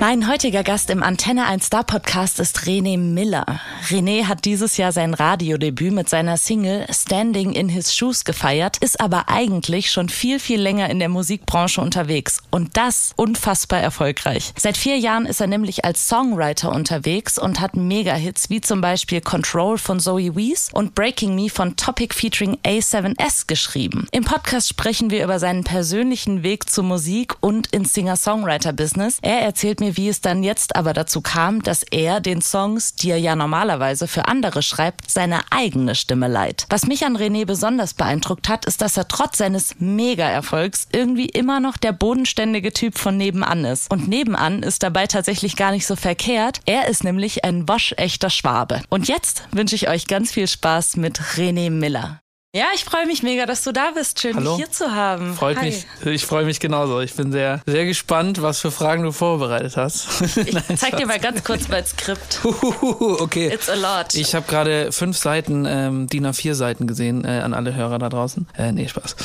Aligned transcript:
Mein 0.00 0.28
heutiger 0.28 0.62
Gast 0.62 0.90
im 0.90 1.02
Antenne 1.02 1.46
1 1.46 1.66
Star 1.66 1.82
Podcast 1.82 2.38
ist 2.38 2.60
René 2.60 2.96
Miller. 2.96 3.60
René 3.88 4.26
hat 4.26 4.44
dieses 4.44 4.76
Jahr 4.76 4.92
sein 4.92 5.12
Radiodebüt 5.12 5.92
mit 5.92 6.08
seiner 6.08 6.36
Single 6.36 6.86
Standing 6.88 7.52
in 7.52 7.68
His 7.68 7.92
Shoes 7.92 8.24
gefeiert, 8.24 8.76
ist 8.76 9.00
aber 9.00 9.28
eigentlich 9.28 9.90
schon 9.90 10.08
viel, 10.08 10.38
viel 10.38 10.60
länger 10.60 10.88
in 10.88 11.00
der 11.00 11.08
Musikbranche 11.08 11.80
unterwegs 11.80 12.40
und 12.52 12.76
das 12.76 13.12
unfassbar 13.16 13.80
erfolgreich. 13.80 14.52
Seit 14.56 14.76
vier 14.76 14.96
Jahren 14.98 15.26
ist 15.26 15.40
er 15.40 15.48
nämlich 15.48 15.84
als 15.84 16.08
Songwriter 16.08 16.70
unterwegs 16.70 17.36
und 17.36 17.58
hat 17.58 17.74
Mega-Hits 17.74 18.50
wie 18.50 18.60
zum 18.60 18.80
Beispiel 18.80 19.20
Control 19.20 19.78
von 19.78 19.98
Zoe 19.98 20.36
Wees 20.36 20.70
und 20.72 20.94
Breaking 20.94 21.34
Me 21.34 21.50
von 21.50 21.74
Topic 21.74 22.14
featuring 22.14 22.56
A7S 22.64 23.48
geschrieben. 23.48 24.06
Im 24.12 24.22
Podcast 24.22 24.68
sprechen 24.68 25.10
wir 25.10 25.24
über 25.24 25.40
seinen 25.40 25.64
persönlichen 25.64 26.44
Weg 26.44 26.70
zur 26.70 26.84
Musik 26.84 27.34
und 27.40 27.66
ins 27.72 27.94
Singer-Songwriter-Business. 27.94 29.18
Er 29.22 29.40
erzählt 29.40 29.80
mir, 29.80 29.87
wie 29.96 30.08
es 30.08 30.20
dann 30.20 30.42
jetzt 30.42 30.76
aber 30.76 30.92
dazu 30.92 31.20
kam, 31.20 31.62
dass 31.62 31.82
er 31.82 32.20
den 32.20 32.42
Songs, 32.42 32.94
die 32.94 33.10
er 33.10 33.18
ja 33.18 33.36
normalerweise 33.36 34.08
für 34.08 34.26
andere 34.26 34.62
schreibt, 34.62 35.10
seine 35.10 35.40
eigene 35.50 35.94
Stimme 35.94 36.28
leiht. 36.28 36.66
Was 36.68 36.86
mich 36.86 37.04
an 37.04 37.16
René 37.16 37.46
besonders 37.46 37.94
beeindruckt 37.94 38.48
hat, 38.48 38.64
ist, 38.64 38.82
dass 38.82 38.96
er 38.96 39.08
trotz 39.08 39.38
seines 39.38 39.76
Mega-Erfolgs 39.78 40.88
irgendwie 40.92 41.26
immer 41.26 41.60
noch 41.60 41.76
der 41.76 41.92
bodenständige 41.92 42.72
Typ 42.72 42.98
von 42.98 43.16
nebenan 43.16 43.64
ist. 43.64 43.90
Und 43.90 44.08
nebenan 44.08 44.62
ist 44.62 44.82
dabei 44.82 45.06
tatsächlich 45.06 45.56
gar 45.56 45.70
nicht 45.70 45.86
so 45.86 45.96
verkehrt. 45.96 46.60
Er 46.66 46.88
ist 46.88 47.04
nämlich 47.04 47.44
ein 47.44 47.68
waschechter 47.68 48.30
Schwabe. 48.30 48.82
Und 48.88 49.08
jetzt 49.08 49.44
wünsche 49.52 49.74
ich 49.74 49.88
euch 49.88 50.06
ganz 50.06 50.32
viel 50.32 50.46
Spaß 50.46 50.96
mit 50.96 51.20
René 51.36 51.70
Miller. 51.70 52.20
Ja, 52.54 52.64
ich 52.74 52.82
freue 52.82 53.04
mich 53.04 53.22
mega, 53.22 53.44
dass 53.44 53.62
du 53.62 53.72
da 53.72 53.90
bist. 53.90 54.22
Schön, 54.22 54.34
Hallo. 54.34 54.56
dich 54.56 54.64
hier 54.64 54.72
zu 54.72 54.94
haben. 54.94 55.34
Freut 55.34 55.58
Hi. 55.58 55.66
mich. 55.66 55.84
Ich 56.06 56.24
freue 56.24 56.46
mich 56.46 56.60
genauso. 56.60 56.98
Ich 57.02 57.12
bin 57.12 57.30
sehr, 57.30 57.60
sehr 57.66 57.84
gespannt, 57.84 58.40
was 58.40 58.58
für 58.58 58.70
Fragen 58.70 59.02
du 59.02 59.12
vorbereitet 59.12 59.76
hast. 59.76 60.08
Ich 60.38 60.78
zeig 60.78 60.96
dir 60.96 61.06
mal 61.06 61.18
ganz 61.18 61.44
kurz 61.44 61.68
mein 61.68 61.84
Skript. 61.84 62.40
okay. 62.44 63.48
It's 63.52 63.68
a 63.68 63.74
lot. 63.74 64.14
Ich 64.14 64.34
habe 64.34 64.46
gerade 64.46 64.92
fünf 64.92 65.18
Seiten, 65.18 65.66
ähm, 65.66 66.06
DIN 66.06 66.26
A4 66.26 66.54
Seiten 66.54 66.86
gesehen 66.86 67.24
äh, 67.24 67.40
an 67.40 67.52
alle 67.52 67.74
Hörer 67.74 67.98
da 67.98 68.08
draußen. 68.08 68.46
Äh, 68.56 68.72
nee, 68.72 68.88
Spaß. 68.88 69.16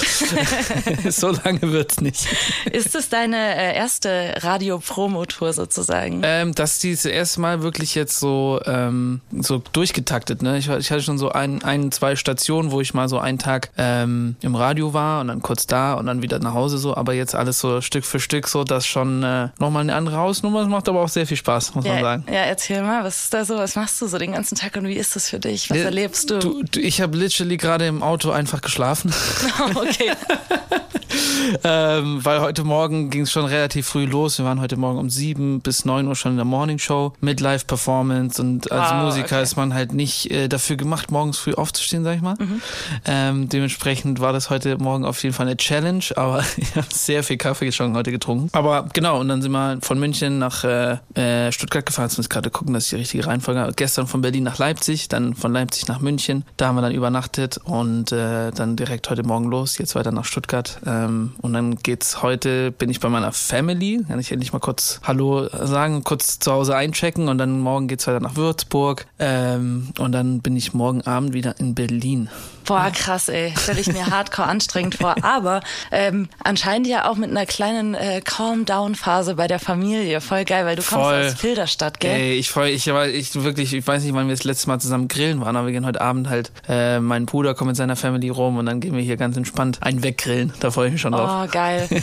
so 1.10 1.30
lange 1.30 1.62
wird's 1.62 2.02
nicht. 2.02 2.28
Ist 2.72 2.94
es 2.94 3.08
deine 3.08 3.38
äh, 3.56 3.76
erste 3.76 4.36
Radio-Promo-Tour 4.42 5.54
sozusagen? 5.54 6.22
Ähm, 6.26 6.54
das 6.56 6.84
ist 6.84 7.06
das 7.06 7.12
erste 7.12 7.40
Mal 7.40 7.64
wirklich 7.64 7.96
jetzt 7.96 8.20
so, 8.20 8.60
ähm, 8.66 9.22
so 9.32 9.62
durchgetaktet. 9.72 10.42
Ne? 10.42 10.58
Ich, 10.58 10.68
ich 10.68 10.92
hatte 10.92 11.04
schon 11.04 11.18
so 11.18 11.30
ein, 11.30 11.64
ein, 11.64 11.92
zwei 11.94 12.18
Stationen, 12.18 12.72
wo 12.72 12.82
ich 12.82 12.94
mal 12.94 13.08
so 13.08 13.13
einen 13.18 13.38
Tag 13.38 13.72
ähm, 13.78 14.36
im 14.42 14.56
Radio 14.56 14.94
war 14.94 15.22
und 15.22 15.28
dann 15.28 15.42
kurz 15.42 15.68
da 15.68 15.94
und 15.94 16.06
dann 16.06 16.22
wieder 16.22 16.40
nach 16.40 16.54
Hause 16.54 16.78
so. 16.78 16.96
Aber 16.96 17.14
jetzt 17.14 17.36
alles 17.36 17.60
so 17.60 17.82
Stück 17.82 18.06
für 18.06 18.20
Stück 18.20 18.48
so, 18.48 18.64
das 18.64 18.86
schon 18.86 19.24
äh, 19.24 19.50
nochmal 19.60 19.82
eine 19.82 19.96
andere 19.96 20.18
Hausnummer. 20.18 20.62
Das 20.62 20.70
macht 20.70 20.90
aber 20.90 21.02
auch 21.02 21.10
sehr 21.10 21.28
viel 21.28 21.38
Spaß, 21.38 21.76
muss 21.76 21.86
man 21.86 21.96
ja, 21.96 22.02
sagen. 22.02 22.26
ja, 22.28 22.42
erzähl 22.42 22.82
mal, 22.82 23.04
was 23.04 23.24
ist 23.24 23.34
da 23.34 23.46
so? 23.46 23.58
Was 23.58 23.76
machst 23.76 24.02
du 24.02 24.08
so 24.08 24.18
den 24.18 24.34
ganzen 24.34 24.56
Tag 24.56 24.76
und 24.76 24.88
wie 24.88 24.96
ist 24.96 25.16
das 25.16 25.30
für 25.30 25.40
dich? 25.40 25.70
Was 25.70 25.78
Ja, 25.78 25.84
erlebst 25.86 26.30
du? 26.30 26.40
Du, 26.40 26.64
du, 26.64 26.80
ich 26.80 27.02
habe 27.02 27.18
literally 27.18 27.58
gerade 27.58 27.88
im 27.88 28.04
Auto 28.04 28.32
einfach 28.32 28.62
geschlafen, 28.62 29.14
okay. 29.76 30.12
ähm, 31.64 32.24
weil 32.24 32.42
heute 32.42 32.64
Morgen 32.64 33.10
ging 33.10 33.22
es 33.22 33.32
schon 33.32 33.46
relativ 33.46 33.88
früh 33.88 34.06
los. 34.06 34.38
Wir 34.38 34.46
waren 34.46 34.62
heute 34.62 34.78
Morgen 34.78 34.98
um 35.00 35.10
sieben 35.10 35.62
bis 35.62 35.86
neun 35.86 36.08
Uhr 36.08 36.16
schon 36.16 36.32
in 36.32 36.38
der 36.38 36.46
Morning 36.46 36.80
Show 36.80 37.14
mit 37.22 37.40
Live-Performance 37.40 38.42
und 38.42 38.72
als 38.72 38.92
Ah, 38.92 39.04
Musiker 39.04 39.36
okay. 39.38 39.44
ist 39.44 39.56
man 39.56 39.74
halt 39.74 39.94
nicht 39.94 40.32
äh, 40.32 40.48
dafür 40.48 40.76
gemacht, 40.76 41.12
morgens 41.12 41.38
früh 41.38 41.54
aufzustehen, 41.54 42.04
sag 42.04 42.16
ich 42.16 42.22
mal. 42.22 42.36
Mhm. 42.40 42.62
Ähm, 43.06 43.50
dementsprechend 43.50 44.20
war 44.20 44.34
das 44.34 44.50
heute 44.50 44.78
Morgen 44.78 45.06
auf 45.06 45.22
jeden 45.24 45.36
Fall 45.36 45.48
eine 45.48 45.58
Challenge, 45.58 46.04
aber 46.16 46.44
ich 46.58 46.76
habe 46.76 46.88
sehr 46.92 47.24
viel 47.24 47.38
Kaffee 47.38 47.72
schon 47.72 47.96
heute 47.96 48.12
getrunken. 48.12 48.50
Aber 48.54 48.88
genau, 48.94 49.20
und 49.20 49.28
dann 49.28 49.42
sind 49.42 49.52
wir 49.52 49.78
von 49.82 50.00
München 50.00 50.40
nach 50.40 50.64
äh, 50.64 50.98
äh, 51.16 51.52
Stuttgart 51.52 51.86
gefahren. 51.86 52.10
Jetzt 52.16 52.30
gerade 52.30 52.50
gucken, 52.50 52.74
dass 52.74 52.86
ich 52.86 52.90
die 52.92 52.96
richtige 52.98 53.26
Reihenfolge 53.28 53.60
habe. 53.62 53.74
Gestern 53.74 54.08
von 54.08 54.22
Berlin 54.22 54.44
nach 54.44 54.58
Leipzig, 54.58 55.08
dann 55.08 55.36
von 55.36 55.54
Leipzig 55.54 55.88
nach 55.88 56.00
München. 56.00 56.44
Da 56.58 56.68
haben 56.68 56.76
wir 56.76 56.82
dann 56.82 56.94
übernachtet 56.94 57.58
und 57.64 58.12
äh, 58.12 58.52
dann 58.52 58.76
direkt 58.76 59.10
heute 59.10 59.24
Morgen 59.24 59.46
los, 59.50 59.78
jetzt 59.78 59.96
weiter 59.96 60.12
nach 60.12 60.26
Stuttgart. 60.26 60.80
Ähm, 61.04 61.34
und 61.42 61.54
dann 61.54 61.76
geht's 61.78 62.22
heute, 62.22 62.72
bin 62.72 62.90
ich 62.90 63.00
bei 63.00 63.10
meiner 63.10 63.32
Family. 63.32 64.04
Kann 64.08 64.20
ich 64.20 64.32
endlich 64.32 64.54
mal 64.54 64.60
kurz 64.60 65.00
Hallo 65.04 65.48
sagen, 65.52 66.04
kurz 66.04 66.40
zu 66.40 66.52
Hause 66.52 66.76
einchecken 66.76 67.28
und 67.28 67.38
dann 67.38 67.60
morgen 67.60 67.88
geht's 67.88 68.08
weiter 68.08 68.20
nach 68.20 68.36
Würzburg. 68.36 69.06
Ähm, 69.20 69.90
und 70.00 70.12
dann 70.12 70.42
bin 70.42 70.56
ich 70.56 70.74
morgen 70.74 71.02
Abend 71.02 71.34
wieder 71.34 71.60
in 71.60 71.76
Berlin. 71.76 72.30
Boah, 72.66 72.92
krass, 72.92 73.30
ey. 73.30 73.54
Stelle 73.58 73.80
ich 73.80 73.88
mir 73.88 74.08
hardcore 74.08 74.48
anstrengend 74.48 74.96
vor. 74.96 75.16
Aber 75.24 75.62
ähm, 75.92 76.30
anscheinend 76.44 76.88
ja 76.88 77.10
auch 77.10 77.16
mit 77.16 77.30
einer 77.30 77.46
kleinen 77.46 77.94
äh, 77.94 78.22
Calm-Down-Phase 78.24 79.36
bei 79.36 79.48
der 79.48 79.60
Familie. 79.60 80.22
Voll 80.22 80.46
geil, 80.46 80.66
weil 80.66 80.76
du 80.76 80.82
kommst 80.82 81.06
Voll. 81.06 81.28
aus 81.28 81.34
Filderstadt, 81.36 82.00
gell? 82.00 82.12
Ey, 82.12 82.34
ich 82.34 82.50
freu, 82.50 82.70
ich, 82.70 82.88
ich 82.88 83.44
wirklich, 83.44 83.74
ich 83.74 83.86
weiß 83.86 84.04
nicht, 84.04 84.14
wann 84.14 84.28
wir 84.28 84.36
das 84.36 84.44
letzte 84.44 84.68
Mal 84.68 84.80
zusammen 84.80 85.08
grillen 85.08 85.42
waren, 85.42 85.56
aber 85.56 85.68
wir 85.68 85.74
gehen 85.74 85.86
heute 85.86 86.02
Abend 86.02 86.30
halt, 86.30 86.52
äh, 86.68 87.00
mein 87.00 87.26
Bruder 87.26 87.54
kommt 87.54 87.70
mit 87.70 87.78
seiner 87.78 87.96
Family 87.96 88.30
rum 88.30 88.58
und 88.58 88.66
dann 88.66 88.80
gehen 88.80 88.96
wir 88.96 89.02
hier 89.02 89.18
ganz 89.18 89.38
entspannt 89.38 89.80
einen 89.82 90.04
weggrillen. 90.04 90.54
Da 90.60 90.72
freue 90.72 90.88
ich 90.88 90.94
mich 90.94 91.02
schon 91.02 91.14
drauf. 91.14 91.46
Oh, 91.46 91.52
geil. 91.52 91.88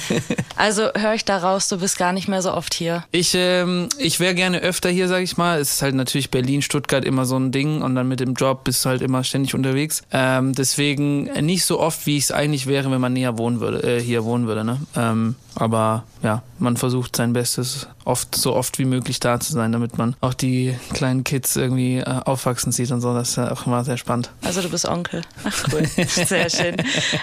Also 0.57 0.91
höre 0.95 1.15
ich 1.15 1.25
da 1.25 1.39
raus, 1.39 1.69
du 1.69 1.79
bist 1.79 1.97
gar 1.97 2.13
nicht 2.13 2.29
mehr 2.29 2.43
so 2.43 2.53
oft 2.53 2.75
hier. 2.75 3.05
Ich, 3.13 3.33
ähm, 3.35 3.89
ich 3.97 4.21
wäre 4.21 4.35
gerne 4.35 4.59
öfter 4.59 4.91
hier, 4.91 5.09
sag 5.09 5.23
ich 5.23 5.39
mal. 5.39 5.59
Es 5.59 5.73
ist 5.73 5.83
halt 5.83 5.95
natürlich 5.95 6.31
Berlin, 6.31 6.61
Stuttgart 6.61 7.03
immer 7.03 7.25
so 7.25 7.39
ein 7.39 7.51
Ding 7.51 7.81
und 7.81 7.95
dann 7.95 8.09
mit 8.09 8.21
dem 8.21 8.35
Job 8.35 8.65
bist 8.65 8.85
du 8.85 8.91
halt 8.91 9.01
immer 9.01 9.25
ständig 9.25 9.55
unterwegs. 9.55 10.03
Ähm, 10.13 10.50
deswegen 10.59 11.25
nicht 11.45 11.65
so 11.65 11.81
oft, 11.81 12.07
wie 12.07 12.17
ich 12.17 12.25
es 12.25 12.33
eigentlich 12.33 12.67
wäre, 12.67 12.91
wenn 12.91 13.01
man 13.01 13.13
näher 13.13 13.39
wohnen 13.39 13.61
würde, 13.61 13.83
äh, 13.83 14.01
hier 14.01 14.25
wohnen 14.25 14.47
würde. 14.47 14.65
Ne? 14.65 14.79
Ähm, 14.97 15.35
aber 15.55 16.05
ja, 16.23 16.43
man 16.59 16.77
versucht 16.77 17.17
sein 17.17 17.33
Bestes, 17.33 17.89
oft 18.11 18.35
so 18.35 18.55
oft 18.55 18.79
wie 18.79 18.85
möglich 18.85 19.21
da 19.21 19.41
zu 19.41 19.53
sein, 19.53 19.73
damit 19.73 19.97
man 19.97 20.15
auch 20.21 20.35
die 20.35 20.77
kleinen 20.93 21.25
Kids 21.25 21.57
irgendwie 21.57 21.99
äh, 21.99 22.05
aufwachsen 22.05 22.73
sieht 22.73 22.91
und 22.91 23.01
so. 23.01 23.15
Das 23.15 23.31
ist 23.31 23.37
ja 23.37 23.51
auch 23.53 23.67
immer 23.67 23.85
sehr 23.85 23.97
spannend. 23.97 24.31
Also 24.45 24.61
du 24.63 24.69
bist 24.69 24.87
Onkel. 24.87 25.23
Ach 25.45 25.65
cool, 25.73 25.87
sehr 26.07 26.51
schön. 26.51 26.77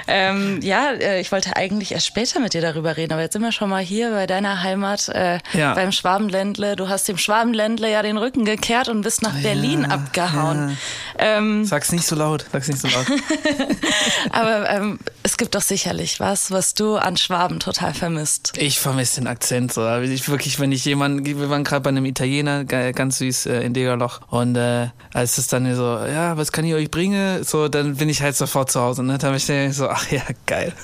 Ähm, 0.07 0.59
ja, 0.61 0.91
äh, 0.91 1.19
ich 1.19 1.31
wollte 1.31 1.55
eigentlich 1.55 1.91
erst 1.91 2.07
später 2.07 2.39
mit 2.39 2.53
dir 2.53 2.61
darüber 2.61 2.97
reden, 2.97 3.13
aber 3.13 3.21
jetzt 3.21 3.33
sind 3.33 3.41
wir 3.41 3.51
schon 3.51 3.69
mal 3.69 3.83
hier 3.83 4.11
bei 4.11 4.25
deiner 4.27 4.63
Heimat, 4.63 5.09
äh, 5.09 5.39
Ja. 5.53 5.73
beim 5.73 5.91
Schwabenländle. 5.91 6.75
Du 6.75 6.89
hast 6.89 7.07
dem 7.07 7.17
Schwabenländle 7.17 7.91
ja 7.91 8.01
den 8.01 8.17
Rücken 8.17 8.45
gekehrt 8.45 8.89
und 8.89 9.01
bist 9.01 9.21
nach 9.21 9.33
Berlin 9.41 9.81
ja, 9.81 9.89
abgehauen. 9.89 10.77
Ähm, 11.19 11.65
Sag's 11.65 11.91
nicht 11.91 12.05
so 12.07 12.15
laut, 12.15 12.45
sag's 12.51 12.67
nicht 12.67 12.79
so 12.79 12.87
laut. 12.87 13.05
aber 14.31 14.69
ähm, 14.69 14.99
es 15.27 15.35
gibt 15.35 15.55
doch 15.55 15.61
sicherlich 15.61 16.21
was, 16.21 16.51
was 16.51 16.73
du 16.73 16.95
an 16.95 17.17
Schwaben 17.17 17.59
total 17.59 17.93
vermisst. 17.93 18.53
Ich 18.57 18.79
vermisse 18.79 19.19
den 19.19 19.27
Akzent 19.27 19.73
so. 19.73 19.81
Also 19.81 20.09
Ich 20.11 20.29
wirklich, 20.29 20.57
wenn 20.61 20.71
ich 20.71 20.85
jemanden, 20.85 21.25
wir 21.25 21.49
waren 21.49 21.65
gerade 21.65 21.81
bei 21.81 21.89
einem 21.89 22.05
Italiener, 22.05 22.63
ganz 22.63 23.17
süß 23.17 23.47
äh, 23.47 23.59
in 23.61 23.73
Degerloch 23.73 24.21
und 24.29 24.55
äh, 24.55 24.87
als 25.13 25.37
es 25.37 25.47
dann 25.47 25.65
so, 25.75 25.83
ja, 25.83 26.37
was 26.37 26.53
kann 26.53 26.63
ich 26.63 26.73
euch 26.73 26.89
bringen, 26.89 27.43
so, 27.43 27.67
dann 27.67 27.95
bin 27.97 28.07
ich 28.07 28.21
halt 28.21 28.37
sofort 28.37 28.71
zu 28.71 28.79
Hause. 28.79 29.03
Ne? 29.03 29.17
Da 29.17 29.27
bin 29.27 29.35
ich 29.37 29.45
dann 29.45 29.73
so, 29.73 29.89
ach 29.89 30.09
ja, 30.09 30.21
geil. 30.45 30.71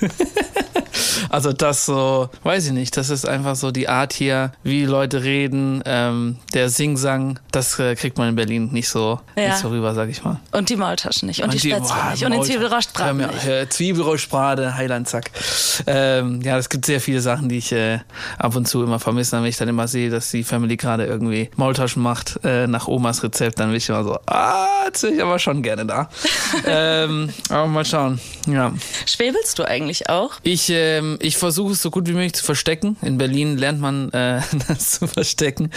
Also 1.30 1.52
das 1.52 1.86
so, 1.86 2.28
weiß 2.44 2.66
ich 2.66 2.72
nicht, 2.72 2.96
das 2.96 3.10
ist 3.10 3.26
einfach 3.26 3.56
so 3.56 3.70
die 3.72 3.88
Art 3.88 4.12
hier, 4.12 4.52
wie 4.62 4.84
Leute 4.84 5.22
reden, 5.24 5.82
ähm, 5.86 6.38
der 6.52 6.68
Singsang, 6.68 7.40
das 7.50 7.78
äh, 7.80 7.94
kriegt 7.96 8.16
man 8.18 8.28
in 8.28 8.36
Berlin 8.36 8.68
nicht 8.72 8.88
so, 8.88 9.20
Ja. 9.36 9.48
nicht 9.48 9.58
so 9.58 9.68
rüber, 9.68 9.94
sag 9.94 10.08
ich 10.08 10.22
mal. 10.22 10.38
Und 10.52 10.68
die 10.68 10.76
Maultaschen 10.76 11.26
nicht 11.26 11.42
und, 11.42 11.52
die 11.52 11.58
Spätzle 11.58 11.80
boah, 11.94 12.10
nicht 12.12 12.24
und 12.24 12.32
den. 12.32 12.42
Zwiebelrostbraten 12.44 13.16
mir- 13.16 13.26
nicht. 13.28 13.46
Hör, 14.34 14.54
Zwiebelrostbrate, 14.54 14.76
Heilandzack. 14.76 15.30
Ähm, 15.86 16.40
ja, 16.42 16.58
es 16.58 16.68
gibt 16.68 16.86
sehr 16.86 17.00
viele 17.00 17.20
Sachen, 17.20 17.48
die 17.48 17.58
ich 17.58 17.72
äh, 17.72 18.00
ab 18.38 18.56
und 18.56 18.66
zu 18.66 18.82
immer 18.82 18.98
vermisse. 18.98 19.36
Wenn 19.36 19.44
ich 19.44 19.56
dann 19.56 19.68
immer 19.68 19.88
sehe, 19.88 20.10
dass 20.10 20.30
die 20.30 20.44
Family 20.44 20.76
gerade 20.76 21.06
irgendwie 21.06 21.50
Maultaschen 21.56 22.02
macht 22.02 22.40
äh, 22.44 22.66
nach 22.66 22.88
Omas 22.88 23.22
Rezept, 23.22 23.58
dann 23.58 23.68
bin 23.68 23.76
ich 23.76 23.88
immer 23.88 24.04
so, 24.04 24.18
ah, 24.26 24.66
jetzt 24.86 25.02
bin 25.02 25.14
ich 25.14 25.22
aber 25.22 25.38
schon 25.38 25.62
gerne 25.62 25.86
da. 25.86 26.08
ähm, 26.66 27.30
aber 27.48 27.66
mal 27.66 27.84
schauen. 27.84 28.20
Ja. 28.46 28.72
Schwebelst 29.06 29.58
du 29.58 29.64
eigentlich 29.64 30.08
auch? 30.08 30.34
Ich, 30.42 30.68
ähm, 30.70 31.18
ich 31.20 31.36
versuche 31.36 31.72
es 31.72 31.82
so 31.82 31.90
gut 31.90 32.08
wie 32.08 32.12
möglich 32.12 32.34
zu 32.34 32.44
verstecken. 32.44 32.96
In 33.02 33.18
Berlin 33.18 33.56
lernt 33.56 33.80
man 33.80 34.10
äh, 34.12 34.40
das 34.68 34.90
zu 34.90 35.06
verstecken. 35.06 35.70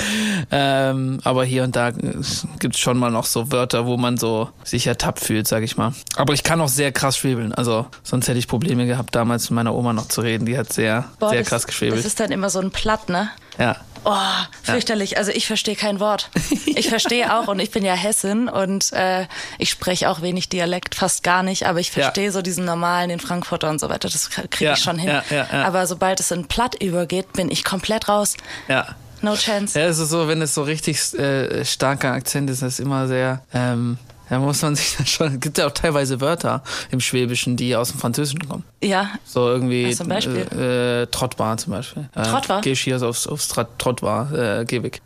Ähm, 0.51 1.19
aber 1.23 1.45
hier 1.45 1.63
und 1.63 1.75
da 1.75 1.91
gibt 1.91 2.75
es 2.75 2.79
schon 2.79 2.97
mal 2.97 3.11
noch 3.11 3.25
so 3.25 3.51
Wörter, 3.51 3.85
wo 3.85 3.97
man 3.97 4.17
so 4.17 4.49
sich 4.63 4.87
ertappt 4.87 5.19
fühlt, 5.19 5.47
sag 5.47 5.63
ich 5.63 5.77
mal. 5.77 5.93
Aber 6.15 6.33
ich 6.33 6.43
kann 6.43 6.61
auch 6.61 6.69
sehr 6.69 6.91
krass 6.91 7.17
schwebeln. 7.17 7.53
Also 7.53 7.87
sonst 8.03 8.27
hätte 8.27 8.39
ich 8.39 8.46
Probleme 8.47 8.85
gehabt, 8.85 9.13
damals 9.15 9.49
mit 9.49 9.55
meiner 9.55 9.73
Oma 9.75 9.93
noch 9.93 10.07
zu 10.07 10.21
reden. 10.21 10.45
Die 10.45 10.57
hat 10.57 10.71
sehr, 10.73 11.05
Boah, 11.19 11.29
sehr 11.29 11.39
das, 11.39 11.49
krass 11.49 11.67
geschwebelt. 11.67 11.99
Das 11.99 12.05
ist 12.05 12.19
dann 12.19 12.31
immer 12.31 12.49
so 12.49 12.59
ein 12.59 12.71
Platt, 12.71 13.09
ne? 13.09 13.29
ja. 13.57 13.75
Oh, 14.09 14.15
fürchterlich. 14.63 15.17
Also 15.17 15.31
ich 15.31 15.47
verstehe 15.47 15.75
kein 15.75 15.99
Wort. 15.99 16.29
Ich 16.77 16.87
verstehe 16.89 17.35
auch 17.35 17.47
und 17.47 17.59
ich 17.59 17.71
bin 17.71 17.83
ja 17.83 17.93
Hessin 17.95 18.47
und 18.47 18.93
äh, 18.93 19.25
ich 19.57 19.71
spreche 19.71 20.09
auch 20.09 20.21
wenig 20.21 20.47
Dialekt, 20.47 20.93
fast 20.95 21.23
gar 21.23 21.41
nicht, 21.43 21.65
aber 21.65 21.79
ich 21.79 21.87
Ja. 21.87 22.03
verstehe 22.03 22.31
so 22.31 22.41
diesen 22.43 22.63
normalen, 22.65 23.09
den 23.09 23.19
Frankfurter 23.19 23.67
und 23.69 23.79
so 23.79 23.89
weiter, 23.89 24.07
das 24.07 24.29
kriege 24.29 24.63
Ja, 24.65 24.73
ich 24.73 24.79
schon 24.79 24.99
hin. 24.99 25.09
ja, 25.09 25.23
ja, 25.31 25.47
ja. 25.51 25.65
Aber 25.65 25.87
sobald 25.87 26.19
es 26.19 26.29
in 26.31 26.47
Platt 26.47 26.81
übergeht, 26.81 27.33
bin 27.33 27.49
ich 27.51 27.63
komplett 27.65 28.07
raus. 28.07 28.37
Ja. 28.67 28.95
No 29.23 29.35
chance. 29.35 29.77
Ja, 29.77 29.87
es 29.87 29.97
ist 29.97 30.09
so, 30.11 30.27
wenn 30.27 30.41
es 30.43 30.53
so 30.53 30.61
richtig 30.61 30.99
äh, 31.15 31.65
starker 31.65 32.11
Akzent 32.13 32.49
ist, 32.51 32.61
das 32.61 32.73
ist 32.73 32.79
immer 32.79 33.07
sehr, 33.07 33.41
ähm, 33.53 33.97
Da 34.29 34.39
muss 34.39 34.61
man 34.61 34.75
sich 34.75 34.95
dann 34.97 35.05
schon. 35.07 35.33
Es 35.35 35.39
gibt 35.39 35.57
ja 35.57 35.67
auch 35.67 35.71
teilweise 35.71 36.19
Wörter 36.21 36.63
im 36.91 36.99
Schwäbischen, 36.99 37.55
die 37.57 37.75
aus 37.75 37.91
dem 37.91 37.99
Französischen 37.99 38.47
kommen. 38.47 38.63
Ja. 38.83 39.09
So 39.25 39.47
irgendwie. 39.47 39.89
Was 39.89 39.97
zum 39.97 40.07
Beispiel? 40.09 40.47
Äh, 40.53 41.01
äh, 41.03 41.05
Trottbar 41.07 41.57
zum 41.57 41.73
Beispiel. 41.73 42.09
Äh, 42.15 42.23
Trottbar? 42.23 42.61
Geh 42.61 42.71
ich 42.71 42.81
hier 42.81 43.01
aufs, 43.01 43.27
aufs 43.27 43.47
Trottbar, 43.77 44.31
äh, 44.33 44.65
geh 44.65 44.83
weg. 44.83 45.01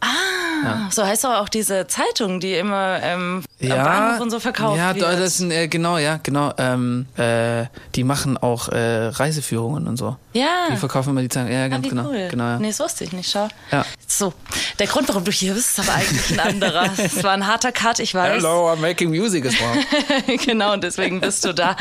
Ah, 0.63 0.89
so 0.91 1.03
heißt 1.03 1.23
doch 1.23 1.37
auch 1.39 1.49
diese 1.49 1.87
Zeitung, 1.87 2.39
die 2.39 2.53
immer 2.53 2.99
ähm, 3.01 3.43
am 3.63 3.67
Bahnhof 3.69 4.19
und 4.21 4.29
so 4.29 4.39
verkauft 4.39 4.77
Ja, 4.77 4.93
wird. 4.93 5.03
da- 5.03 5.15
das 5.15 5.37
sind, 5.37 5.49
äh, 5.49 5.67
genau, 5.67 5.97
ja, 5.97 6.19
genau. 6.21 6.53
Ähm, 6.59 7.07
äh, 7.17 7.65
die 7.95 8.03
machen 8.03 8.37
auch 8.37 8.69
äh, 8.69 9.07
Reiseführungen 9.07 9.87
und 9.87 9.97
so. 9.97 10.17
Ja. 10.33 10.67
Die 10.71 10.77
verkaufen 10.77 11.09
immer 11.11 11.21
die 11.21 11.29
Zeitung. 11.29 11.51
Ja, 11.51 11.65
Ah, 11.65 11.67
ganz 11.67 11.85
wie 11.85 11.89
genau. 11.89 12.09
cool. 12.09 12.27
genau 12.29 12.43
ja. 12.43 12.59
Nee, 12.59 12.67
das 12.67 12.79
wusste 12.79 13.03
ich 13.05 13.11
nicht, 13.11 13.31
schau. 13.31 13.47
Ja. 13.71 13.85
So, 14.05 14.33
der 14.77 14.85
Grund, 14.85 15.09
warum 15.09 15.23
du 15.23 15.31
hier 15.31 15.53
bist, 15.55 15.77
ist 15.77 15.79
aber 15.79 15.97
eigentlich 15.97 16.31
ein 16.31 16.39
anderer. 16.39 16.89
Es 16.97 17.23
war 17.23 17.31
ein 17.31 17.47
harter 17.47 17.71
Cut, 17.71 17.97
ich 17.99 18.13
weiß. 18.13 18.35
Hello, 18.43 18.69
I'm 18.71 18.77
making 18.81 19.10
music 19.11 19.45
as 19.45 19.53
well. 19.59 20.37
genau, 20.37 20.73
und 20.73 20.83
deswegen 20.83 21.19
bist 21.21 21.45
du 21.45 21.53
da. 21.53 21.75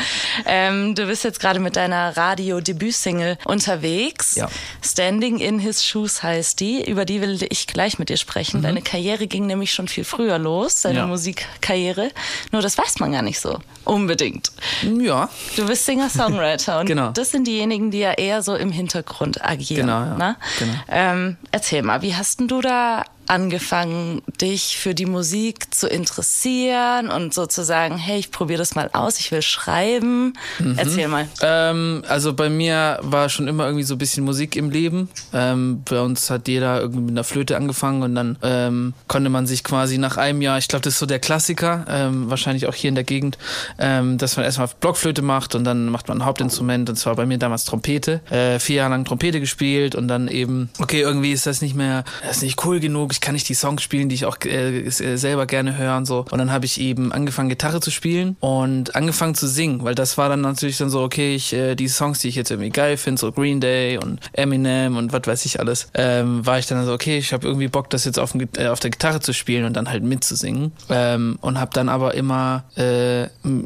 Ähm, 0.45 0.93
du 0.95 1.05
bist 1.07 1.23
jetzt 1.23 1.39
gerade 1.39 1.59
mit 1.59 1.75
deiner 1.75 2.15
Radio-Debütsingle 2.17 3.37
unterwegs. 3.45 4.35
Ja. 4.35 4.49
Standing 4.83 5.39
in 5.39 5.59
His 5.59 5.85
Shoes 5.85 6.21
heißt 6.23 6.59
die. 6.59 6.87
Über 6.89 7.05
die 7.05 7.21
will 7.21 7.39
ich 7.49 7.67
gleich 7.67 7.99
mit 7.99 8.09
dir 8.09 8.17
sprechen. 8.17 8.61
Deine 8.61 8.81
Karriere 8.81 9.27
ging 9.27 9.45
nämlich 9.47 9.71
schon 9.73 9.87
viel 9.87 10.03
früher 10.03 10.37
los, 10.37 10.81
deine 10.81 10.93
Mhm. 10.95 10.99
Ja. 10.99 11.07
Musikkarriere. 11.07 12.11
Nur 12.51 12.61
das 12.61 12.77
weiß 12.77 12.99
man 12.99 13.11
gar 13.11 13.21
nicht 13.21 13.39
so 13.39 13.59
unbedingt. 13.85 14.51
ja. 14.99 15.29
Du 15.55 15.65
bist 15.65 15.85
Singer-Songwriter 15.85 16.79
und 16.81 16.85
Genau. 16.85 17.09
das 17.11 17.31
sind 17.31 17.47
diejenigen, 17.47 17.91
die 17.91 17.99
ja 17.99 18.11
eher 18.11 18.41
so 18.43 18.55
im 18.55 18.71
Hintergrund 18.71 19.43
agieren. 19.43 19.87
Genau, 19.87 19.99
ja. 20.01 20.17
Ne? 20.17 20.35
Genau. 20.59 20.73
Ähm, 20.89 21.37
erzähl 21.51 21.81
mal, 21.83 22.01
wie 22.01 22.15
hast 22.15 22.39
denn 22.39 22.47
du 22.47 22.61
da 22.61 23.03
angefangen, 23.27 24.21
dich 24.41 24.77
für 24.77 24.93
die 24.93 25.05
Musik 25.05 25.73
zu 25.73 25.87
interessieren 25.87 27.09
und 27.09 27.33
sozusagen, 27.33 27.97
hey, 27.97 28.19
ich 28.19 28.31
probiere 28.31 28.59
das 28.59 28.75
mal 28.75 28.89
aus, 28.93 29.19
ich 29.19 29.31
will 29.31 29.41
schreiben. 29.41 30.33
Mhm. 30.59 30.75
Erzähl 30.77 31.07
mal. 31.07 31.27
Ähm, 31.41 32.03
also 32.07 32.33
bei 32.33 32.49
mir 32.49 32.99
war 33.01 33.29
schon 33.29 33.47
immer 33.47 33.65
irgendwie 33.65 33.83
so 33.83 33.95
ein 33.95 33.97
bisschen 33.97 34.23
Musik 34.23 34.55
im 34.55 34.69
Leben. 34.69 35.09
Ähm, 35.33 35.83
bei 35.89 36.01
uns 36.01 36.29
hat 36.29 36.47
jeder 36.47 36.81
irgendwie 36.81 37.01
mit 37.01 37.11
einer 37.11 37.23
Flöte 37.23 37.55
angefangen 37.55 38.03
und 38.03 38.15
dann 38.15 38.37
ähm, 38.41 38.93
konnte 39.07 39.29
man 39.29 39.47
sich 39.47 39.63
quasi 39.63 39.97
nach 39.97 40.17
einem 40.17 40.41
Jahr, 40.41 40.57
ich 40.57 40.67
glaube, 40.67 40.83
das 40.83 40.93
ist 40.93 40.99
so 40.99 41.05
der 41.05 41.19
Klassiker, 41.19 41.85
ähm, 41.87 42.29
wahrscheinlich 42.29 42.67
auch 42.67 42.75
hier 42.75 42.89
in 42.89 42.95
der 42.95 43.03
Gegend, 43.03 43.37
ähm, 43.79 44.17
dass 44.17 44.35
man 44.35 44.45
erstmal 44.45 44.69
Blockflöte 44.79 45.21
macht 45.21 45.55
und 45.55 45.63
dann 45.63 45.87
macht 45.87 46.07
man 46.07 46.19
ein 46.19 46.25
Hauptinstrument 46.25 46.89
und 46.89 46.95
zwar 46.95 47.15
bei 47.15 47.25
mir 47.25 47.37
damals 47.37 47.65
Trompete. 47.65 48.21
Äh, 48.29 48.59
vier 48.59 48.77
Jahre 48.77 48.91
lang 48.91 49.05
Trompete 49.05 49.39
gespielt 49.39 49.95
und 49.95 50.07
dann 50.07 50.27
eben, 50.27 50.69
okay, 50.79 51.01
irgendwie 51.01 51.31
ist 51.31 51.45
das 51.45 51.61
nicht 51.61 51.75
mehr, 51.75 52.03
das 52.25 52.37
ist 52.37 52.43
nicht 52.43 52.65
cool 52.65 52.79
genug, 52.79 53.10
ich 53.11 53.21
kann 53.21 53.33
nicht 53.33 53.49
die 53.49 53.53
Songs 53.53 53.83
spielen, 53.83 54.09
die 54.09 54.15
ich 54.15 54.25
auch 54.25 54.37
äh, 54.45 54.79
äh, 54.79 55.17
selber 55.17 55.45
gerne 55.45 55.77
höre 55.77 55.97
und 55.97 56.05
so. 56.05 56.25
Und 56.31 56.37
dann 56.39 56.51
habe 56.51 56.65
ich 56.65 56.79
eben 56.79 57.11
angefangen, 57.11 57.49
Gitarre 57.49 57.79
zu 57.81 57.91
spielen 57.91 58.37
und 58.39 58.95
angefangen 58.95 59.35
zu 59.35 59.47
singen, 59.47 59.83
weil 59.83 59.95
das 59.95 60.17
war 60.17 60.29
dann 60.29 60.41
natürlich 60.41 60.77
dann 60.77 60.89
so, 60.89 61.01
okay, 61.01 61.35
ich, 61.35 61.53
äh, 61.53 61.75
die 61.75 61.87
Songs, 61.87 62.19
die 62.19 62.29
ich 62.29 62.35
jetzt 62.35 62.51
irgendwie 62.51 62.69
geil 62.69 62.97
finde, 62.97 63.19
so 63.19 63.31
Green 63.31 63.59
Day 63.59 63.97
und 63.97 64.19
Eminem 64.33 64.97
und 64.97 65.13
was 65.13 65.21
weiß 65.25 65.45
ich 65.45 65.59
alles, 65.59 65.89
ähm, 65.93 66.45
war 66.45 66.57
ich 66.57 66.67
dann 66.67 66.83
so, 66.85 66.93
okay, 66.93 67.17
ich 67.17 67.33
habe 67.33 67.47
irgendwie 67.47 67.67
Bock, 67.67 67.89
das 67.89 68.05
jetzt 68.05 68.17
auf, 68.17 68.31
dem, 68.31 68.47
äh, 68.57 68.67
auf 68.67 68.79
der 68.79 68.91
Gitarre 68.91 69.19
zu 69.19 69.33
spielen 69.33 69.65
und 69.65 69.73
dann 69.73 69.89
halt 69.89 70.03
mitzusingen. 70.03 70.71
Ähm, 70.89 71.37
und 71.41 71.59
habe 71.59 71.71
dann 71.73 71.89
aber 71.89 72.13
immer, 72.15 72.63
äh, 72.77 73.25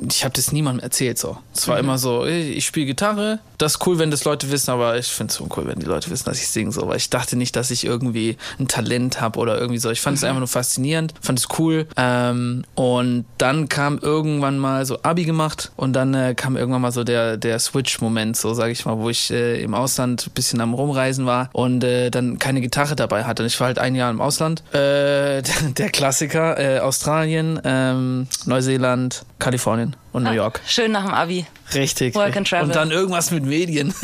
ich 0.10 0.24
habe 0.24 0.34
das 0.34 0.52
niemandem 0.52 0.84
erzählt 0.84 1.20
so. 1.20 1.38
Es 1.54 1.68
war 1.68 1.80
immer 1.80 1.98
so, 1.98 2.26
ey, 2.26 2.52
ich 2.52 2.66
spiele 2.66 2.88
Gitarre, 2.88 3.40
das 3.58 3.76
ist 3.76 3.88
cool, 3.88 4.00
wenn 4.00 4.12
das 4.12 4.26
Leute 4.26 4.52
wissen, 4.52 4.72
aber 4.72 4.98
ich 4.98 5.08
finde 5.08 5.32
es 5.32 5.40
uncool, 5.40 5.68
wenn 5.68 5.80
die 5.80 5.86
Leute 5.86 6.10
wissen, 6.10 6.26
dass 6.26 6.40
ich 6.40 6.48
singe, 6.48 6.72
so, 6.72 6.88
weil 6.88 6.98
ich 6.98 7.10
dachte 7.10 7.36
nicht, 7.36 7.56
dass 7.56 7.72
ich 7.72 7.86
irgendwie 7.86 8.38
ein 8.60 8.68
Talent 8.68 9.22
habe 9.22 9.35
oder 9.38 9.58
irgendwie 9.58 9.80
so. 9.80 9.90
Ich 9.90 10.02
fand 10.02 10.18
es 10.18 10.24
einfach 10.24 10.40
nur 10.40 10.48
faszinierend, 10.48 11.14
fand 11.22 11.40
es 11.40 11.48
cool. 11.60 11.88
Ähm, 11.98 12.64
und 12.76 13.26
dann 13.38 13.70
kam 13.70 14.00
irgendwann 14.00 14.58
mal 14.58 14.86
so 14.86 15.00
Abi 15.04 15.26
gemacht 15.26 15.72
und 15.76 15.94
dann 15.94 16.14
äh, 16.14 16.34
kam 16.36 16.58
irgendwann 16.58 16.82
mal 16.82 16.92
so 16.92 17.04
der, 17.04 17.38
der 17.38 17.60
Switch-Moment, 17.60 18.38
so 18.38 18.54
sage 18.54 18.72
ich 18.72 18.86
mal, 18.86 18.98
wo 18.98 19.10
ich 19.10 19.32
äh, 19.32 19.62
im 19.62 19.74
Ausland 19.74 20.28
ein 20.28 20.32
bisschen 20.32 20.62
am 20.62 20.74
Rumreisen 20.74 21.26
war 21.26 21.50
und 21.54 21.84
äh, 21.84 22.10
dann 22.12 22.40
keine 22.40 22.62
Gitarre 22.62 22.96
dabei 22.96 23.24
hatte. 23.24 23.44
Und 23.44 23.48
ich 23.48 23.60
war 23.60 23.68
halt 23.68 23.80
ein 23.80 23.96
Jahr 23.96 24.12
im 24.12 24.22
Ausland. 24.22 24.64
Äh, 24.74 25.42
der 25.78 25.90
Klassiker, 25.92 26.60
äh, 26.60 26.80
Australien, 26.80 27.60
ähm, 27.64 28.28
Neuseeland, 28.46 29.26
Kalifornien 29.40 29.96
und 30.12 30.24
New 30.24 30.32
York. 30.32 30.62
Schön 30.66 30.92
nach 30.92 31.04
dem 31.04 31.14
Abi. 31.14 31.46
Richtig. 31.74 32.16
Work 32.16 32.38
and 32.38 32.48
travel. 32.48 32.68
Und 32.68 32.76
dann 32.76 32.92
irgendwas 32.92 33.32
mit 33.32 33.44
Medien. 33.44 33.94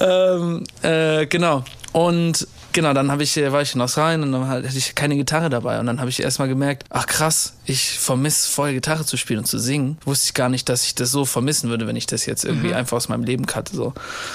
ähm, 0.00 0.64
äh, 0.82 1.26
genau. 1.26 1.64
Und 1.92 2.46
genau, 2.74 2.92
dann 2.92 3.10
habe 3.10 3.22
ich, 3.22 3.36
äh, 3.38 3.50
war 3.50 3.62
ich 3.62 3.74
in 3.74 3.80
Australien 3.80 4.22
und 4.22 4.32
dann 4.32 4.46
hatte 4.46 4.66
ich 4.76 4.94
keine 4.94 5.16
Gitarre 5.16 5.48
dabei. 5.48 5.80
Und 5.80 5.86
dann 5.86 6.00
habe 6.00 6.10
ich 6.10 6.20
erstmal 6.20 6.48
gemerkt, 6.48 6.84
ach 6.90 7.06
krass, 7.06 7.54
ich 7.64 7.98
vermisse 7.98 8.50
voll 8.50 8.74
Gitarre 8.74 9.06
zu 9.06 9.16
spielen 9.16 9.38
und 9.38 9.46
zu 9.46 9.58
singen. 9.58 9.96
Wusste 10.04 10.26
ich 10.26 10.34
gar 10.34 10.50
nicht, 10.50 10.68
dass 10.68 10.84
ich 10.84 10.94
das 10.94 11.10
so 11.10 11.24
vermissen 11.24 11.70
würde, 11.70 11.86
wenn 11.86 11.96
ich 11.96 12.06
das 12.06 12.26
jetzt 12.26 12.44
irgendwie 12.44 12.74
einfach 12.74 12.98
aus 12.98 13.08
meinem 13.08 13.24
Leben 13.24 13.46
cutte. 13.46 13.74
So. 13.74 13.94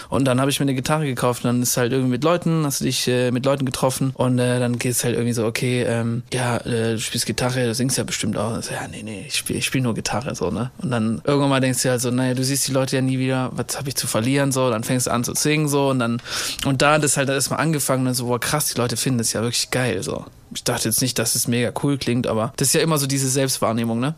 Und 0.10 0.26
dann 0.26 0.42
habe 0.42 0.50
ich 0.50 0.60
mir 0.60 0.64
eine 0.64 0.74
Gitarre 0.74 1.06
gekauft 1.06 1.44
und 1.44 1.50
dann 1.50 1.62
ist 1.62 1.78
halt 1.78 1.92
irgendwie 1.92 2.12
mit 2.12 2.24
Leuten, 2.24 2.66
hast 2.66 2.82
du 2.82 2.86
dich 2.86 3.08
äh, 3.08 3.32
mit 3.32 3.46
Leuten 3.46 3.66
getroffen 3.66 4.12
und 4.16 4.40
äh, 4.40 4.60
dann 4.60 4.80
geht 4.80 4.94
es 4.94 5.04
halt 5.04 5.14
irgendwie 5.14 5.34
so, 5.34 5.46
okay, 5.46 5.84
ähm, 5.84 6.24
ja, 6.34 6.58
äh, 6.58 6.94
du 6.94 7.00
spielst 7.00 7.26
Gitarre, 7.26 7.66
du 7.66 7.76
singst 7.76 7.98
ja 7.98 8.04
bestimmt 8.04 8.38
auch. 8.38 8.62
So, 8.64 8.74
ja, 8.74 8.88
nee, 8.88 9.04
nee, 9.04 9.26
ich 9.28 9.36
spiele 9.36 9.60
ich 9.60 9.66
spiel 9.66 9.82
nur 9.82 9.94
Gitarre, 9.94 10.34
so, 10.34 10.50
ne? 10.50 10.72
Und 10.78 10.92
dann 10.92 11.22
irgendwann 11.26 11.50
mal 11.50 11.60
denkst 11.60 11.84
du 11.84 11.90
halt 11.90 12.02
so, 12.02 12.10
naja, 12.10 12.34
du 12.34 12.44
siehst 12.44 12.68
die 12.68 12.72
Leute 12.72 12.96
ja 12.96 13.02
nie 13.02 13.20
wieder, 13.20 13.52
was 13.54 13.78
habe 13.78 13.90
ich 13.90 13.96
zu 13.96 14.08
verlieren, 14.08 14.52
so, 14.52 14.70
dann 14.70 14.84
fängst 14.84 15.08
du 15.08 15.12
an 15.12 15.24
zu 15.24 15.34
singen, 15.36 15.68
so, 15.68 15.90
und 15.90 16.00
dann, 16.00 16.22
und 16.66 16.82
da 16.82 16.94
hat 16.94 17.04
es 17.04 17.18
halt 17.18 17.30
erstmal 17.30 17.60
angefangen, 17.60 18.02
und 18.02 18.06
dann 18.06 18.16
so, 18.16 18.29
boah, 18.30 18.40
krass, 18.40 18.68
die 18.74 18.80
Leute 18.80 18.96
finden 18.96 19.18
das 19.18 19.34
ja 19.34 19.42
wirklich 19.42 19.72
geil, 19.72 20.04
so. 20.04 20.26
Ich 20.54 20.64
dachte 20.64 20.90
jetzt 20.90 21.02
nicht, 21.02 21.20
dass 21.20 21.36
es 21.36 21.48
mega 21.48 21.72
cool 21.84 21.98
klingt, 21.98 22.26
aber 22.28 22.54
das 22.58 22.70
ist 22.70 22.74
ja 22.74 22.82
immer 22.82 22.98
so 22.98 23.06
diese 23.06 23.30
Selbstwahrnehmung, 23.30 24.00
ne? 24.00 24.16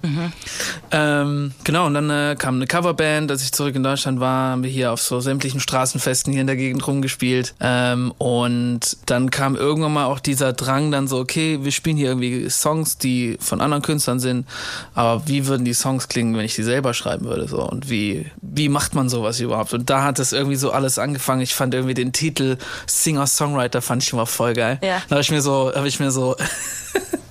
Ähm, 0.92 1.54
genau, 1.64 1.88
und 1.88 1.94
dann 1.94 2.10
äh, 2.10 2.36
kam 2.38 2.56
eine 2.56 2.68
Coverband, 2.68 3.30
als 3.32 3.44
ich 3.44 3.52
zurück 3.52 3.76
in 3.76 3.84
Deutschland 3.84 4.20
war, 4.20 4.52
haben 4.52 4.64
wir 4.64 4.70
hier 4.70 4.92
auf 4.92 5.02
so 5.02 5.20
sämtlichen 5.20 5.60
Straßenfesten 5.60 6.32
hier 6.32 6.42
in 6.42 6.48
der 6.48 6.56
Gegend 6.56 6.86
rumgespielt. 6.88 7.54
Ähm, 7.60 8.14
und 8.18 8.98
dann 9.06 9.30
kam 9.30 9.56
irgendwann 9.56 9.94
mal 9.94 10.06
auch 10.06 10.20
dieser 10.20 10.54
Drang 10.54 10.92
dann 10.92 11.08
so, 11.08 11.20
okay, 11.20 11.60
wir 11.64 11.72
spielen 11.72 11.98
hier 11.98 12.08
irgendwie 12.08 12.50
Songs, 12.50 12.98
die 12.98 13.38
von 13.40 13.60
anderen 13.60 13.82
Künstlern 13.82 14.20
sind, 14.20 14.48
aber 14.94 15.28
wie 15.28 15.48
würden 15.48 15.66
die 15.66 15.74
Songs 15.74 16.08
klingen, 16.08 16.36
wenn 16.38 16.46
ich 16.46 16.56
die 16.56 16.64
selber 16.64 16.94
schreiben 16.94 17.26
würde? 17.26 17.48
So? 17.48 17.62
Und 17.62 17.90
wie, 17.90 18.26
wie 18.42 18.70
macht 18.70 18.96
man 18.96 19.10
sowas 19.10 19.40
überhaupt? 19.40 19.74
Und 19.74 19.90
da 19.90 20.04
hat 20.04 20.20
das 20.20 20.32
irgendwie 20.32 20.56
so 20.56 20.72
alles 20.72 20.98
angefangen. 20.98 21.42
Ich 21.42 21.56
fand 21.56 21.74
irgendwie 21.74 21.94
den 21.94 22.14
Titel 22.14 22.58
Singer-Songwriter 22.88 23.82
fand 23.82 24.04
ich 24.04 24.14
immer 24.14 24.26
voll 24.26 24.54
geil. 24.54 24.80
Ja. 24.82 25.02
Da 25.08 25.16
habe 25.16 25.22
ich 25.22 25.32
mir 25.32 25.42
so, 25.42 25.72
habe 25.76 25.88
ich 25.88 26.00
mir 26.00 26.12
so, 26.12 26.21
Also 26.22 26.36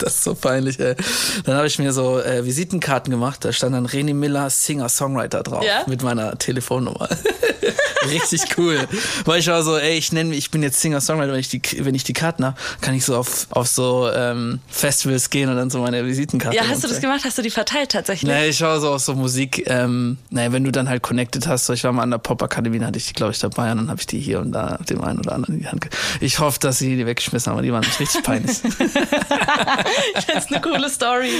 das 0.00 0.14
ist 0.14 0.24
so 0.24 0.34
peinlich, 0.34 0.78
ey. 0.80 0.94
Dann 1.44 1.56
habe 1.56 1.66
ich 1.66 1.78
mir 1.78 1.92
so 1.92 2.20
äh, 2.20 2.44
Visitenkarten 2.44 3.10
gemacht, 3.10 3.44
da 3.44 3.52
stand 3.52 3.74
dann 3.74 3.86
René 3.86 4.14
Miller, 4.14 4.50
Singer-Songwriter 4.50 5.42
drauf. 5.42 5.64
Ja? 5.64 5.84
Mit 5.86 6.02
meiner 6.02 6.38
Telefonnummer. 6.38 7.08
Richtig 8.10 8.42
cool. 8.56 8.88
Weil 9.24 9.40
ich 9.40 9.46
war 9.48 9.62
so, 9.62 9.76
ey, 9.76 9.96
ich 9.96 10.12
nenne 10.12 10.30
mich, 10.30 10.38
ich 10.38 10.50
bin 10.50 10.62
jetzt 10.62 10.80
Singer-Songwriter, 10.80 11.32
wenn 11.32 11.40
ich 11.40 11.48
die, 11.48 11.62
wenn 11.84 11.94
ich 11.94 12.04
die 12.04 12.12
Karten 12.12 12.44
habe, 12.44 12.56
kann 12.80 12.94
ich 12.94 13.04
so 13.04 13.16
auf, 13.16 13.46
auf 13.50 13.68
so 13.68 14.10
ähm, 14.12 14.60
Festivals 14.68 15.30
gehen 15.30 15.50
und 15.50 15.56
dann 15.56 15.70
so 15.70 15.80
meine 15.80 16.04
Visitenkarte. 16.06 16.56
Ja, 16.56 16.62
hast 16.62 16.78
du 16.78 16.88
das 16.88 16.96
rumzeigen. 16.96 17.02
gemacht? 17.10 17.24
Hast 17.24 17.38
du 17.38 17.42
die 17.42 17.50
verteilt 17.50 17.92
tatsächlich? 17.92 18.30
Nee, 18.30 18.48
ich 18.48 18.58
schaue 18.58 18.80
so 18.80 18.90
auf 18.92 19.02
so 19.02 19.14
Musik, 19.14 19.64
ähm, 19.66 20.16
naja, 20.30 20.52
wenn 20.52 20.64
du 20.64 20.72
dann 20.72 20.88
halt 20.88 21.02
connected 21.02 21.46
hast, 21.46 21.66
so 21.66 21.72
ich 21.72 21.84
war 21.84 21.92
mal 21.92 22.02
an 22.02 22.10
der 22.10 22.18
Pop-Akademie, 22.18 22.78
da 22.78 22.86
hatte 22.86 22.98
ich 22.98 23.06
die, 23.06 23.12
glaube 23.12 23.32
ich, 23.32 23.38
dabei 23.38 23.70
und 23.72 23.78
dann 23.78 23.90
habe 23.90 24.00
ich 24.00 24.06
die 24.06 24.18
hier 24.18 24.40
und 24.40 24.52
da 24.52 24.78
dem 24.88 25.02
einen 25.02 25.18
oder 25.18 25.32
anderen 25.32 25.56
in 25.56 25.60
die 25.60 25.68
Hand 25.68 25.88
Ich 26.20 26.38
hoffe, 26.38 26.58
dass 26.60 26.78
sie 26.78 26.96
die 26.96 27.06
weggeschmissen 27.06 27.50
haben, 27.50 27.58
aber 27.58 27.62
die 27.62 27.72
waren 27.72 27.80
nicht 27.80 28.00
richtig 28.00 28.22
peinlich. 28.22 28.60
Das 30.26 30.44
ist 30.44 30.52
eine 30.52 30.60
coole 30.60 30.88
Story. 30.88 31.30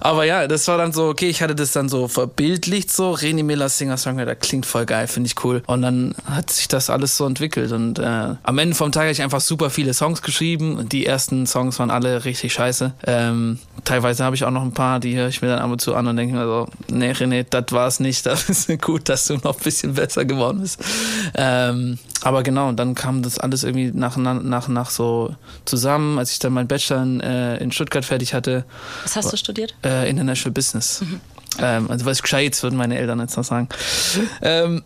aber 0.00 0.24
ja, 0.24 0.46
das 0.46 0.66
war 0.68 0.78
dann 0.78 0.92
so, 0.92 1.08
okay, 1.08 1.28
ich 1.28 1.42
hatte 1.42 1.54
das 1.54 1.72
dann 1.72 1.88
so 1.88 2.08
verbildlicht 2.08 2.90
so, 2.92 3.12
René 3.12 3.44
Miller 3.44 3.68
Singer-Songwriter, 3.68 4.34
klingt 4.34 4.66
voll 4.66 4.86
geil, 4.86 5.06
finde 5.06 5.28
ich 5.28 5.44
cool. 5.44 5.62
Und 5.66 5.82
dann 5.82 6.14
hat 6.24 6.50
sich 6.50 6.68
das 6.68 6.90
alles 6.90 7.16
so 7.16 7.26
entwickelt 7.26 7.72
und 7.72 7.98
äh, 7.98 8.34
am 8.42 8.58
Ende 8.58 8.74
vom 8.74 8.92
Tag 8.92 9.02
habe 9.04 9.12
ich 9.12 9.22
einfach 9.22 9.40
super 9.40 9.70
viele 9.70 9.94
Songs 9.94 10.22
geschrieben 10.22 10.76
und 10.76 10.92
die 10.92 11.06
ersten 11.06 11.46
Songs 11.46 11.78
waren 11.78 11.90
alle 11.90 12.24
richtig 12.24 12.52
scheiße. 12.52 12.92
Ähm, 13.06 13.58
teilweise 13.84 14.24
habe 14.24 14.36
ich 14.36 14.44
auch 14.44 14.50
noch 14.50 14.62
ein 14.62 14.72
paar, 14.72 15.00
die 15.00 15.16
höre 15.16 15.28
ich 15.28 15.42
mir 15.42 15.48
dann 15.48 15.58
ab 15.58 15.70
und 15.70 15.80
zu 15.80 15.94
an 15.94 16.06
und 16.06 16.16
denke 16.16 16.34
mir 16.34 16.44
so, 16.44 16.66
nee 16.88 17.12
René, 17.12 17.44
das 17.48 17.72
war 17.72 17.86
es 17.86 18.00
nicht, 18.00 18.26
das 18.26 18.48
ist 18.48 18.82
gut, 18.82 19.08
dass 19.08 19.26
du 19.26 19.34
noch 19.34 19.56
ein 19.56 19.62
bisschen 19.62 19.94
besser 19.94 20.24
geworden 20.24 20.60
bist. 20.60 20.82
Ähm, 21.34 21.98
aber 22.22 22.42
genau, 22.42 22.72
dann 22.72 22.94
kam 22.94 23.22
das 23.22 23.38
alles 23.38 23.62
irgendwie 23.62 23.92
nach, 23.92 24.16
nach, 24.16 24.42
nach, 24.42 24.68
nach 24.68 24.90
so 24.90 25.34
zusammen, 25.64 26.18
als 26.18 26.32
ich 26.32 26.38
dann 26.38 26.52
meinen 26.52 26.68
Bachelor 26.68 27.02
in, 27.02 27.20
äh, 27.26 27.62
in 27.62 27.72
Stuttgart 27.72 28.04
fertig 28.04 28.32
hatte, 28.34 28.64
Was 29.02 29.16
hast 29.16 29.32
du 29.32 29.36
studiert? 29.36 29.74
äh, 29.84 30.08
International 30.08 30.52
Business. 30.52 31.02
Ähm, 31.60 31.90
also 31.90 32.06
was 32.06 32.22
gescheit 32.22 32.62
würden 32.62 32.76
meine 32.76 32.98
Eltern 32.98 33.20
jetzt 33.20 33.36
noch 33.36 33.44
sagen. 33.44 33.68
Ähm, 34.42 34.82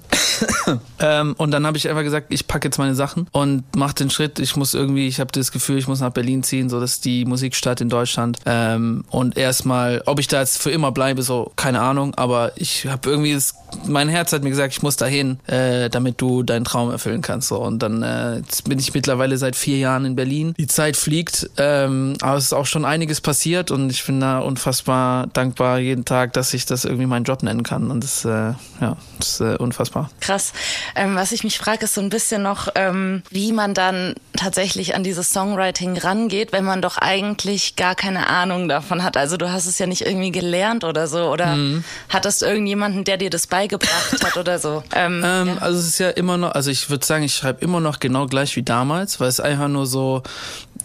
ähm, 1.01 1.35
und 1.37 1.51
dann 1.51 1.67
habe 1.67 1.77
ich 1.77 1.89
einfach 1.89 2.03
gesagt, 2.03 2.27
ich 2.31 2.47
packe 2.47 2.69
jetzt 2.69 2.79
meine 2.79 2.95
Sachen 2.95 3.27
und 3.33 3.65
mache 3.77 3.95
den 3.95 4.11
Schritt. 4.11 4.39
Ich 4.39 4.57
muss 4.57 4.75
irgendwie, 4.75 5.07
ich 5.07 5.21
habe 5.21 5.33
das 5.33 5.53
Gefühl, 5.53 5.79
ich 5.79 5.89
muss 5.89 6.01
nach 6.01 6.13
Berlin 6.13 6.43
ziehen, 6.43 6.69
so 6.69 6.81
dass 6.81 7.01
die 7.01 7.25
Musikstadt 7.25 7.81
in 7.81 7.89
Deutschland. 7.89 8.39
Ähm, 8.47 9.05
und 9.11 9.37
erstmal, 9.37 10.03
ob 10.07 10.19
ich 10.21 10.29
da 10.29 10.41
jetzt 10.41 10.59
für 10.63 10.71
immer 10.71 10.93
bleibe, 10.93 11.23
so 11.23 11.53
keine 11.57 11.81
Ahnung. 11.81 12.15
Aber 12.15 12.53
ich 12.57 12.87
habe 12.87 13.11
irgendwie, 13.11 13.35
das, 13.35 13.55
mein 13.87 14.09
Herz 14.09 14.33
hat 14.33 14.43
mir 14.43 14.51
gesagt, 14.51 14.73
ich 14.73 14.83
muss 14.83 14.97
dahin, 14.97 15.39
äh, 15.47 15.91
damit 15.91 16.21
du 16.21 16.43
deinen 16.43 16.65
Traum 16.65 16.91
erfüllen 16.91 17.23
kannst. 17.23 17.49
So 17.49 17.59
und 17.59 17.81
dann 17.81 18.03
äh, 18.03 18.43
bin 18.65 18.79
ich 18.79 18.95
mittlerweile 18.95 19.37
seit 19.37 19.57
vier 19.57 19.79
Jahren 19.79 20.05
in 20.05 20.17
Berlin. 20.17 20.55
Die 20.59 20.67
Zeit 20.67 20.97
fliegt, 20.97 21.51
ähm, 21.57 22.15
aber 22.21 22.37
es 22.37 22.45
ist 22.45 22.53
auch 22.53 22.67
schon 22.67 22.85
einiges 22.85 23.21
passiert 23.21 23.71
und 23.71 23.91
ich 23.91 24.05
bin 24.05 24.21
da 24.21 24.41
unfassbar 24.41 25.27
dankbar 25.29 25.79
jeden 25.79 26.05
Tag, 26.05 26.33
dass 26.33 26.55
ich 26.55 26.60
das 26.67 26.85
irgendwie 26.85 27.07
meinen 27.07 27.25
Job 27.25 27.43
nennen 27.43 27.63
kann. 27.63 27.91
Und 27.91 28.05
das, 28.05 28.25
äh, 28.25 28.29
ja, 28.81 28.97
das 29.19 29.29
ist 29.29 29.41
äh, 29.41 29.57
unfassbar. 29.57 30.11
Krass. 30.21 30.53
Ähm, 30.95 31.17
was 31.17 31.33
ich 31.33 31.45
mich 31.45 31.59
frage, 31.59 31.85
ist 31.85 31.95
so 31.95 32.01
ein 32.01 32.11
bisschen 32.11 32.43
noch, 32.43 32.69
ähm, 32.75 33.23
wie 33.31 33.53
man 33.53 33.75
dann 33.75 34.15
tatsächlich 34.37 34.95
an 34.95 35.05
dieses 35.05 35.31
Songwriting 35.31 35.99
rangeht, 35.99 36.53
wenn 36.53 36.65
man 36.65 36.83
doch 36.83 36.99
eigentlich 36.99 37.77
gar 37.77 37.95
keine 37.95 38.29
Ahnung 38.29 38.69
davon 38.69 39.03
hat. 39.03 39.17
Also 39.17 39.37
du 39.37 39.51
hast 39.51 39.67
es 39.67 39.79
ja 39.79 39.87
nicht 39.87 40.03
irgendwie 40.03 40.33
gelernt 40.33 40.85
oder 40.85 41.07
so, 41.07 41.31
oder 41.31 41.57
mhm. 41.57 41.85
hattest 42.09 42.43
irgendjemanden, 42.43 43.05
der 43.05 43.17
dir 43.17 43.31
das 43.31 43.47
beigebracht 43.47 44.25
hat 44.25 44.37
oder 44.37 44.59
so? 44.59 44.83
Ähm, 44.93 45.23
ähm, 45.25 45.49
ja. 45.49 45.57
Also 45.59 45.79
es 45.79 45.87
ist 45.87 45.99
ja 45.99 46.11
immer 46.11 46.37
noch, 46.37 46.53
also 46.53 46.71
ich 46.71 46.91
würde 46.91 47.07
sagen, 47.07 47.23
ich 47.23 47.35
schreibe 47.35 47.65
immer 47.65 47.81
noch 47.81 48.01
genau 48.01 48.27
gleich 48.27 48.57
wie 48.57 48.63
damals, 48.63 49.21
weil 49.21 49.29
es 49.29 49.41
einfach 49.41 49.69
nur 49.69 49.87
so, 49.87 50.23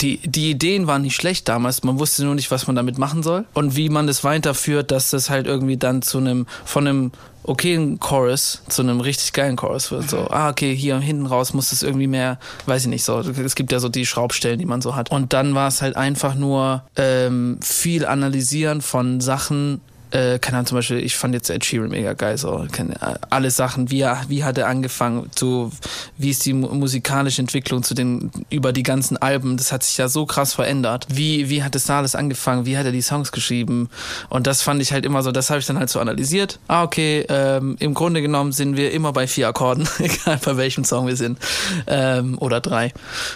die, 0.01 0.17
die 0.17 0.51
Ideen 0.51 0.87
waren 0.87 1.01
nicht 1.01 1.15
schlecht 1.15 1.47
damals, 1.47 1.83
man 1.83 1.99
wusste 1.99 2.23
nur 2.23 2.35
nicht, 2.35 2.51
was 2.51 2.67
man 2.67 2.75
damit 2.75 2.97
machen 2.97 3.23
soll 3.23 3.45
und 3.53 3.75
wie 3.75 3.89
man 3.89 4.07
das 4.07 4.23
weiterführt, 4.23 4.91
dass 4.91 5.09
das 5.09 5.29
halt 5.29 5.47
irgendwie 5.47 5.77
dann 5.77 6.01
zu 6.01 6.17
einem, 6.17 6.47
von 6.65 6.87
einem 6.87 7.11
okayen 7.43 7.99
Chorus 7.99 8.61
zu 8.67 8.81
einem 8.81 8.99
richtig 8.99 9.33
geilen 9.33 9.55
Chorus 9.55 9.91
wird. 9.91 10.09
So, 10.09 10.27
ah, 10.29 10.49
okay, 10.49 10.75
hier 10.75 10.97
hinten 10.99 11.25
raus 11.25 11.53
muss 11.53 11.71
es 11.71 11.83
irgendwie 11.83 12.07
mehr, 12.07 12.39
weiß 12.65 12.83
ich 12.83 12.87
nicht, 12.87 13.03
so. 13.03 13.19
Es 13.19 13.55
gibt 13.55 13.71
ja 13.71 13.79
so 13.79 13.89
die 13.89 14.05
Schraubstellen, 14.05 14.59
die 14.59 14.65
man 14.65 14.81
so 14.81 14.95
hat. 14.95 15.11
Und 15.11 15.33
dann 15.33 15.53
war 15.53 15.67
es 15.67 15.81
halt 15.81 15.95
einfach 15.95 16.35
nur 16.35 16.83
ähm, 16.95 17.59
viel 17.61 18.05
analysieren 18.05 18.81
von 18.81 19.21
Sachen, 19.21 19.81
äh, 20.11 20.39
keine 20.39 20.57
Ahnung, 20.57 20.67
zum 20.67 20.77
Beispiel, 20.77 20.99
ich 20.99 21.15
fand 21.15 21.33
jetzt 21.33 21.49
Ed 21.49 21.65
Sheeran 21.65 21.89
mega 21.89 22.13
geil, 22.13 22.37
so, 22.37 22.65
keine, 22.71 22.95
alle 23.29 23.51
Sachen, 23.51 23.91
wie, 23.91 24.05
wie 24.27 24.43
hat 24.43 24.57
er 24.57 24.67
angefangen, 24.67 25.29
zu, 25.33 25.71
wie 26.17 26.29
ist 26.29 26.45
die 26.45 26.53
musikalische 26.53 27.41
Entwicklung 27.41 27.83
zu 27.83 27.93
den, 27.93 28.31
über 28.49 28.73
die 28.73 28.83
ganzen 28.83 29.17
Alben, 29.17 29.57
das 29.57 29.71
hat 29.71 29.83
sich 29.83 29.97
ja 29.97 30.07
so 30.07 30.25
krass 30.25 30.53
verändert. 30.53 31.07
Wie, 31.09 31.49
wie 31.49 31.63
hat 31.63 31.75
es 31.75 31.85
da 31.85 31.97
alles 31.97 32.15
angefangen, 32.15 32.65
wie 32.65 32.77
hat 32.77 32.85
er 32.85 32.91
die 32.91 33.01
Songs 33.01 33.31
geschrieben? 33.31 33.89
Und 34.29 34.47
das 34.47 34.61
fand 34.61 34.81
ich 34.81 34.91
halt 34.91 35.05
immer 35.05 35.23
so, 35.23 35.31
das 35.31 35.49
habe 35.49 35.59
ich 35.59 35.65
dann 35.65 35.79
halt 35.79 35.89
so 35.89 35.99
analysiert. 35.99 36.59
Ah, 36.67 36.83
okay, 36.83 37.25
ähm, 37.29 37.75
im 37.79 37.93
Grunde 37.93 38.21
genommen 38.21 38.51
sind 38.51 38.77
wir 38.77 38.91
immer 38.91 39.13
bei 39.13 39.27
vier 39.27 39.47
Akkorden, 39.47 39.87
egal 39.99 40.39
bei 40.43 40.57
welchem 40.57 40.83
Song 40.83 41.07
wir 41.07 41.15
sind. 41.15 41.39
Ähm, 41.87 42.37
oder 42.39 42.61
drei, 42.61 42.93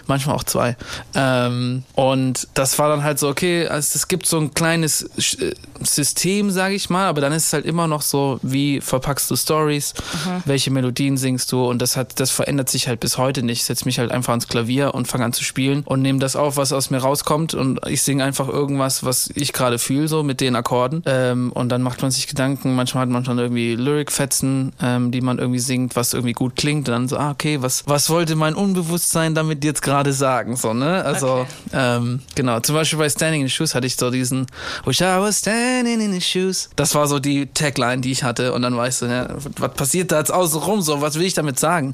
manchmal 0.07 0.35
auch 0.35 0.43
zwei. 0.43 0.77
Ähm, 1.15 1.83
und 1.95 2.47
das 2.53 2.79
war 2.79 2.89
dann 2.89 3.03
halt 3.03 3.19
so, 3.19 3.27
okay, 3.29 3.67
also 3.67 3.95
es 3.95 4.07
gibt 4.07 4.25
so 4.25 4.39
ein 4.39 4.53
kleines 4.53 5.03
äh, 5.03 5.53
System, 5.81 6.51
sage 6.59 6.75
ich 6.75 6.89
mal, 6.89 7.07
aber 7.07 7.21
dann 7.21 7.31
ist 7.31 7.45
es 7.45 7.53
halt 7.53 7.65
immer 7.65 7.87
noch 7.87 8.01
so, 8.01 8.37
wie 8.43 8.81
verpackst 8.81 9.31
du 9.31 9.37
Stories, 9.37 9.93
mhm. 10.25 10.43
welche 10.43 10.71
Melodien 10.71 11.15
singst 11.15 11.53
du 11.53 11.65
und 11.65 11.81
das 11.81 11.95
hat, 11.95 12.19
das 12.19 12.31
verändert 12.31 12.67
sich 12.67 12.89
halt 12.89 12.99
bis 12.99 13.17
heute 13.17 13.43
nicht. 13.43 13.59
Ich 13.59 13.63
setze 13.63 13.85
mich 13.85 13.97
halt 13.97 14.11
einfach 14.11 14.31
ans 14.31 14.49
Klavier 14.49 14.93
und 14.93 15.07
fange 15.07 15.23
an 15.23 15.31
zu 15.31 15.45
spielen 15.45 15.83
und 15.85 16.01
nehme 16.01 16.19
das 16.19 16.35
auf, 16.35 16.57
was 16.57 16.73
aus 16.73 16.89
mir 16.89 16.97
rauskommt 16.97 17.53
und 17.53 17.79
ich 17.87 18.03
singe 18.03 18.25
einfach 18.25 18.49
irgendwas, 18.49 19.05
was 19.05 19.29
ich 19.35 19.53
gerade 19.53 19.79
fühle, 19.79 20.09
so 20.09 20.21
mit 20.21 20.41
den 20.41 20.57
Akkorden 20.57 21.01
ähm, 21.05 21.53
und 21.53 21.69
dann 21.69 21.81
macht 21.81 22.01
man 22.01 22.11
sich 22.11 22.27
Gedanken, 22.27 22.75
manchmal 22.75 23.03
hat 23.03 23.09
man 23.09 23.23
schon 23.23 23.39
irgendwie 23.39 23.75
Lyric-Fetzen, 23.75 24.73
ähm, 24.81 25.11
die 25.11 25.21
man 25.21 25.39
irgendwie 25.39 25.59
singt, 25.59 25.95
was 25.95 26.13
irgendwie 26.13 26.33
gut 26.33 26.57
klingt 26.57 26.89
und 26.89 26.93
dann 26.93 27.07
so, 27.07 27.15
ah, 27.15 27.31
okay, 27.31 27.61
was, 27.61 27.83
was 27.87 28.09
wollte 28.09 28.35
mein 28.35 28.53
Unbewusstsein 28.53 29.33
damit 29.33 29.63
jetzt 29.63 29.81
gerade 29.81 30.11
sagen, 30.11 30.57
so, 30.57 30.73
ne? 30.73 31.05
Also, 31.05 31.29
okay. 31.29 31.47
ähm, 31.71 32.19
genau, 32.35 32.59
zum 32.59 32.75
Beispiel 32.75 32.99
bei 32.99 33.09
Standing 33.09 33.43
in 33.43 33.47
the 33.47 33.53
Shoes 33.53 33.73
hatte 33.75 33.87
ich 33.87 33.95
so 33.95 34.11
diesen, 34.11 34.45
Wish 34.83 34.99
I 34.99 35.19
was 35.19 35.39
standing 35.39 36.01
in 36.01 36.11
the 36.11 36.19
shoes 36.19 36.48
Shoes. 36.49 36.69
Das 36.75 36.95
war 36.95 37.07
so 37.07 37.19
die 37.19 37.47
Tagline, 37.47 38.01
die 38.01 38.11
ich 38.11 38.23
hatte. 38.23 38.53
Und 38.53 38.61
dann 38.61 38.75
weißt 38.75 39.03
du, 39.03 39.05
ja, 39.07 39.27
was 39.57 39.73
passiert 39.73 40.11
da 40.11 40.19
jetzt 40.19 40.31
außenrum 40.31 40.81
so? 40.81 41.01
Was 41.01 41.15
will 41.15 41.25
ich 41.25 41.33
damit 41.33 41.59
sagen? 41.59 41.93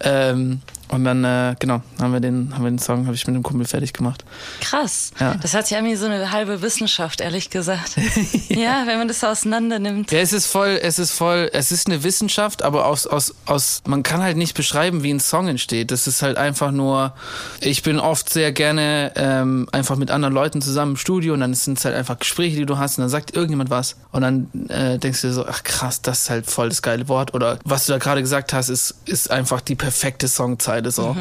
Ähm, 0.00 0.60
und 0.88 1.04
dann, 1.04 1.24
äh, 1.24 1.54
genau, 1.58 1.82
haben 2.00 2.12
wir 2.12 2.20
den, 2.20 2.54
haben 2.54 2.64
wir 2.64 2.70
den 2.70 2.78
Song, 2.78 3.06
habe 3.06 3.14
ich 3.14 3.26
mit 3.26 3.36
dem 3.36 3.42
Kumpel 3.42 3.66
fertig 3.66 3.92
gemacht. 3.92 4.24
Krass. 4.60 5.12
Ja. 5.20 5.34
Das 5.34 5.54
hat 5.54 5.70
ja 5.70 5.78
irgendwie 5.78 5.96
so 5.96 6.06
eine 6.06 6.30
halbe 6.30 6.62
Wissenschaft, 6.62 7.20
ehrlich 7.20 7.50
gesagt. 7.50 7.96
ja. 8.48 8.58
ja. 8.58 8.82
wenn 8.86 8.98
man 8.98 9.08
das 9.08 9.22
auseinander 9.22 9.78
nimmt. 9.78 10.10
Ja, 10.12 10.20
es 10.20 10.32
ist 10.32 10.46
voll, 10.46 10.78
es 10.82 10.98
ist 10.98 11.12
voll, 11.12 11.50
es 11.52 11.72
ist 11.72 11.86
eine 11.88 12.02
Wissenschaft, 12.04 12.62
aber 12.62 12.86
aus, 12.86 13.06
aus, 13.06 13.34
aus, 13.46 13.82
man 13.86 14.02
kann 14.02 14.22
halt 14.22 14.36
nicht 14.36 14.54
beschreiben, 14.54 15.02
wie 15.02 15.12
ein 15.12 15.20
Song 15.20 15.48
entsteht. 15.48 15.90
Das 15.90 16.06
ist 16.06 16.22
halt 16.22 16.38
einfach 16.38 16.70
nur, 16.70 17.12
ich 17.60 17.82
bin 17.82 18.00
oft 18.00 18.30
sehr 18.30 18.52
gerne 18.52 19.12
ähm, 19.16 19.68
einfach 19.72 19.96
mit 19.96 20.10
anderen 20.10 20.34
Leuten 20.34 20.62
zusammen 20.62 20.92
im 20.92 20.96
Studio 20.96 21.34
und 21.34 21.40
dann 21.40 21.52
sind 21.54 21.78
es 21.78 21.84
halt 21.84 21.94
einfach 21.94 22.18
Gespräche, 22.18 22.56
die 22.56 22.66
du 22.66 22.78
hast 22.78 22.98
und 22.98 23.02
dann 23.02 23.10
sagt 23.10 23.34
irgendjemand 23.34 23.70
was 23.70 23.96
und 24.12 24.22
dann 24.22 24.48
äh, 24.68 24.98
denkst 24.98 25.20
du 25.20 25.28
dir 25.28 25.32
so, 25.34 25.46
ach 25.46 25.62
krass, 25.64 26.00
das 26.00 26.22
ist 26.22 26.30
halt 26.30 26.50
voll 26.50 26.70
das 26.70 26.80
geile 26.80 27.08
Wort 27.08 27.34
oder 27.34 27.58
was 27.64 27.86
du 27.86 27.92
da 27.92 27.98
gerade 27.98 28.22
gesagt 28.22 28.52
hast, 28.52 28.68
ist, 28.68 28.94
ist 29.04 29.30
einfach 29.30 29.60
die 29.60 29.74
perfekte 29.74 30.28
Songzeit 30.28 30.77
beide 30.78 30.90
so. 30.90 31.14
Mhm. 31.14 31.18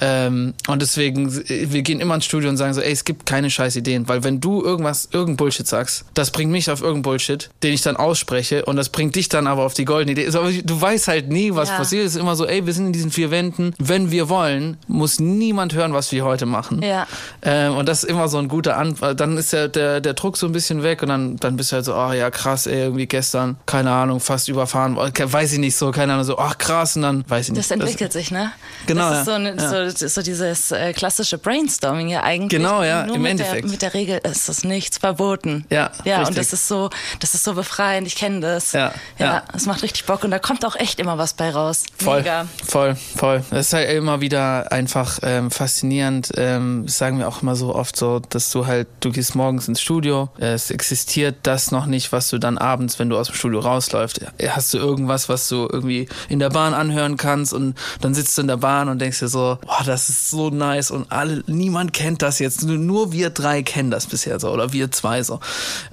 Ähm, 0.00 0.54
und 0.66 0.82
deswegen, 0.82 1.32
wir 1.34 1.82
gehen 1.82 2.00
immer 2.00 2.14
ins 2.14 2.24
Studio 2.24 2.50
und 2.50 2.56
sagen 2.56 2.74
so, 2.74 2.80
ey, 2.80 2.92
es 2.92 3.04
gibt 3.04 3.26
keine 3.26 3.50
scheiß 3.50 3.76
Ideen, 3.76 4.08
weil 4.08 4.24
wenn 4.24 4.40
du 4.40 4.62
irgendwas, 4.62 5.08
irgendein 5.12 5.36
Bullshit 5.36 5.66
sagst, 5.66 6.04
das 6.14 6.30
bringt 6.30 6.52
mich 6.52 6.70
auf 6.70 6.80
irgendein 6.80 7.02
Bullshit, 7.02 7.50
den 7.62 7.72
ich 7.72 7.82
dann 7.82 7.96
ausspreche 7.96 8.64
und 8.64 8.76
das 8.76 8.90
bringt 8.90 9.16
dich 9.16 9.28
dann 9.28 9.46
aber 9.46 9.64
auf 9.64 9.74
die 9.74 9.84
goldene 9.84 10.12
Idee. 10.12 10.26
Also, 10.26 10.62
du 10.62 10.80
weißt 10.80 11.08
halt 11.08 11.28
nie, 11.28 11.54
was 11.54 11.70
ja. 11.70 11.76
passiert. 11.76 12.06
Es 12.06 12.14
ist 12.14 12.20
immer 12.20 12.36
so, 12.36 12.46
ey, 12.46 12.66
wir 12.66 12.72
sind 12.72 12.86
in 12.86 12.92
diesen 12.92 13.10
vier 13.10 13.30
Wänden. 13.30 13.74
Wenn 13.78 14.10
wir 14.10 14.28
wollen, 14.28 14.76
muss 14.86 15.18
niemand 15.20 15.74
hören, 15.74 15.92
was 15.92 16.12
wir 16.12 16.24
heute 16.24 16.46
machen. 16.46 16.82
Ja. 16.82 17.06
Ähm, 17.42 17.76
und 17.76 17.88
das 17.88 18.04
ist 18.04 18.10
immer 18.10 18.28
so 18.28 18.38
ein 18.38 18.48
guter 18.48 18.76
Anfang. 18.76 19.16
Dann 19.16 19.36
ist 19.36 19.52
ja 19.52 19.68
der, 19.68 20.00
der 20.00 20.14
Druck 20.14 20.36
so 20.36 20.46
ein 20.46 20.52
bisschen 20.52 20.82
weg 20.82 21.02
und 21.02 21.08
dann, 21.08 21.36
dann 21.36 21.56
bist 21.56 21.72
du 21.72 21.76
halt 21.76 21.84
so, 21.84 21.94
oh 21.94 22.12
ja, 22.12 22.30
krass, 22.30 22.66
ey, 22.66 22.82
irgendwie 22.82 23.06
gestern, 23.06 23.56
keine 23.66 23.90
Ahnung, 23.90 24.20
fast 24.20 24.48
überfahren, 24.48 24.96
weiß 24.96 25.52
ich 25.52 25.58
nicht 25.58 25.76
so, 25.76 25.90
keine 25.90 26.12
Ahnung, 26.12 26.24
so, 26.24 26.38
ach 26.38 26.58
krass, 26.58 26.96
und 26.96 27.02
dann 27.02 27.24
weiß 27.28 27.46
ich 27.46 27.52
nicht. 27.52 27.64
Das 27.64 27.70
entwickelt 27.70 28.14
das, 28.14 28.20
sich, 28.20 28.30
ne? 28.30 28.52
Genau 28.86 28.97
genau. 28.98 29.10
Das 29.10 29.18
ist 29.20 29.24
so, 29.26 29.32
eine, 29.32 29.56
ja. 29.56 29.90
so, 29.90 30.08
so, 30.08 30.22
dieses 30.22 30.70
äh, 30.70 30.92
klassische 30.92 31.38
Brainstorming 31.38 32.08
ja 32.08 32.22
eigentlich. 32.22 32.50
Genau, 32.50 32.82
ja, 32.82 33.06
Nur 33.06 33.16
im 33.16 33.22
mit 33.22 33.32
Endeffekt. 33.32 33.64
Der, 33.64 33.70
mit 33.70 33.82
der 33.82 33.94
Regel 33.94 34.20
ist 34.24 34.48
es 34.48 34.64
nichts 34.64 34.98
verboten. 34.98 35.64
Ja, 35.70 35.90
Ja, 36.04 36.18
richtig. 36.18 36.28
und 36.28 36.38
das 36.38 36.52
ist 36.52 36.68
so, 36.68 36.90
das 37.20 37.34
ist 37.34 37.44
so 37.44 37.54
befreiend, 37.54 38.06
ich 38.06 38.16
kenne 38.16 38.40
das. 38.40 38.72
Ja, 38.72 38.92
ja. 39.18 39.42
Es 39.54 39.66
macht 39.66 39.82
richtig 39.82 40.04
Bock 40.06 40.24
und 40.24 40.30
da 40.30 40.38
kommt 40.38 40.64
auch 40.64 40.76
echt 40.76 41.00
immer 41.00 41.18
was 41.18 41.34
bei 41.34 41.50
raus. 41.50 41.84
Voll, 41.96 42.18
Mega. 42.18 42.46
voll, 42.66 42.96
voll. 43.16 43.42
Das 43.50 43.68
ist 43.68 43.72
halt 43.72 43.90
immer 43.90 44.20
wieder 44.20 44.70
einfach 44.72 45.18
ähm, 45.22 45.50
faszinierend. 45.50 46.30
Ähm, 46.36 46.84
das 46.86 46.98
sagen 46.98 47.18
wir 47.18 47.28
auch 47.28 47.42
immer 47.42 47.56
so 47.56 47.74
oft 47.74 47.96
so, 47.96 48.20
dass 48.20 48.50
du 48.50 48.66
halt, 48.66 48.88
du 49.00 49.10
gehst 49.10 49.34
morgens 49.34 49.68
ins 49.68 49.80
Studio, 49.80 50.28
es 50.38 50.70
existiert 50.70 51.36
das 51.42 51.70
noch 51.70 51.86
nicht, 51.86 52.12
was 52.12 52.28
du 52.28 52.38
dann 52.38 52.58
abends, 52.58 52.98
wenn 52.98 53.08
du 53.08 53.18
aus 53.18 53.28
dem 53.28 53.34
Studio 53.36 53.60
rausläufst, 53.60 54.20
hast 54.48 54.74
du 54.74 54.78
irgendwas, 54.78 55.28
was 55.28 55.48
du 55.48 55.68
irgendwie 55.70 56.08
in 56.28 56.38
der 56.38 56.50
Bahn 56.50 56.74
anhören 56.74 57.16
kannst 57.16 57.52
und 57.52 57.76
dann 58.00 58.14
sitzt 58.14 58.36
du 58.36 58.42
in 58.42 58.48
der 58.48 58.56
Bahn 58.56 58.87
und 58.88 59.00
denkst 59.00 59.20
dir 59.20 59.28
so, 59.28 59.58
boah, 59.62 59.82
das 59.84 60.08
ist 60.08 60.30
so 60.30 60.50
nice 60.50 60.90
und 60.90 61.10
alle, 61.10 61.42
niemand 61.46 61.92
kennt 61.92 62.22
das 62.22 62.38
jetzt. 62.38 62.64
Nur 62.64 63.12
wir 63.12 63.30
drei 63.30 63.62
kennen 63.62 63.90
das 63.90 64.06
bisher 64.06 64.40
so 64.40 64.50
oder 64.50 64.72
wir 64.72 64.90
zwei 64.90 65.22
so. 65.22 65.40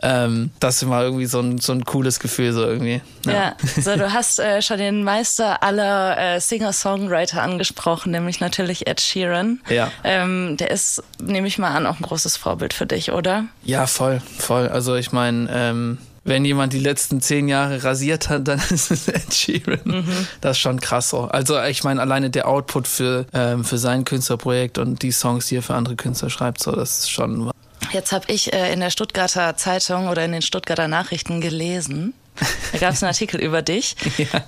Ähm, 0.02 0.52
das 0.60 0.75
ist 0.75 0.84
immer 0.84 1.02
irgendwie 1.02 1.25
so 1.25 1.40
ein, 1.40 1.58
so 1.60 1.74
ein 1.74 1.86
cooles 1.86 2.20
Gefühl 2.20 2.54
so 2.54 2.64
irgendwie. 2.64 3.02
Ja, 3.25 3.34
ja. 3.34 3.56
so 3.82 3.96
du 3.96 4.12
hast 4.14 4.40
äh, 4.40 4.62
schon 4.62 4.78
den 4.78 5.04
Meister 5.04 5.64
aller 5.64 6.18
äh, 6.18 6.40
Singer-Songwriter 6.40 7.42
angesprochen, 7.42 8.12
nämlich 8.12 8.40
natürlich 8.40 8.88
Ed 8.88 9.02
Sheeran. 9.02 9.62
Ja. 9.70 9.92
Ähm, 10.04 10.58
der 10.58 10.72
ist, 10.72 11.04
nehme 11.22 11.48
ich 11.48 11.58
mal 11.58 11.75
an, 11.75 11.86
auch 11.86 12.00
ein 12.00 12.04
großes 12.04 12.38
Vorbild 12.38 12.74
für 12.74 12.86
dich, 12.86 13.12
oder? 13.12 13.46
Ja, 13.64 13.88
voll, 13.88 14.22
voll. 14.38 14.68
Also 14.68 14.96
ich 14.96 15.12
meine, 15.12 15.50
ähm, 15.52 15.98
wenn 16.25 16.44
jemand 16.44 16.74
die 16.74 16.79
letzten 16.79 17.22
zehn 17.22 17.48
Jahre 17.48 17.84
rasiert 17.84 18.29
hat, 18.29 18.48
dann 18.48 18.60
ist 18.70 18.91
es 18.91 19.08
Ed 19.08 19.34
Sheeran. 19.34 19.79
Mhm. 19.86 20.27
Das 20.41 20.58
ist 20.58 20.62
schon 20.62 20.82
krass 20.82 21.10
so. 21.10 21.22
Also 21.22 21.62
ich 21.62 21.84
meine, 21.84 22.01
alleine 22.01 22.29
der 22.29 22.48
Output 22.48 22.88
für, 22.88 23.25
ähm, 23.34 23.63
für 23.63 23.77
sein 23.77 24.03
Künstlerprojekt 24.03 24.77
und 24.77 25.01
die 25.03 25.12
Songs, 25.12 25.46
die 25.46 25.58
er 25.58 25.62
für 25.62 25.75
andere 25.75 25.96
Künstler 25.96 26.29
schreibt, 26.29 26.62
so, 26.62 26.72
das 26.72 27.00
ist 27.00 27.12
schon. 27.12 27.51
Jetzt 27.91 28.12
habe 28.12 28.25
ich 28.27 28.51
äh, 28.51 28.74
in 28.74 28.79
der 28.79 28.89
Stuttgarter 28.89 29.55
Zeitung 29.55 30.08
oder 30.08 30.25
in 30.25 30.32
den 30.32 30.41
Stuttgarter 30.41 30.88
Nachrichten 30.88 31.39
gelesen, 31.39 32.13
da 32.72 32.79
gab 32.79 32.94
es 32.94 33.03
einen 33.03 33.10
Artikel 33.10 33.39
über 33.39 33.62
dich. 33.62 33.96
Ja 34.17 34.44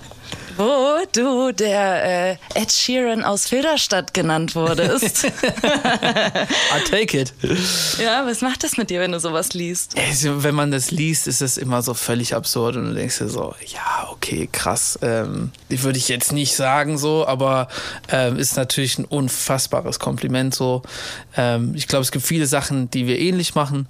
wo 0.58 0.98
du 1.12 1.52
der 1.52 2.32
äh, 2.32 2.36
Ed 2.54 2.72
Sheeran 2.72 3.24
aus 3.24 3.46
Filderstadt 3.46 4.12
genannt 4.12 4.54
wurdest. 4.54 5.24
I 5.24 6.90
take 6.90 7.18
it. 7.18 7.32
Ja, 8.02 8.26
was 8.26 8.40
macht 8.40 8.64
das 8.64 8.76
mit 8.76 8.90
dir, 8.90 9.00
wenn 9.00 9.12
du 9.12 9.20
sowas 9.20 9.54
liest? 9.54 9.94
Wenn 10.22 10.54
man 10.54 10.70
das 10.70 10.90
liest, 10.90 11.28
ist 11.28 11.40
es 11.42 11.56
immer 11.56 11.82
so 11.82 11.94
völlig 11.94 12.34
absurd 12.34 12.76
und 12.76 12.86
du 12.86 12.94
denkst 12.94 13.18
dir 13.18 13.28
so, 13.28 13.54
ja, 13.66 14.08
okay, 14.10 14.48
krass. 14.50 14.98
Ähm, 15.02 15.52
würde 15.68 15.98
ich 15.98 16.08
jetzt 16.08 16.32
nicht 16.32 16.56
sagen 16.56 16.98
so, 16.98 17.26
aber 17.26 17.68
ähm, 18.10 18.36
ist 18.36 18.56
natürlich 18.56 18.98
ein 18.98 19.04
unfassbares 19.04 19.98
Kompliment 20.00 20.54
so. 20.54 20.82
Ähm, 21.36 21.72
ich 21.76 21.86
glaube, 21.86 22.02
es 22.02 22.10
gibt 22.10 22.26
viele 22.26 22.46
Sachen, 22.46 22.90
die 22.90 23.06
wir 23.06 23.18
ähnlich 23.18 23.54
machen. 23.54 23.86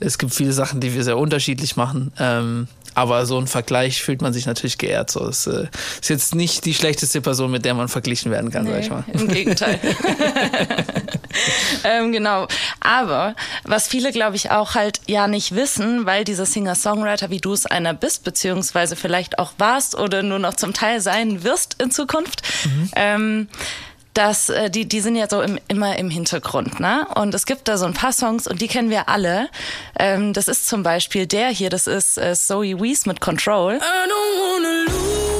Es 0.00 0.18
gibt 0.18 0.34
viele 0.34 0.52
Sachen, 0.52 0.80
die 0.80 0.94
wir 0.94 1.04
sehr 1.04 1.18
unterschiedlich 1.18 1.76
machen. 1.76 2.12
Ähm, 2.18 2.68
aber 2.96 3.26
so 3.26 3.38
ein 3.38 3.46
Vergleich 3.46 4.02
fühlt 4.02 4.22
man 4.22 4.32
sich 4.32 4.46
natürlich 4.46 4.78
geehrt. 4.78 5.10
So, 5.10 5.28
es 5.28 5.46
äh, 5.46 5.66
ist 6.00 6.08
jetzt 6.08 6.34
nicht 6.34 6.64
die 6.64 6.72
schlechteste 6.72 7.20
Person, 7.20 7.50
mit 7.50 7.66
der 7.66 7.74
man 7.74 7.88
verglichen 7.88 8.32
werden 8.32 8.50
kann, 8.50 8.64
Nee, 8.64 8.70
sag 8.70 8.80
ich 8.80 8.90
mal. 8.90 9.04
Im 9.12 9.28
Gegenteil. 9.28 9.78
ähm, 11.84 12.10
genau. 12.10 12.48
Aber 12.80 13.36
was 13.64 13.86
viele, 13.86 14.12
glaube 14.12 14.36
ich, 14.36 14.50
auch 14.50 14.74
halt 14.74 15.02
ja 15.06 15.28
nicht 15.28 15.54
wissen, 15.54 16.06
weil 16.06 16.24
dieser 16.24 16.46
Singer-Songwriter, 16.46 17.28
wie 17.28 17.38
du 17.38 17.52
es 17.52 17.66
einer 17.66 17.92
bist, 17.92 18.24
beziehungsweise 18.24 18.96
vielleicht 18.96 19.38
auch 19.38 19.52
warst 19.58 19.94
oder 19.94 20.22
nur 20.22 20.38
noch 20.38 20.54
zum 20.54 20.72
Teil 20.72 21.02
sein 21.02 21.44
wirst 21.44 21.82
in 21.82 21.90
Zukunft, 21.90 22.42
ähm, 22.96 23.48
dass 24.16 24.48
äh, 24.48 24.70
die, 24.70 24.86
die 24.86 25.00
sind 25.00 25.16
ja 25.16 25.28
so 25.28 25.42
im, 25.42 25.58
immer 25.68 25.98
im 25.98 26.10
Hintergrund, 26.10 26.80
ne? 26.80 27.06
Und 27.14 27.34
es 27.34 27.44
gibt 27.44 27.68
da 27.68 27.76
so 27.76 27.84
ein 27.84 27.94
paar 27.94 28.12
Songs 28.12 28.46
und 28.46 28.60
die 28.60 28.68
kennen 28.68 28.90
wir 28.90 29.08
alle. 29.08 29.48
Ähm, 29.98 30.32
das 30.32 30.48
ist 30.48 30.66
zum 30.66 30.82
Beispiel 30.82 31.26
der 31.26 31.48
hier, 31.48 31.70
das 31.70 31.86
ist 31.86 32.16
äh, 32.16 32.34
Zoe 32.34 32.80
Wees 32.80 33.06
mit 33.06 33.20
Control. 33.20 33.74
I 33.74 33.78
don't 33.78 34.40
wanna 34.40 34.84
lose 34.86 35.35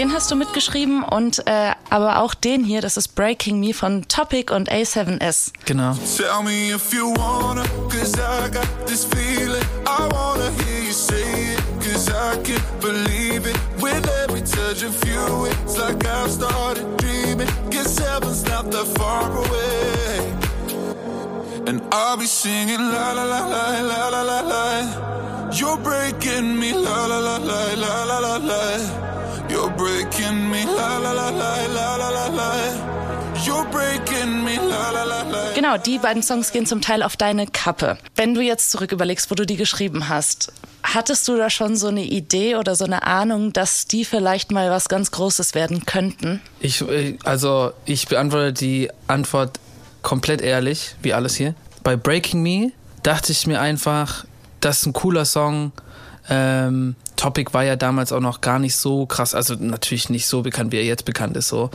Den 0.00 0.14
hast 0.14 0.30
du 0.30 0.34
mitgeschrieben 0.34 1.02
und 1.04 1.46
äh, 1.46 1.72
aber 1.90 2.22
auch 2.22 2.32
den 2.32 2.64
hier, 2.64 2.80
das 2.80 2.96
ist 2.96 3.08
Breaking 3.08 3.60
Me 3.60 3.74
von 3.74 4.08
Topic 4.08 4.50
und 4.50 4.72
A7S. 4.72 5.52
Genau. 5.66 5.94
Tell 6.16 6.42
me 6.42 6.74
if 6.74 6.90
you 6.94 7.12
wanna, 7.18 7.64
cause 7.90 8.14
I 8.14 8.48
got 8.50 8.66
this 8.86 9.04
feeling. 9.04 9.62
I 9.86 10.08
wanna 10.10 10.50
hear 10.64 10.84
you 10.86 10.92
say 10.94 11.52
it, 11.52 11.60
cause 11.84 12.08
I 12.08 12.38
can't 12.42 12.80
believe 12.80 13.44
it. 13.44 13.58
With 13.76 14.08
every 14.24 14.40
touch 14.40 14.82
of 14.82 14.96
you, 15.04 15.44
it's 15.44 15.76
like 15.76 16.02
I've 16.06 16.30
started 16.30 16.86
dreaming. 16.96 17.48
Guess 17.68 17.98
heaven's 17.98 18.42
not 18.46 18.70
that 18.70 18.86
far 18.96 19.30
away. 19.30 20.32
And 21.66 21.82
I'll 21.92 22.16
be 22.16 22.24
singing 22.24 22.80
la 22.80 23.12
la 23.12 23.24
la 23.24 23.46
la 23.46 23.80
la 23.82 24.08
la 24.08 24.22
la 24.22 24.40
la. 24.40 25.50
You're 25.52 25.76
breaking 25.76 26.58
me 26.58 26.72
la 26.72 27.04
la 27.04 27.18
la 27.18 27.36
la 27.36 27.74
la 27.74 28.04
la 28.04 28.18
la 28.18 28.36
la. 28.38 29.09
Genau, 35.54 35.76
die 35.76 35.98
beiden 35.98 36.22
Songs 36.22 36.52
gehen 36.52 36.66
zum 36.66 36.80
Teil 36.80 37.02
auf 37.02 37.16
deine 37.16 37.46
Kappe. 37.46 37.98
Wenn 38.16 38.34
du 38.34 38.40
jetzt 38.40 38.70
zurück 38.70 38.92
überlegst, 38.92 39.30
wo 39.30 39.34
du 39.34 39.44
die 39.44 39.56
geschrieben 39.56 40.08
hast, 40.08 40.52
hattest 40.82 41.28
du 41.28 41.36
da 41.36 41.50
schon 41.50 41.76
so 41.76 41.88
eine 41.88 42.02
Idee 42.02 42.56
oder 42.56 42.74
so 42.74 42.84
eine 42.84 43.06
Ahnung, 43.06 43.52
dass 43.52 43.86
die 43.86 44.04
vielleicht 44.04 44.50
mal 44.50 44.70
was 44.70 44.88
ganz 44.88 45.10
Großes 45.10 45.54
werden 45.54 45.84
könnten? 45.86 46.40
Ich, 46.60 46.80
äh, 46.80 47.18
also 47.24 47.72
ich 47.84 48.08
beantworte 48.08 48.52
die 48.52 48.90
Antwort 49.06 49.60
komplett 50.02 50.40
ehrlich, 50.40 50.96
wie 51.02 51.12
alles 51.12 51.36
hier. 51.36 51.54
Bei 51.84 51.94
Breaking 51.94 52.42
Me 52.42 52.72
dachte 53.02 53.30
ich 53.30 53.46
mir 53.46 53.60
einfach, 53.60 54.24
das 54.60 54.78
ist 54.78 54.86
ein 54.86 54.92
cooler 54.92 55.24
Song. 55.24 55.72
Ähm, 56.28 56.96
Topic 57.20 57.52
war 57.52 57.64
ja 57.64 57.76
damals 57.76 58.12
auch 58.12 58.20
noch 58.20 58.40
gar 58.40 58.58
nicht 58.58 58.74
so 58.76 59.04
krass, 59.04 59.34
also 59.34 59.54
natürlich 59.58 60.08
nicht 60.08 60.26
so 60.26 60.40
bekannt, 60.40 60.72
wie 60.72 60.78
er 60.78 60.84
jetzt 60.84 61.04
bekannt 61.04 61.36
ist. 61.36 61.48
So, 61.48 61.68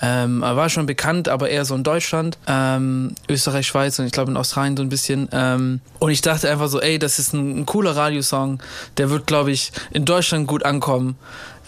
ähm, 0.00 0.44
er 0.44 0.56
war 0.56 0.68
schon 0.68 0.86
bekannt, 0.86 1.28
aber 1.28 1.48
eher 1.48 1.64
so 1.64 1.74
in 1.74 1.82
Deutschland, 1.82 2.38
ähm, 2.46 3.16
Österreich, 3.28 3.66
Schweiz 3.66 3.98
und 3.98 4.06
ich 4.06 4.12
glaube 4.12 4.30
in 4.30 4.36
Australien 4.36 4.76
so 4.76 4.84
ein 4.84 4.88
bisschen. 4.88 5.28
Ähm, 5.32 5.80
und 5.98 6.12
ich 6.12 6.20
dachte 6.20 6.48
einfach 6.48 6.68
so, 6.68 6.80
ey, 6.80 7.00
das 7.00 7.18
ist 7.18 7.32
ein, 7.32 7.62
ein 7.62 7.66
cooler 7.66 7.96
Radiosong, 7.96 8.62
der 8.96 9.10
wird, 9.10 9.26
glaube 9.26 9.50
ich, 9.50 9.72
in 9.90 10.04
Deutschland 10.04 10.46
gut 10.46 10.64
ankommen 10.64 11.16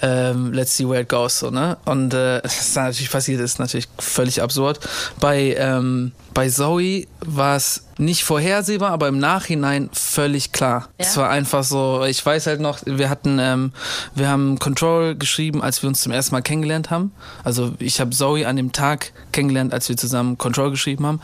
ähm, 0.02 0.52
let's 0.52 0.76
see 0.76 0.88
where 0.88 1.00
it 1.00 1.08
goes, 1.08 1.38
so, 1.38 1.50
ne? 1.50 1.76
Und 1.84 2.12
äh, 2.14 2.40
was 2.44 2.74
da 2.74 2.84
natürlich 2.84 3.10
passiert 3.10 3.40
ist, 3.40 3.58
natürlich 3.58 3.88
völlig 3.98 4.42
absurd. 4.42 4.80
Bei, 5.20 5.54
ähm, 5.58 6.12
bei 6.34 6.48
Zoe 6.48 7.06
war 7.20 7.56
es 7.56 7.84
nicht 7.98 8.24
vorhersehbar, 8.24 8.90
aber 8.90 9.08
im 9.08 9.18
Nachhinein 9.18 9.88
völlig 9.92 10.52
klar. 10.52 10.88
Ja? 10.98 11.06
Es 11.06 11.16
war 11.16 11.30
einfach 11.30 11.64
so, 11.64 12.04
ich 12.04 12.24
weiß 12.24 12.46
halt 12.46 12.60
noch, 12.60 12.80
wir 12.84 13.08
hatten, 13.08 13.38
ähm, 13.40 13.72
wir 14.14 14.28
haben 14.28 14.58
Control 14.58 15.14
geschrieben, 15.14 15.62
als 15.62 15.82
wir 15.82 15.88
uns 15.88 16.02
zum 16.02 16.12
ersten 16.12 16.34
Mal 16.34 16.42
kennengelernt 16.42 16.90
haben. 16.90 17.12
Also 17.42 17.72
ich 17.78 18.00
habe 18.00 18.10
Zoe 18.10 18.46
an 18.46 18.56
dem 18.56 18.72
Tag 18.72 19.12
kennengelernt, 19.32 19.72
als 19.72 19.88
wir 19.88 19.96
zusammen 19.96 20.36
Control 20.36 20.70
geschrieben 20.70 21.06
haben. 21.06 21.20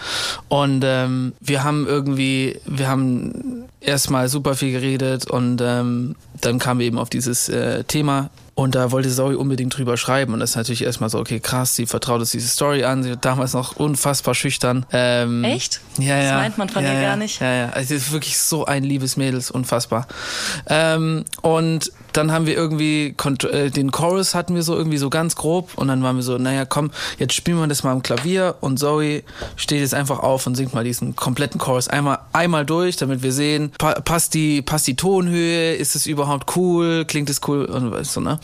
Und 0.49 0.82
ähm, 0.85 1.35
wir 1.41 1.63
haben 1.63 1.87
irgendwie, 1.87 2.58
wir 2.65 2.89
haben 2.89 3.65
erstmal 3.80 4.28
super 4.28 4.54
viel 4.54 4.73
geredet 4.73 5.30
und 5.30 5.61
ähm, 5.61 6.17
dann 6.41 6.58
kamen 6.58 6.80
wir 6.80 6.87
eben 6.87 6.99
auf 6.99 7.11
dieses 7.11 7.49
äh, 7.49 7.85
Thema 7.85 8.30
und 8.54 8.75
da 8.75 8.91
wollte 8.91 9.08
Zoe 9.08 9.38
unbedingt 9.38 9.76
drüber 9.76 9.97
schreiben. 9.97 10.34
Und 10.34 10.41
das 10.41 10.50
ist 10.50 10.56
natürlich 10.56 10.84
erstmal 10.84 11.08
so, 11.08 11.19
okay, 11.19 11.41
krass, 11.41 11.75
sie 11.75 11.86
vertraut 11.86 12.21
uns 12.21 12.32
diese 12.32 12.49
Story 12.49 12.84
an. 12.84 13.02
Sie 13.02 13.10
war 13.10 13.17
damals 13.17 13.54
noch 13.54 13.76
unfassbar 13.76 14.34
schüchtern. 14.34 14.84
Ähm, 14.93 15.43
Echt? 15.43 15.80
Ja, 15.99 16.17
Das 16.19 16.26
ja. 16.26 16.34
meint 16.36 16.58
man 16.58 16.69
von 16.69 16.84
ja, 16.84 16.91
ihr 16.93 17.00
ja, 17.00 17.08
gar 17.08 17.17
nicht. 17.17 17.41
Ja, 17.41 17.52
ja. 17.52 17.69
Also, 17.71 17.88
sie 17.88 17.95
ist 17.97 18.12
wirklich 18.12 18.38
so 18.38 18.67
ein 18.67 18.84
liebes 18.84 19.17
Mädel, 19.17 19.38
ist 19.38 19.50
unfassbar. 19.50 20.06
Ähm, 20.67 21.25
und 21.41 21.93
dann 22.13 22.33
haben 22.33 22.47
wir 22.47 22.55
irgendwie, 22.55 23.15
äh, 23.51 23.71
den 23.71 23.91
Chorus 23.91 24.35
hatten 24.35 24.55
wir 24.55 24.63
so 24.63 24.77
irgendwie 24.77 24.99
so 24.99 25.11
ganz 25.11 25.37
grob. 25.37 25.73
Und 25.77 25.89
dann 25.89 26.03
waren 26.03 26.17
wir 26.17 26.23
so, 26.23 26.39
naja, 26.39 26.65
komm, 26.65 26.91
jetzt 27.19 27.35
spielen 27.35 27.59
wir 27.59 27.67
das 27.67 27.83
mal 27.83 27.93
am 27.93 28.03
Klavier. 28.03 28.57
Und 28.61 28.79
Zoe 28.79 29.23
steht 29.57 29.81
jetzt 29.81 29.95
einfach 29.95 30.21
auf 30.21 30.47
und 30.47 30.55
singt 30.55 30.75
mal 30.75 30.85
diesen 30.85 31.17
kompletten 31.17 31.61
Chorus 31.61 31.89
einmal, 31.89 32.19
einmal 32.33 32.67
durch, 32.67 32.97
damit 32.97 33.23
wir 33.23 33.33
sehen, 33.33 33.73
pa 33.79 33.95
passt, 34.01 34.35
die, 34.35 34.63
passt 34.63 34.87
die 34.87 34.97
Tonhöhe, 34.97 35.75
ist 35.75 35.97
es 35.97 36.07
überhaupt 36.07 36.57
cool, 36.57 37.05
klingt 37.05 37.31
es 37.31 37.41
cool 37.47 37.65
und 37.65 38.05
so, 38.05 38.21
ne? 38.21 38.39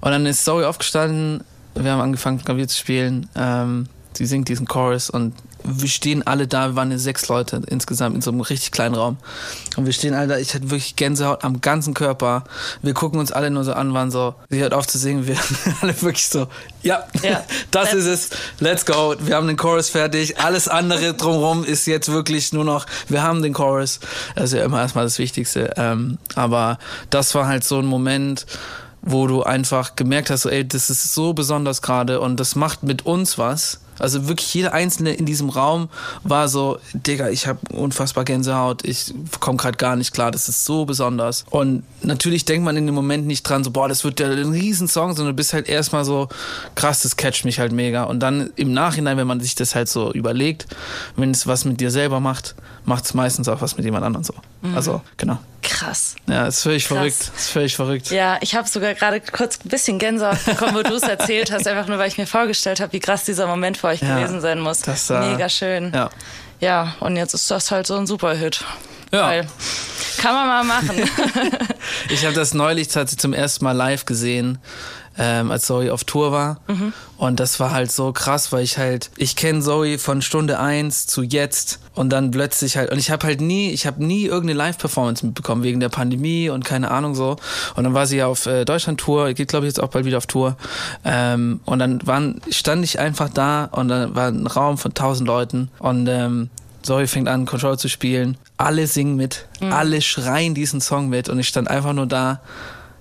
Und 0.00 0.10
dann 0.10 0.26
ist 0.26 0.44
Zoe 0.44 0.68
aufgestanden, 0.68 1.44
wir 1.74 1.92
haben 1.92 2.00
angefangen, 2.00 2.42
Klavier 2.44 2.68
zu 2.68 2.78
spielen. 2.78 3.28
Ähm, 3.34 3.86
sie 4.16 4.26
singt 4.26 4.48
diesen 4.48 4.66
Chorus 4.66 5.10
und 5.10 5.34
wir 5.64 5.88
stehen 5.88 6.26
alle 6.26 6.46
da, 6.46 6.68
wir 6.68 6.76
waren 6.76 6.90
ja 6.90 6.98
sechs 6.98 7.28
Leute 7.28 7.62
insgesamt 7.66 8.14
in 8.14 8.20
so 8.20 8.30
einem 8.30 8.42
richtig 8.42 8.70
kleinen 8.70 8.94
Raum. 8.94 9.16
Und 9.76 9.86
wir 9.86 9.92
stehen 9.94 10.12
alle 10.14 10.28
da, 10.28 10.38
ich 10.38 10.54
hatte 10.54 10.70
wirklich 10.70 10.94
Gänsehaut 10.96 11.42
am 11.42 11.62
ganzen 11.62 11.94
Körper. 11.94 12.44
Wir 12.82 12.92
gucken 12.92 13.18
uns 13.18 13.32
alle 13.32 13.50
nur 13.50 13.64
so 13.64 13.72
an, 13.72 13.94
waren 13.94 14.10
so, 14.10 14.34
sie 14.50 14.60
hört 14.60 14.74
auf 14.74 14.86
zu 14.86 14.98
singen, 14.98 15.26
wir 15.26 15.36
alle 15.80 16.00
wirklich 16.02 16.26
so, 16.26 16.48
ja, 16.82 17.04
Ja. 17.22 17.42
das 17.70 17.94
ist 17.94 18.04
es, 18.04 18.30
let's 18.60 18.84
go, 18.84 19.14
wir 19.18 19.36
haben 19.36 19.46
den 19.46 19.56
Chorus 19.56 19.88
fertig, 19.88 20.38
alles 20.38 20.68
andere 20.68 21.14
drumherum 21.14 21.64
ist 21.64 21.86
jetzt 21.86 22.12
wirklich 22.12 22.52
nur 22.52 22.64
noch, 22.64 22.86
wir 23.08 23.22
haben 23.22 23.42
den 23.42 23.54
Chorus, 23.54 24.00
das 24.34 24.52
ist 24.52 24.58
ja 24.58 24.64
immer 24.64 24.80
erstmal 24.80 25.04
das 25.04 25.18
Wichtigste. 25.18 25.72
Ähm, 25.76 26.18
aber 26.34 26.78
das 27.10 27.34
war 27.34 27.46
halt 27.46 27.64
so 27.64 27.78
ein 27.78 27.86
Moment, 27.86 28.46
wo 29.00 29.26
du 29.26 29.42
einfach 29.42 29.96
gemerkt 29.96 30.30
hast, 30.30 30.42
so, 30.42 30.50
ey, 30.50 30.66
das 30.66 30.90
ist 30.90 31.14
so 31.14 31.32
besonders 31.32 31.82
gerade 31.82 32.20
und 32.20 32.38
das 32.38 32.54
macht 32.54 32.82
mit 32.82 33.06
uns 33.06 33.38
was. 33.38 33.80
Also 33.98 34.28
wirklich 34.28 34.52
jeder 34.54 34.72
Einzelne 34.72 35.14
in 35.14 35.26
diesem 35.26 35.50
Raum 35.50 35.88
war 36.22 36.48
so, 36.48 36.78
Digga, 36.92 37.28
ich 37.28 37.46
habe 37.46 37.58
unfassbar 37.72 38.24
Gänsehaut, 38.24 38.84
ich 38.84 39.14
komme 39.40 39.56
gerade 39.56 39.76
gar 39.76 39.96
nicht 39.96 40.12
klar, 40.12 40.30
das 40.30 40.48
ist 40.48 40.64
so 40.64 40.84
besonders. 40.84 41.44
Und 41.50 41.84
natürlich 42.02 42.44
denkt 42.44 42.64
man 42.64 42.76
in 42.76 42.86
dem 42.86 42.94
Moment 42.94 43.26
nicht 43.26 43.42
dran, 43.42 43.64
so, 43.64 43.70
boah, 43.70 43.88
das 43.88 44.04
wird 44.04 44.20
ja 44.20 44.30
ein 44.30 44.52
Riesensong, 44.52 45.14
sondern 45.14 45.34
du 45.34 45.36
bist 45.36 45.52
halt 45.52 45.68
erstmal 45.68 46.04
so, 46.04 46.28
krass, 46.74 47.02
das 47.02 47.16
catcht 47.16 47.44
mich 47.44 47.58
halt 47.58 47.72
mega. 47.72 48.04
Und 48.04 48.20
dann 48.20 48.50
im 48.56 48.72
Nachhinein, 48.72 49.16
wenn 49.16 49.26
man 49.26 49.40
sich 49.40 49.54
das 49.54 49.74
halt 49.74 49.88
so 49.88 50.12
überlegt, 50.12 50.66
wenn 51.16 51.30
es 51.30 51.46
was 51.46 51.64
mit 51.64 51.80
dir 51.80 51.90
selber 51.90 52.20
macht, 52.20 52.54
macht 52.84 53.04
es 53.04 53.14
meistens 53.14 53.48
auch 53.48 53.60
was 53.60 53.76
mit 53.76 53.84
jemand 53.84 54.04
anderem 54.04 54.24
so. 54.24 54.34
Also, 54.74 55.00
genau. 55.16 55.38
Krass. 55.62 56.16
Ja, 56.26 56.46
ist 56.46 56.62
völlig 56.62 56.86
Krass. 56.86 56.96
verrückt. 56.98 57.32
Ist 57.36 57.48
völlig 57.50 57.76
verrückt. 57.76 58.10
Ja, 58.10 58.38
ich 58.42 58.54
habe 58.54 58.68
sogar 58.68 58.94
gerade 58.94 59.20
kurz 59.20 59.58
ein 59.64 59.68
bisschen 59.68 59.98
Gänsehaut 59.98 60.44
bekommen, 60.44 60.74
wo 60.74 60.82
du 60.82 60.94
es 60.94 61.02
erzählt 61.02 61.50
hast, 61.50 61.66
einfach 61.66 61.88
nur, 61.88 61.98
weil 61.98 62.08
ich 62.08 62.18
mir 62.18 62.26
vorgestellt 62.26 62.80
habe, 62.80 62.92
wie 62.92 63.00
krass 63.00 63.24
dieser 63.24 63.46
Moment 63.46 63.76
für 63.78 63.88
euch 63.88 64.02
Ja, 64.02 64.16
gewesen 64.18 64.40
sein 64.40 64.60
muss. 64.60 64.80
das 64.80 65.08
war- 65.10 65.26
Mega 65.30 65.48
schön. 65.48 65.92
Ja. 65.94 66.10
Ja, 66.60 66.94
und 67.00 67.16
jetzt 67.16 67.34
ist 67.34 67.50
das 67.50 67.70
halt 67.70 67.86
so 67.86 67.96
ein 67.96 68.06
Superhit. 68.06 68.64
Ja. 69.12 69.28
Geil. 69.28 69.46
Kann 70.18 70.34
man 70.34 70.46
mal 70.46 70.64
machen. 70.64 70.96
Ich 72.10 72.24
habe 72.24 72.34
das 72.34 72.54
neulich 72.54 72.88
tatsächlich 72.88 73.18
zum 73.20 73.32
ersten 73.32 73.64
Mal 73.64 73.72
live 73.72 74.04
gesehen, 74.06 74.58
ähm, 75.18 75.50
als 75.50 75.66
Zoe 75.66 75.92
auf 75.92 76.04
Tour 76.04 76.32
war. 76.32 76.60
Und 77.16 77.40
das 77.40 77.60
war 77.60 77.70
halt 77.70 77.92
so 77.92 78.12
krass, 78.12 78.52
weil 78.52 78.64
ich 78.64 78.78
halt, 78.78 79.10
ich 79.16 79.36
kenne 79.36 79.60
Zoe 79.60 79.98
von 79.98 80.22
Stunde 80.22 80.58
eins 80.58 81.06
zu 81.06 81.22
jetzt 81.22 81.78
und 81.94 82.10
dann 82.10 82.30
plötzlich 82.30 82.76
halt, 82.76 82.90
und 82.90 82.98
ich 82.98 83.10
habe 83.10 83.26
halt 83.26 83.40
nie, 83.40 83.70
ich 83.70 83.86
habe 83.86 84.04
nie 84.04 84.24
irgendeine 84.24 84.58
Live-Performance 84.58 85.24
mitbekommen 85.24 85.62
wegen 85.62 85.80
der 85.80 85.88
Pandemie 85.88 86.48
und 86.48 86.64
keine 86.64 86.90
Ahnung 86.90 87.14
so. 87.14 87.36
Und 87.76 87.84
dann 87.84 87.94
war 87.94 88.06
sie 88.06 88.16
ja 88.16 88.26
auf 88.26 88.46
äh, 88.46 88.64
Deutschland-Tour, 88.64 89.32
geht 89.34 89.48
glaube 89.48 89.66
ich 89.66 89.70
jetzt 89.70 89.80
auch 89.80 89.88
bald 89.88 90.04
wieder 90.04 90.18
auf 90.18 90.26
Tour. 90.26 90.56
Ähm, 91.04 91.60
und 91.64 91.78
dann 91.78 92.04
waren, 92.06 92.40
stand 92.50 92.84
ich 92.84 92.98
einfach 92.98 93.28
da 93.28 93.66
und 93.66 93.88
dann 93.88 94.14
war 94.14 94.28
ein 94.28 94.46
Raum 94.46 94.78
von 94.78 94.94
tausend 94.94 95.28
Leuten 95.28 95.70
und 95.78 96.08
ähm, 96.08 96.50
Zoe 96.82 97.06
fängt 97.06 97.28
an, 97.28 97.46
Control 97.46 97.78
zu 97.78 97.88
spielen. 97.88 98.36
Alle 98.58 98.86
singen 98.86 99.16
mit, 99.16 99.46
alle 99.60 100.02
schreien 100.02 100.54
diesen 100.54 100.80
Song 100.80 101.08
mit 101.08 101.28
und 101.28 101.38
ich 101.38 101.48
stand 101.48 101.68
einfach 101.68 101.94
nur 101.94 102.06
da 102.06 102.40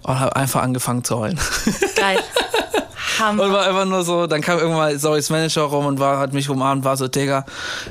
und 0.03 0.19
habe 0.19 0.35
einfach 0.35 0.61
angefangen 0.61 1.03
zu 1.03 1.17
heulen. 1.17 1.39
Geil. 1.95 2.19
Hammer. 3.19 3.43
Und 3.43 3.53
war 3.53 3.67
einfach 3.67 3.85
nur 3.85 4.03
so, 4.03 4.27
dann 4.27 4.41
kam 4.41 4.59
irgendwann 4.59 4.97
Zoe's 4.99 5.29
Manager 5.29 5.63
rum 5.63 5.85
und 5.85 5.99
war, 5.99 6.19
hat 6.19 6.33
mich 6.33 6.49
umarmt, 6.49 6.83
war 6.83 6.97
so, 6.97 7.07
Digga, 7.07 7.45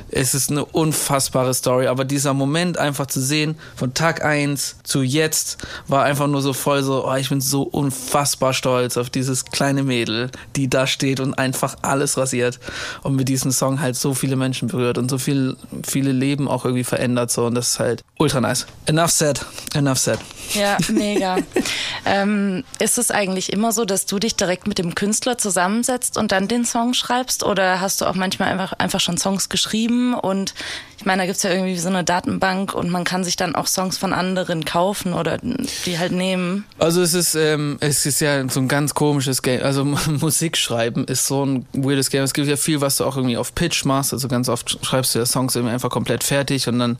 es 0.09 0.33
ist 0.33 0.51
eine 0.51 0.65
unfassbare 0.65 1.53
Story. 1.53 1.87
Aber 1.87 2.05
dieser 2.05 2.33
Moment 2.33 2.77
einfach 2.77 3.07
zu 3.07 3.21
sehen, 3.21 3.57
von 3.75 3.93
Tag 3.93 4.23
1 4.23 4.77
zu 4.83 5.01
jetzt, 5.01 5.57
war 5.87 6.03
einfach 6.03 6.27
nur 6.27 6.41
so 6.41 6.53
voll 6.53 6.83
so, 6.83 7.07
oh, 7.07 7.15
ich 7.15 7.29
bin 7.29 7.41
so 7.41 7.63
unfassbar 7.63 8.53
stolz 8.53 8.97
auf 8.97 9.09
dieses 9.09 9.45
kleine 9.45 9.83
Mädel, 9.83 10.29
die 10.55 10.69
da 10.69 10.87
steht 10.87 11.19
und 11.19 11.33
einfach 11.35 11.75
alles 11.81 12.17
rasiert 12.17 12.59
und 13.03 13.15
mit 13.15 13.29
diesem 13.29 13.51
Song 13.51 13.79
halt 13.79 13.95
so 13.95 14.13
viele 14.13 14.35
Menschen 14.35 14.67
berührt 14.67 14.97
und 14.97 15.09
so 15.09 15.17
viel, 15.17 15.57
viele 15.85 16.11
Leben 16.11 16.47
auch 16.47 16.65
irgendwie 16.65 16.83
verändert 16.83 17.31
so 17.31 17.45
und 17.45 17.55
das 17.55 17.69
ist 17.69 17.79
halt 17.79 18.03
ultra 18.19 18.41
nice. 18.41 18.65
Enough 18.85 19.11
said, 19.11 19.45
enough 19.75 19.97
said. 19.97 20.19
Ja, 20.53 20.77
mega. 20.89 21.37
ähm, 22.05 22.63
ist 22.79 22.97
es 22.97 23.11
eigentlich 23.11 23.51
immer 23.51 23.71
so, 23.71 23.85
dass 23.85 24.05
du 24.05 24.19
dich 24.19 24.35
direkt 24.35 24.67
mit 24.67 24.77
dem 24.77 24.95
Künstler 24.95 25.12
zusammensetzt 25.21 26.17
und 26.17 26.31
dann 26.31 26.47
den 26.47 26.65
Song 26.65 26.93
schreibst? 26.93 27.43
Oder 27.43 27.81
hast 27.81 28.01
du 28.01 28.05
auch 28.05 28.15
manchmal 28.15 28.49
einfach, 28.49 28.73
einfach 28.73 28.99
schon 28.99 29.17
Songs 29.17 29.49
geschrieben? 29.49 30.13
Und 30.13 30.53
ich 30.97 31.05
meine, 31.05 31.23
da 31.23 31.25
gibt's 31.25 31.43
ja 31.43 31.51
irgendwie 31.51 31.77
so 31.77 31.89
eine 31.89 32.03
Datenbank 32.03 32.73
und 32.73 32.89
man 32.89 33.03
kann 33.03 33.23
sich 33.23 33.35
dann 33.35 33.55
auch 33.55 33.67
Songs 33.67 33.97
von 33.97 34.13
anderen 34.13 34.65
kaufen 34.65 35.13
oder 35.13 35.37
die 35.85 35.99
halt 35.99 36.11
nehmen. 36.11 36.65
Also 36.79 37.01
es 37.01 37.13
ist, 37.13 37.35
ähm, 37.35 37.77
es 37.79 38.05
ist 38.05 38.21
ja 38.21 38.47
so 38.49 38.59
ein 38.59 38.67
ganz 38.67 38.93
komisches 38.93 39.41
Game. 39.41 39.63
Also 39.63 39.83
Musik 40.07 40.57
schreiben 40.57 41.05
ist 41.05 41.27
so 41.27 41.45
ein 41.45 41.65
weirdes 41.73 42.09
Game. 42.09 42.23
Es 42.23 42.33
gibt 42.33 42.47
ja 42.47 42.55
viel, 42.55 42.81
was 42.81 42.97
du 42.97 43.05
auch 43.05 43.17
irgendwie 43.17 43.37
auf 43.37 43.53
Pitch 43.53 43.85
machst. 43.85 44.13
Also 44.13 44.27
ganz 44.27 44.49
oft 44.49 44.85
schreibst 44.85 45.15
du 45.15 45.19
ja 45.19 45.25
Songs 45.25 45.55
irgendwie 45.55 45.73
einfach 45.73 45.89
komplett 45.89 46.23
fertig 46.23 46.67
und 46.67 46.79
dann 46.79 46.97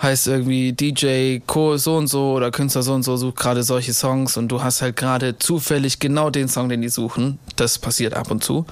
heißt 0.00 0.28
irgendwie 0.28 0.72
DJ 0.72 1.40
Co 1.46 1.76
so 1.76 1.96
und 1.96 2.06
so 2.06 2.32
oder 2.32 2.50
Künstler 2.50 2.82
so 2.82 2.94
und 2.94 3.02
so 3.02 3.16
sucht 3.16 3.36
gerade 3.36 3.62
solche 3.62 3.92
Songs 3.92 4.36
und 4.36 4.48
du 4.48 4.62
hast 4.62 4.82
halt 4.82 4.96
gerade 4.96 5.38
zufällig 5.38 5.98
genau 5.98 6.30
den 6.30 6.48
Song, 6.48 6.68
den 6.68 6.82
die 6.82 6.88
suchen. 6.88 7.38
Das 7.56 7.78
passiert 7.78 8.14
ab 8.14 8.30
und 8.30 8.44
zu. 8.44 8.64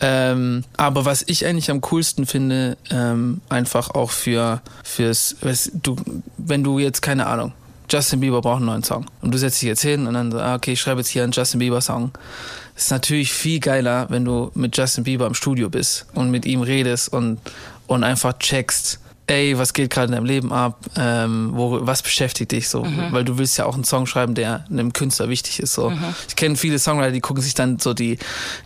Ähm, 0.00 0.64
aber 0.76 1.04
was 1.04 1.24
ich 1.26 1.46
eigentlich 1.46 1.70
am 1.70 1.80
coolsten 1.80 2.26
finde, 2.26 2.76
ähm, 2.90 3.40
einfach 3.48 3.90
auch 3.90 4.10
für 4.10 4.62
fürs, 4.84 5.36
weißt, 5.40 5.72
du, 5.82 5.96
wenn 6.36 6.62
du 6.62 6.78
jetzt 6.78 7.02
keine 7.02 7.26
Ahnung 7.26 7.52
Justin 7.90 8.20
Bieber 8.20 8.40
braucht 8.40 8.58
einen 8.58 8.66
neuen 8.66 8.84
Song. 8.84 9.06
Und 9.20 9.34
du 9.34 9.38
setzt 9.38 9.60
dich 9.60 9.66
jetzt 9.66 9.82
hin 9.82 10.06
und 10.06 10.14
dann 10.14 10.30
so, 10.30 10.38
ah, 10.38 10.54
okay, 10.54 10.72
ich 10.72 10.80
schreibe 10.80 11.00
jetzt 11.00 11.08
hier 11.08 11.24
einen 11.24 11.32
Justin 11.32 11.58
Bieber 11.58 11.80
Song. 11.80 12.12
Ist 12.76 12.90
natürlich 12.90 13.32
viel 13.32 13.58
geiler, 13.58 14.06
wenn 14.10 14.24
du 14.24 14.52
mit 14.54 14.76
Justin 14.76 15.04
Bieber 15.04 15.26
im 15.26 15.34
Studio 15.34 15.68
bist 15.68 16.06
und 16.14 16.30
mit 16.30 16.46
ihm 16.46 16.62
redest 16.62 17.12
und, 17.12 17.40
und 17.88 18.04
einfach 18.04 18.38
checkst, 18.38 19.00
ey, 19.30 19.56
was 19.56 19.72
geht 19.72 19.90
gerade 19.90 20.06
in 20.06 20.12
deinem 20.12 20.24
Leben 20.24 20.52
ab, 20.52 20.78
ähm, 20.96 21.50
wo, 21.54 21.78
was 21.82 22.02
beschäftigt 22.02 22.52
dich 22.52 22.68
so, 22.68 22.84
weil 23.10 23.24
du 23.24 23.38
willst 23.38 23.56
ja 23.58 23.64
auch 23.64 23.74
einen 23.74 23.84
Song 23.84 24.06
schreiben, 24.06 24.34
der 24.34 24.64
einem 24.68 24.92
Künstler 24.92 25.28
wichtig 25.28 25.60
ist. 25.60 25.72
So. 25.74 25.92
Ich 26.28 26.36
kenne 26.36 26.56
viele 26.56 26.78
Songwriter, 26.78 27.12
die 27.12 27.20
gucken 27.20 27.42
sich 27.42 27.54
dann 27.54 27.78
so 27.78 27.94
die, 27.94 28.18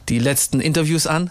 die 0.09 0.19
letzten 0.19 0.61
Interviews 0.61 1.07
an. 1.07 1.31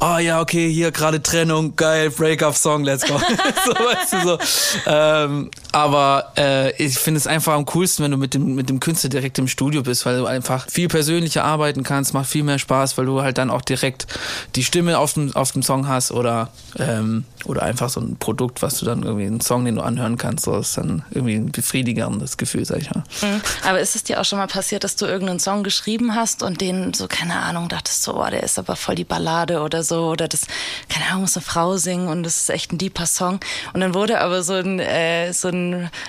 Oh 0.00 0.18
ja, 0.18 0.40
okay, 0.40 0.70
hier 0.70 0.92
gerade 0.92 1.22
Trennung, 1.22 1.76
geil, 1.76 2.10
Break-up-Song, 2.10 2.84
let's 2.84 3.06
go. 3.06 3.18
so, 3.64 3.72
weißt 3.72 4.12
du, 4.12 4.20
so. 4.22 4.38
Ähm, 4.86 5.50
aber 5.74 6.32
äh, 6.38 6.70
ich 6.80 6.96
finde 7.00 7.18
es 7.18 7.26
einfach 7.26 7.52
am 7.52 7.66
coolsten, 7.66 8.04
wenn 8.04 8.12
du 8.12 8.16
mit 8.16 8.32
dem, 8.32 8.54
mit 8.54 8.68
dem 8.68 8.78
Künstler 8.78 9.10
direkt 9.10 9.40
im 9.40 9.48
Studio 9.48 9.82
bist, 9.82 10.06
weil 10.06 10.18
du 10.18 10.24
einfach 10.24 10.70
viel 10.70 10.86
persönlicher 10.86 11.42
arbeiten 11.42 11.82
kannst, 11.82 12.14
macht 12.14 12.30
viel 12.30 12.44
mehr 12.44 12.60
Spaß, 12.60 12.96
weil 12.96 13.06
du 13.06 13.22
halt 13.22 13.38
dann 13.38 13.50
auch 13.50 13.60
direkt 13.60 14.06
die 14.54 14.62
Stimme 14.62 14.98
auf 14.98 15.14
dem, 15.14 15.34
auf 15.34 15.50
dem 15.50 15.64
Song 15.64 15.88
hast 15.88 16.12
oder, 16.12 16.50
ähm, 16.78 17.24
oder 17.44 17.64
einfach 17.64 17.88
so 17.88 18.00
ein 18.00 18.16
Produkt, 18.18 18.62
was 18.62 18.78
du 18.78 18.86
dann 18.86 19.02
irgendwie, 19.02 19.26
einen 19.26 19.40
Song, 19.40 19.64
den 19.64 19.74
du 19.74 19.82
anhören 19.82 20.16
kannst, 20.16 20.44
so 20.44 20.56
ist 20.56 20.78
dann 20.78 21.04
irgendwie 21.10 21.34
ein 21.34 21.50
befriedigendes 21.50 22.36
Gefühl, 22.36 22.64
sag 22.64 22.78
ich 22.80 22.94
mal. 22.94 23.02
Mhm. 23.22 23.40
Aber 23.66 23.80
ist 23.80 23.96
es 23.96 24.04
dir 24.04 24.20
auch 24.20 24.24
schon 24.24 24.38
mal 24.38 24.46
passiert, 24.46 24.84
dass 24.84 24.94
du 24.94 25.06
irgendeinen 25.06 25.40
Song 25.40 25.64
geschrieben 25.64 26.14
hast 26.14 26.44
und 26.44 26.60
den 26.60 26.94
so, 26.94 27.08
keine 27.08 27.40
Ahnung, 27.40 27.68
dachtest 27.68 28.04
so, 28.04 28.14
oh, 28.14 28.30
der 28.30 28.44
ist 28.44 28.60
aber 28.60 28.76
voll 28.76 28.94
die 28.94 29.02
Ballade 29.02 29.60
oder 29.60 29.82
so, 29.82 30.06
oder 30.10 30.28
das, 30.28 30.42
keine 30.88 31.06
Ahnung, 31.06 31.22
muss 31.22 31.36
eine 31.36 31.44
Frau 31.44 31.76
singen 31.78 32.06
und 32.06 32.22
das 32.22 32.42
ist 32.42 32.50
echt 32.50 32.72
ein 32.72 32.78
deeper 32.78 33.06
Song. 33.06 33.40
Und 33.72 33.80
dann 33.80 33.92
wurde 33.92 34.20
aber 34.20 34.44
so 34.44 34.52
ein, 34.52 34.78
äh, 34.78 35.32
so 35.32 35.48
ein 35.48 35.63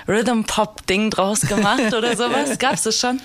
Rhythm-Pop-Ding 0.08 1.10
draus 1.10 1.40
gemacht 1.42 1.94
oder 1.94 2.16
sowas. 2.16 2.58
Gab's 2.58 2.82
das 2.82 2.98
schon? 2.98 3.20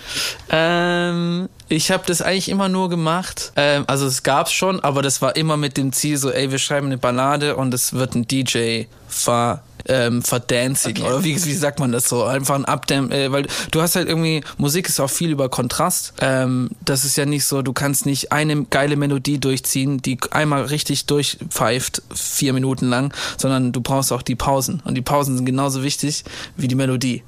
Ähm, 0.50 1.50
ich 1.72 1.90
habe 1.90 2.04
das 2.06 2.22
eigentlich 2.22 2.50
immer 2.50 2.70
nur 2.70 2.90
gemacht. 2.90 3.54
Ähm, 3.56 3.86
also 3.88 4.06
es 4.06 4.24
gab's 4.24 4.52
schon, 4.52 4.80
aber 4.82 5.02
das 5.02 5.22
war 5.22 5.36
immer 5.36 5.58
mit 5.58 5.78
dem 5.78 5.94
Ziel 5.94 6.18
so, 6.18 6.32
ey, 6.32 6.52
wir 6.52 6.60
schreiben 6.60 6.88
eine 6.88 6.98
Ballade 6.98 7.56
und 7.56 7.74
es 7.74 7.94
wird 7.94 8.16
ein 8.16 8.28
DJ 8.28 8.84
ver 9.08 9.62
ähm, 9.88 10.22
verdanzigen 10.22 11.04
oder 11.04 11.24
wie, 11.24 11.44
wie 11.44 11.54
sagt 11.56 11.80
man 11.80 11.92
das 11.92 12.08
so? 12.08 12.24
Einfach 12.24 12.54
ein 12.54 12.66
Abdämmen 12.66 13.12
äh, 13.12 13.32
weil 13.32 13.48
du 13.72 13.82
hast 13.82 13.96
halt 13.96 14.08
irgendwie 14.08 14.44
Musik 14.58 14.88
ist 14.88 15.00
auch 15.00 15.10
viel 15.10 15.32
über 15.32 15.50
Kontrast. 15.50 16.14
Ähm, 16.22 16.70
das 16.86 17.04
ist 17.04 17.18
ja 17.18 17.26
nicht 17.26 17.46
so 17.46 17.64
du 17.64 17.74
kannst 17.74 18.06
nicht 18.06 18.32
eine 18.32 18.64
geile 18.66 18.96
Melodie 18.96 19.40
durchziehen 19.40 20.00
die 20.00 20.20
einmal 20.30 20.66
richtig 20.66 21.08
durchpfeift 21.08 22.04
vier 22.14 22.54
Minuten 22.54 22.90
lang 22.90 23.12
sondern 23.38 23.72
du 23.72 23.82
brauchst 23.82 24.14
auch 24.14 24.22
die 24.22 24.36
Pausen. 24.36 24.82
Und 24.86 24.94
die 24.96 25.02
Pausen 25.02 25.36
sind 25.36 25.46
genauso 25.46 25.82
wichtig 25.82 26.24
wie 26.58 26.68
die 26.68 26.76
Melodie. 26.76 27.24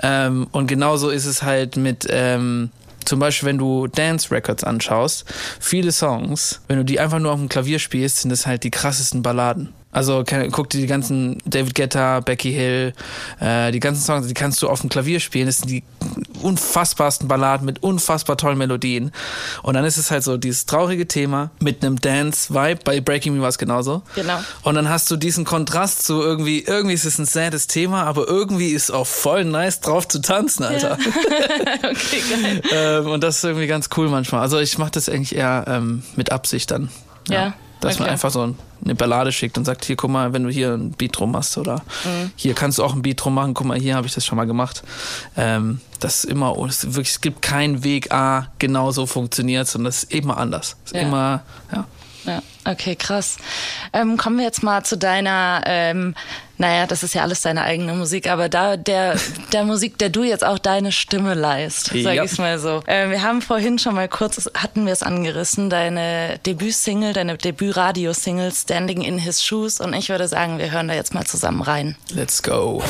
Ähm, 0.00 0.46
und 0.52 0.68
genauso 0.68 1.10
ist 1.10 1.26
es 1.26 1.42
halt 1.42 1.76
mit 1.76 2.06
ähm, 2.08 2.70
zum 3.10 3.18
Beispiel, 3.18 3.48
wenn 3.48 3.58
du 3.58 3.88
Dance 3.88 4.30
Records 4.30 4.62
anschaust, 4.62 5.24
viele 5.58 5.90
Songs, 5.90 6.60
wenn 6.68 6.76
du 6.76 6.84
die 6.84 7.00
einfach 7.00 7.18
nur 7.18 7.32
auf 7.32 7.40
dem 7.40 7.48
Klavier 7.48 7.80
spielst, 7.80 8.18
sind 8.18 8.30
das 8.30 8.46
halt 8.46 8.62
die 8.62 8.70
krassesten 8.70 9.22
Balladen. 9.22 9.72
Also 9.92 10.24
guck 10.52 10.70
dir 10.70 10.80
die 10.80 10.86
ganzen 10.86 11.38
David 11.44 11.74
Guetta, 11.74 12.20
Becky 12.20 12.52
Hill, 12.52 12.92
äh, 13.40 13.72
die 13.72 13.80
ganzen 13.80 14.02
Songs, 14.02 14.28
die 14.28 14.34
kannst 14.34 14.62
du 14.62 14.68
auf 14.68 14.82
dem 14.82 14.88
Klavier 14.88 15.18
spielen. 15.18 15.46
Das 15.46 15.58
sind 15.58 15.68
die 15.70 15.82
unfassbarsten 16.42 17.26
Balladen 17.26 17.66
mit 17.66 17.82
unfassbar 17.82 18.36
tollen 18.36 18.56
Melodien. 18.56 19.10
Und 19.62 19.74
dann 19.74 19.84
ist 19.84 19.96
es 19.96 20.12
halt 20.12 20.22
so 20.22 20.36
dieses 20.36 20.66
traurige 20.66 21.08
Thema 21.08 21.50
mit 21.58 21.84
einem 21.84 22.00
Dance-Vibe. 22.00 22.80
Bei 22.84 23.00
Breaking 23.00 23.34
Me 23.34 23.42
war 23.42 23.48
es 23.48 23.58
genauso. 23.58 24.02
Genau. 24.14 24.38
Und 24.62 24.76
dann 24.76 24.88
hast 24.88 25.10
du 25.10 25.16
diesen 25.16 25.44
Kontrast 25.44 26.04
zu 26.04 26.22
irgendwie, 26.22 26.60
irgendwie 26.62 26.94
ist 26.94 27.04
es 27.04 27.18
ein 27.18 27.26
sades 27.26 27.66
Thema, 27.66 28.04
aber 28.04 28.28
irgendwie 28.28 28.70
ist 28.70 28.92
auch 28.92 29.06
voll 29.06 29.44
nice 29.44 29.80
drauf 29.80 30.06
zu 30.06 30.20
tanzen, 30.20 30.64
Alter. 30.64 30.98
Okay, 31.82 32.22
geil. 32.30 32.62
ähm, 32.72 33.06
und 33.08 33.22
das 33.22 33.38
ist 33.38 33.44
irgendwie 33.44 33.66
ganz 33.66 33.88
cool 33.96 34.08
manchmal. 34.08 34.40
Also 34.42 34.58
ich 34.58 34.78
mache 34.78 34.92
das 34.92 35.08
eigentlich 35.08 35.34
eher 35.34 35.64
ähm, 35.66 36.02
mit 36.16 36.30
Absicht 36.30 36.70
dann. 36.70 36.90
Ja, 37.28 37.54
Dass 37.80 37.98
man 37.98 38.06
okay. 38.06 38.12
einfach 38.12 38.30
so 38.30 38.54
eine 38.84 38.94
Ballade 38.94 39.30
schickt 39.32 39.58
und 39.58 39.64
sagt, 39.64 39.84
hier 39.84 39.96
guck 39.96 40.10
mal, 40.10 40.32
wenn 40.32 40.44
du 40.44 40.50
hier 40.50 40.72
ein 40.74 40.92
Beat 40.92 41.18
drum 41.18 41.32
machst 41.32 41.56
oder 41.58 41.82
Mhm. 42.04 42.30
hier 42.36 42.54
kannst 42.54 42.78
du 42.78 42.84
auch 42.84 42.94
ein 42.94 43.02
Beat 43.02 43.22
drum 43.22 43.34
machen, 43.34 43.54
guck 43.54 43.66
mal, 43.66 43.78
hier 43.78 43.94
habe 43.96 44.06
ich 44.06 44.14
das 44.14 44.24
schon 44.24 44.36
mal 44.36 44.46
gemacht. 44.46 44.82
Ähm, 45.36 45.80
das 46.00 46.24
ist 46.24 46.30
immer, 46.30 46.56
es, 46.66 46.84
ist 46.84 46.94
wirklich, 46.94 47.10
es 47.10 47.20
gibt 47.20 47.42
keinen 47.42 47.84
Weg 47.84 48.12
A, 48.12 48.48
genau 48.58 48.90
so 48.90 49.06
funktioniert, 49.06 49.68
sondern 49.68 49.86
das 49.90 50.04
ist 50.04 50.12
immer 50.12 50.38
anders. 50.38 50.76
Es 50.84 50.92
ist 50.92 50.96
Ja. 50.96 51.02
immer, 51.06 51.42
ja. 51.72 51.84
Ja, 52.24 52.42
okay, 52.64 52.96
krass. 52.96 53.38
Ähm, 53.92 54.16
kommen 54.16 54.36
wir 54.38 54.44
jetzt 54.44 54.62
mal 54.62 54.84
zu 54.84 54.96
deiner, 54.98 55.62
ähm, 55.66 56.14
naja, 56.58 56.86
das 56.86 57.02
ist 57.02 57.14
ja 57.14 57.22
alles 57.22 57.40
deine 57.40 57.62
eigene 57.62 57.94
Musik, 57.94 58.28
aber 58.28 58.48
da 58.50 58.76
der, 58.76 59.16
der 59.52 59.64
Musik, 59.64 59.96
der 59.98 60.10
du 60.10 60.22
jetzt 60.22 60.44
auch 60.44 60.58
deine 60.58 60.92
Stimme 60.92 61.32
leist, 61.34 61.86
sag 61.86 62.14
Ja. 62.14 62.22
ich's 62.24 62.36
mal 62.38 62.58
so. 62.58 62.82
Ähm, 62.86 63.10
wir 63.10 63.22
haben 63.22 63.40
vorhin 63.40 63.78
schon 63.78 63.94
mal 63.94 64.08
kurz, 64.08 64.50
hatten 64.54 64.84
wir 64.84 64.92
es 64.92 65.02
angerissen, 65.02 65.70
deine 65.70 66.38
Debütsingle, 66.44 67.14
deine 67.14 67.38
Debütradio-Single 67.38 68.52
Standing 68.52 69.00
in 69.00 69.18
His 69.18 69.42
Shoes 69.42 69.80
und 69.80 69.94
ich 69.94 70.10
würde 70.10 70.28
sagen, 70.28 70.58
wir 70.58 70.70
hören 70.70 70.88
da 70.88 70.94
jetzt 70.94 71.14
mal 71.14 71.24
zusammen 71.24 71.62
rein. 71.62 71.96
Let's 72.12 72.42
go. 72.42 72.82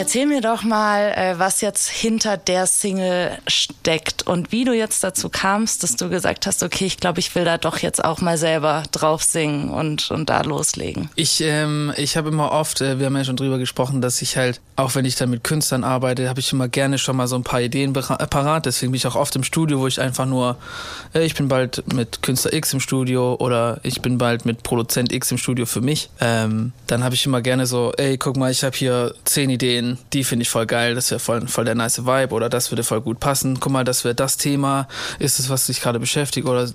Erzähl 0.00 0.24
mir 0.24 0.40
doch 0.40 0.62
mal, 0.62 1.12
äh, 1.12 1.38
was 1.38 1.60
jetzt 1.60 1.90
hinter 1.90 2.38
der 2.38 2.66
Single 2.66 3.36
steckt 3.46 4.22
und 4.22 4.50
wie 4.50 4.64
du 4.64 4.72
jetzt 4.72 5.04
dazu 5.04 5.28
kamst, 5.28 5.82
dass 5.82 5.96
du 5.96 6.08
gesagt 6.08 6.46
hast, 6.46 6.62
okay, 6.62 6.86
ich 6.86 6.96
glaube, 6.96 7.20
ich 7.20 7.34
will 7.34 7.44
da 7.44 7.58
doch 7.58 7.76
jetzt 7.80 8.02
auch 8.02 8.22
mal 8.22 8.38
selber 8.38 8.82
drauf 8.92 9.22
singen 9.22 9.68
und, 9.68 10.10
und 10.10 10.30
da 10.30 10.40
loslegen. 10.40 11.10
Ich, 11.16 11.42
ähm, 11.42 11.92
ich 11.98 12.16
habe 12.16 12.30
immer 12.30 12.50
oft, 12.50 12.80
äh, 12.80 12.98
wir 12.98 13.06
haben 13.06 13.16
ja 13.18 13.24
schon 13.24 13.36
drüber 13.36 13.58
gesprochen, 13.58 14.00
dass 14.00 14.22
ich 14.22 14.38
halt, 14.38 14.62
auch 14.74 14.94
wenn 14.94 15.04
ich 15.04 15.16
dann 15.16 15.28
mit 15.28 15.44
Künstlern 15.44 15.84
arbeite, 15.84 16.30
habe 16.30 16.40
ich 16.40 16.50
immer 16.50 16.68
gerne 16.68 16.96
schon 16.96 17.16
mal 17.16 17.28
so 17.28 17.36
ein 17.36 17.44
paar 17.44 17.60
Ideen 17.60 17.94
äh, 17.94 18.26
parat. 18.26 18.64
Deswegen 18.64 18.92
bin 18.92 18.96
ich 18.96 19.06
auch 19.06 19.16
oft 19.16 19.36
im 19.36 19.44
Studio, 19.44 19.80
wo 19.80 19.86
ich 19.86 20.00
einfach 20.00 20.24
nur, 20.24 20.56
äh, 21.14 21.26
ich 21.26 21.34
bin 21.34 21.48
bald 21.48 21.92
mit 21.92 22.22
Künstler 22.22 22.54
X 22.54 22.72
im 22.72 22.80
Studio 22.80 23.34
oder 23.34 23.80
ich 23.82 24.00
bin 24.00 24.16
bald 24.16 24.46
mit 24.46 24.62
Produzent 24.62 25.12
X 25.12 25.30
im 25.30 25.36
Studio 25.36 25.66
für 25.66 25.82
mich. 25.82 26.08
Ähm, 26.20 26.72
dann 26.86 27.04
habe 27.04 27.14
ich 27.14 27.26
immer 27.26 27.42
gerne 27.42 27.66
so, 27.66 27.92
ey, 27.98 28.16
guck 28.16 28.38
mal, 28.38 28.50
ich 28.50 28.64
habe 28.64 28.74
hier 28.74 29.14
zehn 29.26 29.50
Ideen, 29.50 29.89
die 30.12 30.24
finde 30.24 30.42
ich 30.42 30.50
voll 30.50 30.66
geil, 30.66 30.94
das 30.94 31.10
wäre 31.10 31.20
voll, 31.20 31.46
voll 31.46 31.64
der 31.64 31.74
nice 31.74 32.04
Vibe 32.04 32.34
oder 32.34 32.48
das 32.48 32.70
würde 32.70 32.82
voll 32.82 33.00
gut 33.00 33.20
passen. 33.20 33.60
Guck 33.60 33.72
mal, 33.72 33.84
das 33.84 34.04
wäre 34.04 34.14
das 34.14 34.36
Thema, 34.36 34.88
ist 35.18 35.38
es, 35.38 35.48
was 35.48 35.66
dich 35.66 35.80
gerade 35.80 36.00
beschäftigt 36.00 36.46
oder 36.46 36.68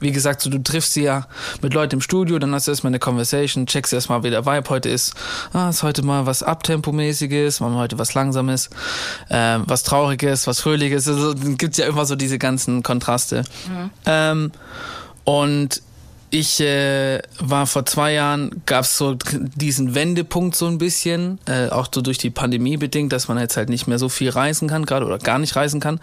wie 0.00 0.12
gesagt, 0.12 0.40
so, 0.40 0.50
du 0.50 0.62
triffst 0.62 0.94
sie 0.94 1.04
ja 1.04 1.26
mit 1.62 1.74
Leuten 1.74 1.96
im 1.96 2.00
Studio, 2.00 2.38
dann 2.38 2.54
hast 2.54 2.66
du 2.66 2.72
erstmal 2.72 2.90
eine 2.90 2.98
Conversation, 2.98 3.66
checkst 3.66 3.92
erstmal, 3.92 4.22
wie 4.22 4.30
der 4.30 4.46
Vibe 4.46 4.68
heute 4.70 4.88
ist. 4.88 5.14
Ah, 5.52 5.68
ist 5.70 5.82
heute 5.82 6.02
mal 6.02 6.26
was 6.26 6.42
Abtempomäßiges, 6.42 7.60
machen 7.60 7.74
wir 7.74 7.80
heute 7.80 7.98
was 7.98 8.14
Langsames, 8.14 8.70
ähm, 9.30 9.64
was 9.66 9.82
Trauriges, 9.82 10.46
was 10.46 10.60
Fröhliches. 10.60 11.08
Also 11.08 11.34
gibt's 11.34 11.78
ja 11.78 11.86
immer 11.86 12.04
so 12.06 12.16
diese 12.16 12.38
ganzen 12.38 12.82
Kontraste. 12.82 13.44
Ähm, 14.06 14.52
und 15.24 15.82
ich 16.34 16.58
äh, 16.60 17.22
war 17.38 17.64
vor 17.64 17.86
zwei 17.86 18.14
Jahren, 18.14 18.62
gab 18.66 18.84
es 18.84 18.98
so 18.98 19.16
diesen 19.54 19.94
Wendepunkt 19.94 20.56
so 20.56 20.66
ein 20.66 20.78
bisschen, 20.78 21.38
äh, 21.46 21.68
auch 21.68 21.86
so 21.94 22.02
durch 22.02 22.18
die 22.18 22.30
Pandemie 22.30 22.76
bedingt, 22.76 23.12
dass 23.12 23.28
man 23.28 23.38
jetzt 23.38 23.56
halt 23.56 23.68
nicht 23.68 23.86
mehr 23.86 24.00
so 24.00 24.08
viel 24.08 24.30
reisen 24.30 24.66
kann, 24.66 24.84
gerade 24.84 25.06
oder 25.06 25.18
gar 25.18 25.38
nicht 25.38 25.54
reisen 25.54 25.78
kann. 25.78 26.00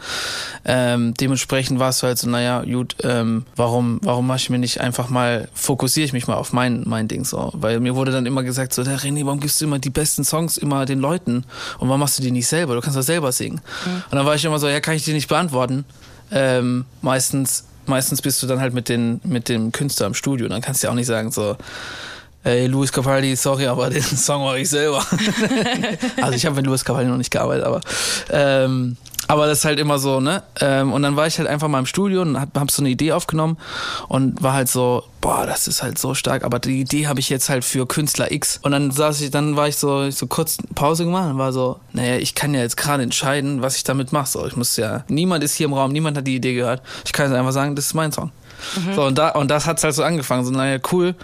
Ähm, 0.64 1.14
dementsprechend 1.16 1.80
war 1.80 1.90
es 1.90 2.02
halt 2.02 2.18
so, 2.18 2.30
naja, 2.30 2.64
gut, 2.64 2.96
ähm, 3.04 3.46
warum, 3.58 4.00
warum 4.04 4.26
mache 4.26 4.38
ich 4.38 4.50
mir 4.50 4.58
nicht 4.58 4.80
einfach 4.80 5.10
mal, 5.10 5.50
fokussiere 5.54 6.06
ich 6.06 6.14
mich 6.14 6.28
mal 6.28 6.36
auf 6.36 6.54
mein, 6.54 6.84
mein 6.86 7.10
Ding 7.10 7.26
so. 7.26 7.52
Weil 7.54 7.82
mir 7.82 7.96
wurde 7.96 8.14
dann 8.14 8.26
immer 8.26 8.44
gesagt, 8.44 8.74
so, 8.74 8.86
der 8.86 9.00
René, 9.00 9.26
warum 9.26 9.42
gibst 9.42 9.60
du 9.60 9.66
immer 9.66 9.80
die 9.80 9.90
besten 9.90 10.24
Songs 10.24 10.56
immer 10.56 10.86
den 10.86 11.00
Leuten? 11.00 11.44
Und 11.80 11.90
warum 11.90 12.00
machst 12.00 12.20
du 12.20 12.24
die 12.24 12.32
nicht 12.32 12.48
selber? 12.48 12.76
Du 12.76 12.80
kannst 12.80 12.98
doch 12.98 13.04
selber 13.04 13.34
singen. 13.34 13.60
Und 14.10 14.18
dann 14.18 14.26
war 14.26 14.36
ich 14.36 14.46
immer 14.46 14.60
so, 14.60 14.70
ja, 14.70 14.80
kann 14.80 14.96
ich 14.96 15.04
dir 15.04 15.14
nicht 15.14 15.28
beantworten. 15.28 15.84
Ähm, 16.32 16.86
meistens 17.02 17.66
meistens 17.86 18.22
bist 18.22 18.42
du 18.42 18.48
dann 18.48 18.60
halt 18.60 18.74
mit, 18.74 18.90
den, 18.90 19.22
mit 19.24 19.50
dem 19.50 19.72
Künstler 19.72 20.08
im 20.08 20.14
Studio. 20.14 20.48
Dann 20.48 20.62
kannst 20.62 20.84
du 20.84 20.88
ja 20.88 20.92
auch 20.92 20.96
nicht 20.96 21.08
sagen, 21.08 21.32
so, 21.32 21.58
ey, 22.44 22.68
Luis 22.68 22.92
Capaldi, 22.92 23.36
sorry, 23.36 23.68
aber 23.68 23.90
den 23.90 24.02
Song 24.18 24.44
mache 24.44 24.60
ich 24.60 24.70
selber. 24.70 25.06
also 26.22 26.36
ich 26.36 26.46
habe 26.46 26.56
mit 26.56 26.66
Luis 26.66 26.84
Capaldi 26.84 27.10
noch 27.10 27.18
nicht 27.18 27.32
gearbeitet, 27.32 27.66
aber 27.66 27.82
ähm, 28.30 28.98
aber 29.32 29.48
das 29.48 29.60
ist 29.60 29.66
halt 29.66 29.80
immer 29.80 29.98
so, 29.98 30.20
ne? 30.20 30.44
Ähm, 30.60 30.92
und 30.92 31.04
dann 31.04 31.16
war 31.16 31.26
ich 31.26 31.38
halt 31.40 31.48
einfach 31.48 31.70
mal 31.70 31.80
im 31.80 31.86
Studio 31.86 32.22
und 32.22 32.38
hab, 32.38 32.60
hab 32.60 32.70
so 32.70 32.82
eine 32.82 32.90
Idee 32.90 33.14
aufgenommen 33.14 33.58
und 34.10 34.44
war 34.44 34.52
halt 34.52 34.68
so, 34.68 35.04
boah, 35.22 35.46
das 35.46 35.70
ist 35.70 35.82
halt 35.82 35.98
so 35.98 36.14
stark, 36.14 36.44
aber 36.44 36.60
die 36.60 36.82
Idee 36.82 37.08
habe 37.08 37.22
ich 37.22 37.30
jetzt 37.30 37.48
halt 37.48 37.64
für 37.64 37.88
Künstler 37.88 38.30
X. 38.30 38.60
Und 38.62 38.74
dann 38.74 38.92
saß 38.92 39.22
ich, 39.22 39.32
dann 39.32 39.56
war 39.56 39.70
ich 39.70 39.78
so, 39.78 40.04
ich 40.04 40.18
so 40.18 40.28
kurz 40.28 40.58
Pause 40.76 41.06
gemacht 41.06 41.30
und 41.30 41.38
war 41.38 41.54
so, 41.54 41.80
naja, 41.94 42.18
ich 42.18 42.36
kann 42.36 42.54
ja 42.54 42.60
jetzt 42.60 42.76
gerade 42.76 43.04
entscheiden, 43.04 43.62
was 43.62 43.78
ich 43.78 43.86
damit 43.86 44.12
mache. 44.12 44.28
So, 44.28 44.46
ich 44.46 44.58
muss 44.58 44.76
ja, 44.76 45.06
niemand 45.08 45.46
ist 45.46 45.56
hier 45.56 45.68
im 45.68 45.74
Raum, 45.74 45.94
niemand 45.94 46.18
hat 46.18 46.28
die 46.28 46.36
Idee 46.36 46.54
gehört. 46.54 46.82
Ich 47.06 47.14
kann 47.14 47.30
jetzt 47.30 47.40
einfach 47.40 47.54
sagen, 47.54 47.74
das 47.78 47.86
ist 47.86 47.94
mein 47.94 48.12
Song. 48.12 48.32
So, 48.96 49.04
und, 49.04 49.18
da, 49.18 49.30
und 49.30 49.50
das 49.50 49.66
hat's 49.66 49.84
halt 49.84 49.96
so 49.96 50.04
angefangen. 50.04 50.46
So, 50.46 50.52
naja, 50.52 50.80
cool, 50.92 51.16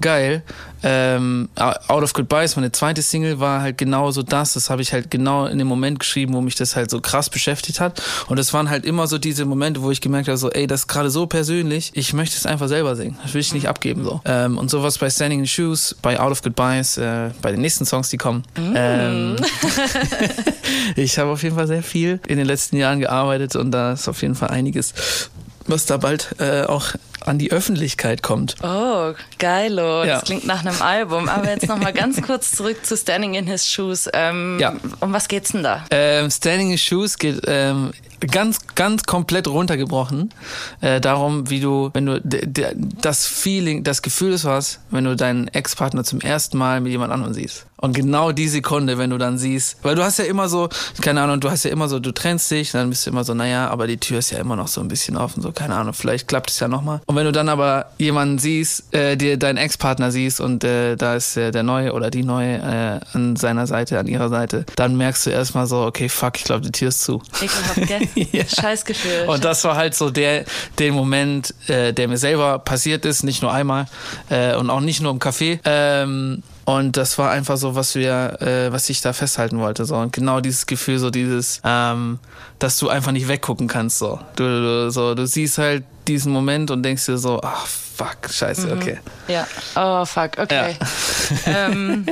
geil. 0.00 0.42
Ähm, 0.86 1.48
Out 1.56 2.02
of 2.02 2.12
Goodbyes, 2.12 2.56
meine 2.56 2.70
zweite 2.70 3.00
Single, 3.00 3.40
war 3.40 3.62
halt 3.62 3.78
genau 3.78 4.10
so 4.10 4.22
das. 4.22 4.52
Das 4.52 4.68
habe 4.68 4.82
ich 4.82 4.92
halt 4.92 5.10
genau 5.10 5.46
in 5.46 5.58
dem 5.58 5.66
Moment 5.66 5.98
geschrieben, 5.98 6.34
wo 6.34 6.42
mich 6.42 6.56
das 6.56 6.76
halt 6.76 6.90
so 6.90 7.00
krass 7.00 7.30
beschäftigt 7.30 7.80
hat. 7.80 8.02
Und 8.28 8.38
es 8.38 8.52
waren 8.52 8.68
halt 8.68 8.84
immer 8.84 9.06
so 9.06 9.16
diese 9.16 9.46
Momente, 9.46 9.80
wo 9.80 9.90
ich 9.90 10.02
gemerkt 10.02 10.28
habe, 10.28 10.36
so, 10.36 10.50
ey, 10.50 10.66
das 10.66 10.80
ist 10.80 10.88
gerade 10.88 11.08
so 11.08 11.26
persönlich, 11.26 11.90
ich 11.94 12.12
möchte 12.12 12.36
es 12.36 12.44
einfach 12.44 12.68
selber 12.68 12.96
singen. 12.96 13.18
Das 13.22 13.32
will 13.32 13.40
ich 13.40 13.54
nicht 13.54 13.66
abgeben. 13.66 14.04
so. 14.04 14.20
Ähm, 14.26 14.58
und 14.58 14.70
sowas 14.70 14.98
bei 14.98 15.08
Standing 15.08 15.40
in 15.40 15.46
Shoes, 15.46 15.96
bei 16.02 16.20
Out 16.20 16.32
of 16.32 16.42
Goodbyes, 16.42 16.98
äh, 16.98 17.30
bei 17.40 17.50
den 17.50 17.62
nächsten 17.62 17.86
Songs, 17.86 18.10
die 18.10 18.18
kommen. 18.18 18.44
Ähm, 18.74 19.36
ich 20.96 21.18
habe 21.18 21.30
auf 21.30 21.42
jeden 21.42 21.56
Fall 21.56 21.66
sehr 21.66 21.82
viel 21.82 22.20
in 22.26 22.36
den 22.36 22.46
letzten 22.46 22.76
Jahren 22.76 23.00
gearbeitet 23.00 23.56
und 23.56 23.70
da 23.70 23.92
ist 23.92 24.06
auf 24.08 24.20
jeden 24.20 24.34
Fall 24.34 24.48
einiges, 24.50 24.92
was 25.66 25.86
da 25.86 25.96
bald 25.96 26.34
äh, 26.38 26.64
auch 26.64 26.94
an 27.26 27.38
die 27.38 27.50
Öffentlichkeit 27.52 28.22
kommt. 28.22 28.56
Oh, 28.62 29.12
geilo. 29.38 30.04
Ja. 30.04 30.14
Das 30.16 30.24
klingt 30.24 30.46
nach 30.46 30.64
einem 30.64 30.80
Album. 30.82 31.28
Aber 31.28 31.48
jetzt 31.48 31.68
noch 31.68 31.78
mal 31.78 31.92
ganz 31.94 32.20
kurz 32.22 32.52
zurück 32.52 32.84
zu 32.84 32.96
Standing 32.96 33.34
in 33.34 33.46
His 33.46 33.66
Shoes. 33.68 34.08
Ähm, 34.12 34.58
Ja. 34.60 34.74
Um 35.00 35.12
was 35.12 35.28
geht's 35.28 35.52
denn 35.52 35.62
da? 35.62 35.84
Ähm, 35.90 36.30
Standing 36.30 36.70
in 36.72 36.78
Shoes 36.78 37.18
geht 37.18 37.42
ähm, 37.46 37.92
ganz, 38.30 38.58
ganz 38.74 39.04
komplett 39.04 39.48
runtergebrochen. 39.48 40.30
Äh, 40.80 41.00
darum, 41.00 41.50
wie 41.50 41.60
du, 41.60 41.90
wenn 41.92 42.06
du 42.06 42.20
das 42.22 43.26
Feeling, 43.26 43.84
das 43.84 44.02
Gefühl 44.02 44.32
ist 44.32 44.44
was, 44.44 44.80
wenn 44.90 45.04
du 45.04 45.16
deinen 45.16 45.48
Ex-Partner 45.48 46.04
zum 46.04 46.20
ersten 46.20 46.58
Mal 46.58 46.80
mit 46.80 46.92
jemand 46.92 47.12
anderem 47.12 47.34
siehst. 47.34 47.66
Und 47.76 47.92
genau 47.94 48.32
die 48.32 48.48
Sekunde, 48.48 48.96
wenn 48.96 49.10
du 49.10 49.18
dann 49.18 49.36
siehst, 49.36 49.76
weil 49.82 49.94
du 49.94 50.02
hast 50.02 50.18
ja 50.18 50.24
immer 50.24 50.48
so, 50.48 50.70
keine 51.02 51.20
Ahnung, 51.20 51.40
du 51.40 51.50
hast 51.50 51.64
ja 51.64 51.70
immer 51.70 51.86
so, 51.88 51.98
du 51.98 52.12
trennst 52.12 52.50
dich, 52.50 52.70
dann 52.72 52.88
bist 52.88 53.04
du 53.04 53.10
immer 53.10 53.24
so, 53.24 53.34
naja, 53.34 53.68
aber 53.68 53.86
die 53.86 53.98
Tür 53.98 54.20
ist 54.20 54.30
ja 54.30 54.38
immer 54.38 54.56
noch 54.56 54.68
so 54.68 54.80
ein 54.80 54.88
bisschen 54.88 55.18
offen, 55.18 55.42
so, 55.42 55.52
keine 55.52 55.74
Ahnung, 55.74 55.92
vielleicht 55.92 56.26
klappt 56.26 56.48
es 56.50 56.60
ja 56.60 56.68
nochmal. 56.68 57.02
Und 57.14 57.18
wenn 57.18 57.26
du 57.26 57.32
dann 57.32 57.48
aber 57.48 57.92
jemanden 57.96 58.38
siehst, 58.38 58.92
äh, 58.92 59.16
dir 59.16 59.36
deinen 59.36 59.56
Ex-Partner 59.56 60.10
siehst 60.10 60.40
und 60.40 60.64
äh, 60.64 60.96
da 60.96 61.14
ist 61.14 61.36
äh, 61.36 61.52
der 61.52 61.62
Neue 61.62 61.92
oder 61.92 62.10
die 62.10 62.24
Neue 62.24 62.56
äh, 62.56 63.16
an 63.16 63.36
seiner 63.36 63.68
Seite, 63.68 64.00
an 64.00 64.08
ihrer 64.08 64.28
Seite, 64.28 64.66
dann 64.74 64.96
merkst 64.96 65.26
du 65.26 65.30
erstmal 65.30 65.68
so, 65.68 65.82
okay, 65.82 66.08
fuck, 66.08 66.36
ich 66.38 66.42
glaube, 66.42 66.62
die 66.62 66.72
Tür 66.72 66.88
ist 66.88 67.02
zu. 67.02 67.22
Ekelhaft, 67.40 67.86
gell? 67.86 68.08
Ja. 68.32 68.44
Scheißgefühl. 68.48 69.28
Und 69.28 69.44
das 69.44 69.62
war 69.62 69.76
halt 69.76 69.94
so 69.94 70.10
der, 70.10 70.44
der 70.80 70.90
Moment, 70.90 71.54
äh, 71.68 71.92
der 71.92 72.08
mir 72.08 72.18
selber 72.18 72.58
passiert 72.58 73.04
ist, 73.04 73.22
nicht 73.22 73.42
nur 73.42 73.52
einmal 73.52 73.86
äh, 74.28 74.56
und 74.56 74.68
auch 74.68 74.80
nicht 74.80 75.00
nur 75.00 75.12
im 75.12 75.20
Café. 75.20 75.60
Ähm, 75.64 76.42
und 76.64 76.96
das 76.96 77.18
war 77.18 77.30
einfach 77.30 77.56
so, 77.56 77.74
was 77.74 77.94
wir, 77.94 78.40
äh, 78.40 78.72
was 78.72 78.88
ich 78.88 79.00
da 79.00 79.12
festhalten 79.12 79.58
wollte. 79.60 79.84
So. 79.84 79.96
Und 79.96 80.12
genau 80.12 80.40
dieses 80.40 80.66
Gefühl, 80.66 80.98
so 80.98 81.10
dieses, 81.10 81.60
ähm, 81.64 82.18
dass 82.58 82.78
du 82.78 82.88
einfach 82.88 83.12
nicht 83.12 83.28
weggucken 83.28 83.68
kannst. 83.68 83.98
So. 83.98 84.18
Du, 84.36 84.44
du, 84.44 84.90
so, 84.90 85.14
du 85.14 85.26
siehst 85.26 85.58
halt 85.58 85.84
diesen 86.08 86.32
Moment 86.32 86.70
und 86.70 86.82
denkst 86.82 87.06
dir 87.06 87.18
so, 87.18 87.40
ach 87.42 87.66
fuck, 87.66 88.16
scheiße, 88.30 88.72
okay. 88.72 88.98
Ja. 89.28 89.46
Oh, 89.76 90.04
fuck, 90.04 90.32
okay. 90.38 90.76
ähm, 91.46 92.06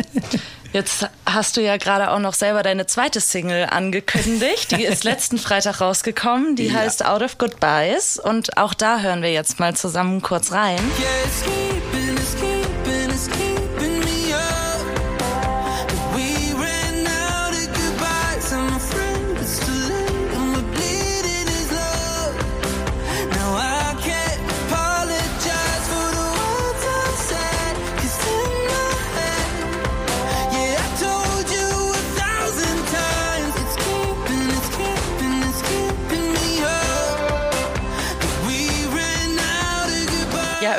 jetzt 0.73 1.09
hast 1.27 1.57
du 1.57 1.61
ja 1.61 1.77
gerade 1.77 2.11
auch 2.11 2.19
noch 2.21 2.35
selber 2.35 2.63
deine 2.63 2.87
zweite 2.87 3.21
Single 3.21 3.67
angekündigt. 3.71 4.71
Die 4.73 4.85
ist 4.85 5.05
letzten 5.05 5.39
Freitag 5.39 5.81
rausgekommen. 5.81 6.57
Die 6.57 6.67
Ja. 6.69 6.75
heißt 6.75 7.05
Out 7.05 7.23
of 7.23 7.39
Goodbyes. 7.39 8.19
Und 8.19 8.57
auch 8.57 8.75
da 8.75 9.01
hören 9.01 9.23
wir 9.23 9.33
jetzt 9.33 9.59
mal 9.61 9.75
zusammen 9.75 10.23
kurz 10.23 10.53
rein. 10.53 10.79
Yeah, 10.99 11.09
it's 11.25 11.43
keeping, 11.43 12.17
it's 12.17 12.35
keeping, 12.35 13.11
it's 13.11 13.27
keeping 13.29 13.52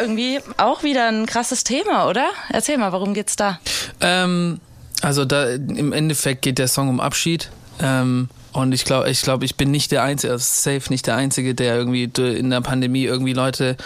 irgendwie 0.03 0.39
auch 0.57 0.83
wieder 0.83 1.07
ein 1.07 1.25
krasses 1.25 1.63
Thema, 1.63 2.07
oder? 2.09 2.29
Erzähl 2.49 2.77
mal, 2.77 2.91
worum 2.91 3.13
geht's 3.13 3.35
da? 3.35 3.59
Ähm, 4.01 4.59
also 5.01 5.25
da 5.25 5.49
im 5.49 5.93
Endeffekt 5.93 6.41
geht 6.41 6.59
der 6.59 6.67
Song 6.67 6.89
um 6.89 6.99
Abschied. 6.99 7.49
Ähm, 7.81 8.29
und 8.53 8.71
ich 8.71 8.85
glaube, 8.85 9.09
ich 9.09 9.21
glaube, 9.21 9.45
ich 9.45 9.55
bin 9.55 9.71
nicht 9.71 9.91
der 9.91 10.03
Einzige, 10.03 10.33
also 10.33 10.43
safe 10.43 10.89
nicht 10.89 11.07
der 11.07 11.15
Einzige, 11.15 11.55
der 11.55 11.75
irgendwie 11.75 12.03
in 12.03 12.49
der 12.49 12.61
Pandemie 12.61 13.03
irgendwie 13.03 13.33
Leute 13.33 13.77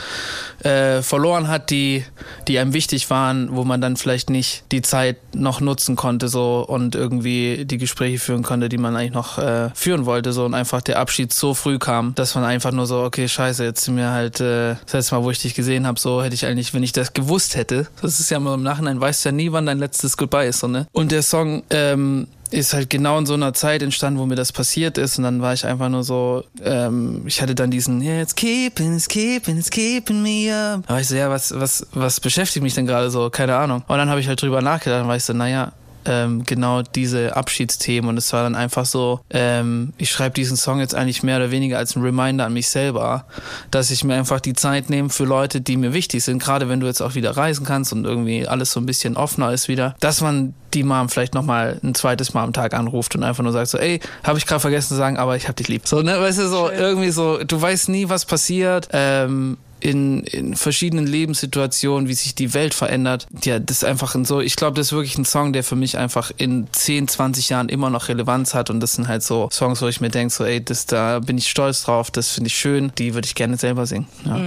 äh, 0.63 1.01
verloren 1.01 1.47
hat, 1.47 1.69
die, 1.69 2.03
die 2.47 2.59
einem 2.59 2.73
wichtig 2.73 3.09
waren, 3.09 3.55
wo 3.55 3.63
man 3.63 3.81
dann 3.81 3.97
vielleicht 3.97 4.29
nicht 4.29 4.63
die 4.71 4.81
Zeit 4.81 5.17
noch 5.33 5.61
nutzen 5.61 5.95
konnte 5.95 6.27
so 6.27 6.65
und 6.67 6.95
irgendwie 6.95 7.65
die 7.65 7.77
Gespräche 7.77 8.19
führen 8.19 8.43
konnte, 8.43 8.69
die 8.69 8.77
man 8.77 8.95
eigentlich 8.95 9.13
noch 9.13 9.37
äh, 9.37 9.69
führen 9.73 10.05
wollte 10.05 10.33
so 10.33 10.45
und 10.45 10.53
einfach 10.53 10.81
der 10.81 10.99
Abschied 10.99 11.31
so 11.33 11.53
früh 11.53 11.79
kam, 11.79 12.13
dass 12.15 12.35
man 12.35 12.43
einfach 12.43 12.71
nur 12.71 12.87
so, 12.87 13.01
okay, 13.03 13.27
scheiße, 13.27 13.63
jetzt 13.63 13.85
sind 13.85 13.97
wir 13.97 14.11
halt 14.11 14.41
äh, 14.41 14.75
das 14.85 14.93
letzte 14.93 15.15
Mal, 15.15 15.23
wo 15.23 15.31
ich 15.31 15.39
dich 15.39 15.53
gesehen 15.53 15.87
habe, 15.87 15.99
so 15.99 16.21
hätte 16.21 16.35
ich 16.35 16.45
eigentlich, 16.45 16.73
wenn 16.73 16.83
ich 16.83 16.91
das 16.91 17.13
gewusst 17.13 17.55
hätte, 17.55 17.87
das 18.01 18.19
ist 18.19 18.29
ja 18.29 18.37
immer 18.37 18.53
im 18.53 18.63
Nachhinein, 18.63 18.99
weißt 18.99 19.23
du 19.23 19.29
ja 19.29 19.33
nie, 19.33 19.51
wann 19.51 19.65
dein 19.65 19.79
letztes 19.79 20.17
Goodbye 20.17 20.47
ist, 20.47 20.59
so, 20.59 20.67
ne? 20.67 20.87
Und 20.91 21.11
der 21.11 21.23
Song, 21.23 21.63
ähm, 21.69 22.27
ist 22.51 22.73
halt 22.73 22.89
genau 22.89 23.17
in 23.17 23.25
so 23.25 23.33
einer 23.33 23.53
Zeit 23.53 23.81
entstanden, 23.81 24.19
wo 24.19 24.25
mir 24.25 24.35
das 24.35 24.51
passiert 24.51 24.97
ist. 24.97 25.17
Und 25.17 25.23
dann 25.23 25.41
war 25.41 25.53
ich 25.53 25.65
einfach 25.65 25.89
nur 25.89 26.03
so, 26.03 26.43
ähm, 26.63 27.23
ich 27.25 27.41
hatte 27.41 27.55
dann 27.55 27.71
diesen, 27.71 28.01
yeah, 28.01 28.21
it's 28.21 28.35
keeping, 28.35 28.95
it's 28.95 29.07
keeping, 29.07 29.57
it's 29.57 29.69
keeping 29.69 30.21
me 30.21 30.53
up. 30.53 30.83
Da 30.87 30.93
war 30.93 31.01
ich 31.01 31.07
so, 31.07 31.15
ja, 31.15 31.29
was, 31.29 31.57
was, 31.57 31.85
was 31.93 32.19
beschäftigt 32.19 32.63
mich 32.63 32.73
denn 32.73 32.85
gerade 32.85 33.09
so? 33.09 33.29
Keine 33.29 33.55
Ahnung. 33.55 33.83
Und 33.87 33.97
dann 33.97 34.09
habe 34.09 34.19
ich 34.19 34.27
halt 34.27 34.41
drüber 34.41 34.61
nachgedacht 34.61 35.01
und 35.01 35.07
war 35.07 35.15
ich 35.15 35.23
so, 35.23 35.33
naja, 35.33 35.73
ähm, 36.07 36.43
genau 36.45 36.81
diese 36.81 37.35
Abschiedsthemen. 37.35 38.09
Und 38.09 38.17
es 38.17 38.31
war 38.33 38.43
dann 38.43 38.55
einfach 38.55 38.85
so, 38.85 39.19
ähm, 39.29 39.93
ich 39.97 40.09
schreibe 40.09 40.33
diesen 40.33 40.57
Song 40.57 40.79
jetzt 40.79 40.95
eigentlich 40.95 41.23
mehr 41.23 41.37
oder 41.37 41.51
weniger 41.51 41.77
als 41.77 41.95
ein 41.95 42.01
Reminder 42.01 42.45
an 42.45 42.53
mich 42.53 42.69
selber, 42.69 43.25
dass 43.71 43.91
ich 43.91 44.03
mir 44.03 44.15
einfach 44.15 44.39
die 44.39 44.53
Zeit 44.53 44.89
nehme 44.89 45.09
für 45.09 45.25
Leute, 45.25 45.61
die 45.61 45.77
mir 45.77 45.93
wichtig 45.93 46.23
sind, 46.23 46.41
gerade 46.41 46.69
wenn 46.69 46.79
du 46.79 46.87
jetzt 46.87 47.01
auch 47.01 47.15
wieder 47.15 47.35
reisen 47.35 47.65
kannst 47.65 47.93
und 47.93 48.05
irgendwie 48.05 48.47
alles 48.47 48.71
so 48.71 48.79
ein 48.79 48.85
bisschen 48.85 49.17
offener 49.17 49.51
ist 49.51 49.67
wieder, 49.67 49.95
dass 49.99 50.21
man 50.21 50.53
die 50.73 50.83
Mom 50.83 51.09
vielleicht 51.09 51.33
nochmal 51.33 51.79
ein 51.83 51.95
zweites 51.95 52.33
Mal 52.33 52.43
am 52.43 52.53
Tag 52.53 52.73
anruft 52.73 53.15
und 53.15 53.23
einfach 53.23 53.43
nur 53.43 53.53
sagt 53.53 53.69
so, 53.69 53.77
ey, 53.77 53.99
habe 54.23 54.37
ich 54.37 54.45
gerade 54.45 54.59
vergessen 54.59 54.89
zu 54.89 54.95
sagen, 54.95 55.17
aber 55.17 55.35
ich 55.35 55.47
hab 55.47 55.55
dich 55.55 55.67
lieb. 55.67 55.87
So, 55.87 56.01
ne, 56.01 56.19
weißt 56.19 56.39
du, 56.39 56.47
so 56.47 56.69
irgendwie 56.69 57.09
so, 57.09 57.43
du 57.43 57.61
weißt 57.61 57.89
nie, 57.89 58.09
was 58.09 58.25
passiert, 58.25 58.89
ähm, 58.91 59.57
in, 59.79 60.23
in 60.23 60.55
verschiedenen 60.55 61.05
Lebenssituationen, 61.05 62.07
wie 62.07 62.13
sich 62.13 62.35
die 62.35 62.53
Welt 62.53 62.73
verändert. 62.73 63.27
Ja, 63.43 63.59
das 63.59 63.77
ist 63.77 63.83
einfach 63.83 64.15
ein 64.15 64.25
so, 64.25 64.41
ich 64.41 64.55
glaube, 64.55 64.75
das 64.75 64.87
ist 64.87 64.93
wirklich 64.93 65.17
ein 65.17 65.25
Song, 65.25 65.53
der 65.53 65.63
für 65.63 65.75
mich 65.75 65.97
einfach 65.97 66.31
in 66.37 66.67
10, 66.71 67.07
20 67.07 67.49
Jahren 67.49 67.69
immer 67.69 67.89
noch 67.89 68.07
Relevanz 68.09 68.53
hat 68.53 68.69
und 68.69 68.79
das 68.79 68.93
sind 68.93 69.07
halt 69.07 69.23
so 69.23 69.49
Songs, 69.51 69.81
wo 69.81 69.87
ich 69.87 70.01
mir 70.01 70.09
denke, 70.09 70.33
so 70.33 70.43
ey, 70.43 70.63
das 70.63 70.85
da 70.85 71.19
bin 71.19 71.37
ich 71.37 71.49
stolz 71.49 71.83
drauf, 71.83 72.11
das 72.11 72.31
finde 72.31 72.47
ich 72.47 72.57
schön, 72.57 72.91
die 72.97 73.13
würde 73.13 73.25
ich 73.25 73.35
gerne 73.35 73.57
selber 73.57 73.85
singen. 73.85 74.07
Ja. 74.25 74.39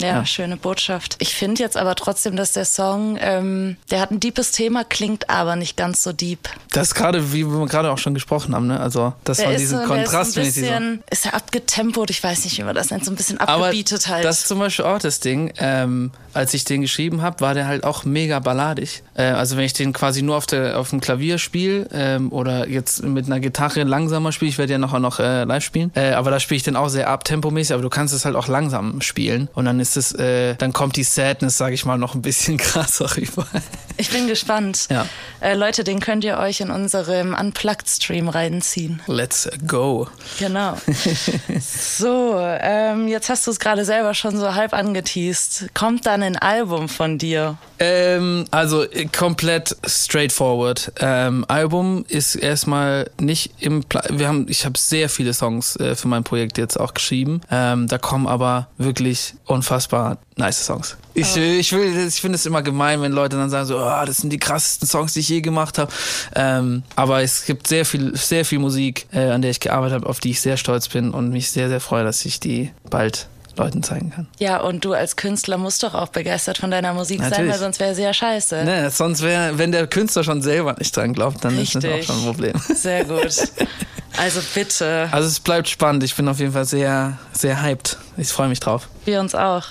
Ja, 0.00 0.08
Ja. 0.18 0.26
schöne 0.26 0.56
Botschaft. 0.56 1.16
Ich 1.18 1.34
finde 1.34 1.62
jetzt 1.62 1.76
aber 1.76 1.94
trotzdem, 1.94 2.36
dass 2.36 2.52
der 2.52 2.64
Song, 2.64 3.16
ähm, 3.20 3.76
der 3.90 4.00
hat 4.00 4.10
ein 4.10 4.20
deepes 4.20 4.52
Thema, 4.52 4.84
klingt 4.84 5.30
aber 5.30 5.56
nicht 5.56 5.76
ganz 5.76 6.02
so 6.02 6.12
deep. 6.12 6.48
Das 6.72 6.88
ist 6.88 6.94
gerade, 6.94 7.32
wie 7.32 7.44
wir 7.46 7.66
gerade 7.66 7.90
auch 7.90 7.98
schon 7.98 8.14
gesprochen 8.14 8.54
haben, 8.54 8.66
ne? 8.66 8.80
Also, 8.80 9.12
das 9.24 9.38
Der 9.38 9.46
war 9.46 9.52
ist, 9.54 9.60
diesen 9.60 9.80
so, 9.80 9.86
Kontrast, 9.86 10.36
wenn 10.36 10.46
ich 10.46 10.54
so. 10.54 10.60
ist 11.10 11.26
er 11.26 11.34
abgetempot, 11.34 12.10
ich 12.10 12.22
weiß 12.22 12.44
nicht, 12.44 12.58
wie 12.58 12.62
man 12.62 12.74
das 12.74 12.90
nennt, 12.90 13.04
so 13.04 13.10
ein 13.10 13.16
bisschen 13.16 13.38
Aber 13.40 13.66
abgebietet 13.66 14.08
halt. 14.08 14.24
das 14.24 14.40
ist 14.40 14.48
zum 14.48 14.58
Beispiel 14.58 14.84
auch 14.84 14.98
das 14.98 15.20
Ding. 15.20 15.52
Ähm, 15.58 16.10
als 16.32 16.54
ich 16.54 16.64
den 16.64 16.82
geschrieben 16.82 17.22
habe, 17.22 17.40
war 17.40 17.54
der 17.54 17.66
halt 17.66 17.84
auch 17.84 18.04
mega 18.04 18.38
balladig. 18.38 19.02
Äh, 19.14 19.24
also 19.24 19.56
wenn 19.56 19.64
ich 19.64 19.72
den 19.72 19.92
quasi 19.92 20.22
nur 20.22 20.36
auf, 20.36 20.46
der, 20.46 20.78
auf 20.78 20.90
dem 20.90 21.00
Klavier 21.00 21.38
spiele 21.38 21.88
ähm, 21.92 22.32
oder 22.32 22.68
jetzt 22.68 23.02
mit 23.02 23.26
einer 23.26 23.40
Gitarre 23.40 23.82
langsamer 23.82 24.32
spiele, 24.32 24.50
ich 24.50 24.58
werde 24.58 24.72
ja 24.72 24.78
noch, 24.78 24.98
noch 24.98 25.18
äh, 25.18 25.44
live 25.44 25.64
spielen, 25.64 25.90
äh, 25.94 26.12
aber 26.12 26.30
da 26.30 26.40
spiele 26.40 26.56
ich 26.56 26.62
den 26.62 26.76
auch 26.76 26.88
sehr 26.88 27.08
abtempomäßig, 27.08 27.74
aber 27.74 27.82
du 27.82 27.90
kannst 27.90 28.14
es 28.14 28.24
halt 28.24 28.36
auch 28.36 28.48
langsam 28.48 29.00
spielen 29.00 29.48
und 29.54 29.64
dann 29.64 29.80
ist 29.80 29.96
es, 29.96 30.12
äh, 30.12 30.54
dann 30.56 30.72
kommt 30.72 30.96
die 30.96 31.04
Sadness, 31.04 31.58
sage 31.58 31.74
ich 31.74 31.84
mal, 31.84 31.98
noch 31.98 32.14
ein 32.14 32.22
bisschen 32.22 32.56
krasser 32.58 33.16
rüber. 33.16 33.46
ich 33.96 34.10
bin 34.10 34.26
gespannt. 34.26 34.86
Ja. 34.90 35.06
Äh, 35.40 35.54
Leute, 35.54 35.84
den 35.84 36.00
könnt 36.00 36.24
ihr 36.24 36.38
euch 36.38 36.60
in 36.60 36.70
unserem 36.70 37.34
Unplugged-Stream 37.34 38.28
reinziehen. 38.28 39.02
Let's 39.06 39.48
go. 39.66 40.08
Genau. 40.38 40.76
so, 41.60 42.36
ähm, 42.38 43.08
jetzt 43.08 43.28
hast 43.28 43.46
du 43.46 43.50
es 43.50 43.58
gerade 43.58 43.84
selber 43.84 44.14
schon 44.14 44.36
so 44.36 44.54
halb 44.54 44.74
angeteased. 44.74 45.68
Kommt 45.74 46.06
dann 46.06 46.19
ein 46.22 46.36
Album 46.36 46.88
von 46.88 47.18
dir? 47.18 47.56
Ähm, 47.78 48.44
also 48.50 48.84
äh, 48.84 49.06
komplett 49.06 49.76
straightforward. 49.86 50.92
Ähm, 51.00 51.44
Album 51.48 52.04
ist 52.08 52.34
erstmal 52.34 53.10
nicht 53.18 53.52
im 53.58 53.84
Pla 53.84 54.02
wir 54.10 54.28
haben 54.28 54.46
ich 54.48 54.66
habe 54.66 54.78
sehr 54.78 55.08
viele 55.08 55.32
Songs 55.32 55.76
äh, 55.76 55.94
für 55.94 56.08
mein 56.08 56.22
Projekt 56.22 56.58
jetzt 56.58 56.78
auch 56.78 56.92
geschrieben. 56.92 57.40
Ähm, 57.50 57.88
da 57.88 57.96
kommen 57.96 58.26
aber 58.26 58.68
wirklich 58.76 59.34
unfassbar 59.46 60.18
nice 60.36 60.66
Songs. 60.66 60.98
Ich, 61.14 61.36
äh, 61.36 61.58
ich 61.58 61.72
will 61.72 62.06
ich 62.06 62.20
finde 62.20 62.36
es 62.36 62.44
immer 62.44 62.62
gemein, 62.62 63.00
wenn 63.00 63.12
Leute 63.12 63.36
dann 63.36 63.48
sagen 63.48 63.66
so, 63.66 63.78
oh, 63.78 64.04
das 64.04 64.18
sind 64.18 64.30
die 64.30 64.38
krassesten 64.38 64.86
Songs, 64.86 65.14
die 65.14 65.20
ich 65.20 65.28
je 65.30 65.40
gemacht 65.40 65.78
habe. 65.78 65.90
Ähm, 66.34 66.82
aber 66.96 67.22
es 67.22 67.46
gibt 67.46 67.66
sehr 67.66 67.86
viel 67.86 68.14
sehr 68.14 68.44
viel 68.44 68.58
Musik, 68.58 69.06
äh, 69.12 69.30
an 69.30 69.40
der 69.40 69.52
ich 69.52 69.60
gearbeitet 69.60 69.94
habe, 69.94 70.06
auf 70.06 70.20
die 70.20 70.30
ich 70.30 70.40
sehr 70.42 70.58
stolz 70.58 70.88
bin 70.88 71.12
und 71.12 71.30
mich 71.30 71.50
sehr 71.50 71.68
sehr 71.68 71.80
freue, 71.80 72.04
dass 72.04 72.24
ich 72.26 72.40
die 72.40 72.72
bald 72.90 73.28
Leuten 73.60 73.82
zeigen 73.82 74.10
kann. 74.10 74.26
Ja, 74.38 74.60
und 74.60 74.84
du 74.84 74.92
als 74.94 75.16
Künstler 75.16 75.58
musst 75.58 75.82
doch 75.82 75.94
auch 75.94 76.08
begeistert 76.08 76.58
von 76.58 76.70
deiner 76.70 76.92
Musik 76.94 77.20
sein, 77.20 77.30
Natürlich. 77.30 77.52
weil 77.52 77.58
sonst 77.58 77.80
wäre 77.80 77.94
sie 77.94 78.02
ja 78.02 78.12
scheiße. 78.12 78.64
Ne, 78.64 78.90
sonst 78.90 79.22
wäre, 79.22 79.58
wenn 79.58 79.70
der 79.72 79.86
Künstler 79.86 80.24
schon 80.24 80.42
selber 80.42 80.74
nicht 80.78 80.96
dran 80.96 81.12
glaubt, 81.12 81.44
dann 81.44 81.58
ist 81.58 81.74
das 81.74 81.84
auch 81.84 81.88
Richtig. 81.88 82.06
schon 82.06 82.16
ein 82.18 82.24
Problem. 82.24 82.54
Sehr 82.74 83.04
gut. 83.04 83.48
Also 84.16 84.40
bitte, 84.54 85.08
Also 85.12 85.28
es 85.28 85.40
bleibt 85.40 85.68
spannend. 85.68 86.02
Ich 86.02 86.14
bin 86.16 86.28
auf 86.28 86.40
jeden 86.40 86.52
Fall 86.52 86.64
sehr, 86.64 87.18
sehr 87.32 87.62
hyped. 87.62 87.96
Ich 88.16 88.28
freue 88.28 88.48
mich 88.48 88.58
drauf. 88.60 88.88
Wir 89.06 89.20
uns 89.20 89.34
auch. 89.34 89.66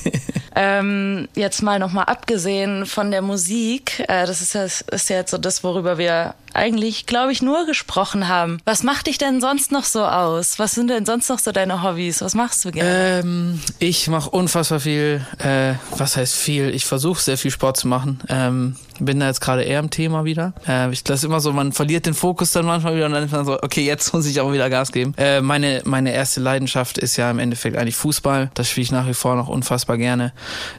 ähm, 0.56 1.28
jetzt 1.34 1.62
mal 1.62 1.78
nochmal 1.78 2.04
abgesehen 2.04 2.86
von 2.86 3.10
der 3.10 3.22
Musik, 3.22 4.00
äh, 4.08 4.26
das 4.26 4.40
ist 4.40 4.54
ja, 4.54 4.64
ist 4.64 5.10
ja 5.10 5.16
jetzt 5.16 5.30
so 5.30 5.38
das, 5.38 5.64
worüber 5.64 5.98
wir 5.98 6.34
eigentlich, 6.54 7.06
glaube 7.06 7.32
ich, 7.32 7.42
nur 7.42 7.66
gesprochen 7.66 8.28
haben. 8.28 8.60
Was 8.64 8.82
macht 8.82 9.06
dich 9.06 9.18
denn 9.18 9.40
sonst 9.40 9.72
noch 9.72 9.84
so 9.84 10.04
aus? 10.04 10.58
Was 10.58 10.72
sind 10.72 10.88
denn 10.88 11.06
sonst 11.06 11.28
noch 11.28 11.38
so 11.38 11.52
deine 11.52 11.82
Hobbys? 11.82 12.20
Was 12.20 12.34
machst 12.34 12.64
du 12.64 12.70
gerne? 12.70 13.20
Ähm, 13.20 13.60
ich 13.78 14.08
mache 14.08 14.30
unfassbar 14.30 14.80
viel. 14.80 15.24
Äh, 15.38 15.74
was 15.96 16.16
heißt 16.16 16.34
viel? 16.34 16.74
Ich 16.74 16.84
versuche 16.84 17.22
sehr 17.22 17.38
viel 17.38 17.50
Sport 17.50 17.76
zu 17.76 17.88
machen. 17.88 18.20
Ähm, 18.28 18.76
bin 19.00 19.20
da 19.20 19.26
jetzt 19.26 19.40
gerade 19.40 19.62
eher 19.62 19.78
im 19.80 19.90
Thema 19.90 20.24
wieder. 20.24 20.54
Äh, 20.66 20.90
ich 20.90 21.04
das 21.04 21.20
ist 21.20 21.24
immer 21.24 21.40
so, 21.40 21.52
man 21.52 21.72
verliert 21.72 22.06
den 22.06 22.14
Fokus 22.14 22.52
dann 22.52 22.66
manchmal 22.66 22.96
wieder 22.96 23.06
und 23.06 23.12
dann 23.12 23.24
ist 23.24 23.32
man 23.32 23.44
so, 23.44 23.60
okay, 23.62 23.84
jetzt 23.84 24.12
muss 24.14 24.26
ich 24.26 24.40
aber 24.40 24.52
wieder 24.52 24.70
Gas 24.70 24.92
geben. 24.92 25.14
Äh, 25.16 25.40
meine, 25.40 25.82
meine 25.84 26.12
erste 26.12 26.40
Leidenschaft 26.40 26.98
ist 26.98 27.16
ja 27.16 27.30
im 27.30 27.38
Endeffekt 27.38 27.76
eigentlich 27.76 27.96
Fußball. 27.96 28.50
Das 28.54 28.68
spiele 28.68 28.84
ich 28.84 28.92
nach 28.92 29.06
wie 29.06 29.14
vor 29.14 29.36
noch 29.36 29.48
unfassbar 29.48 29.98
gerne. 29.98 30.32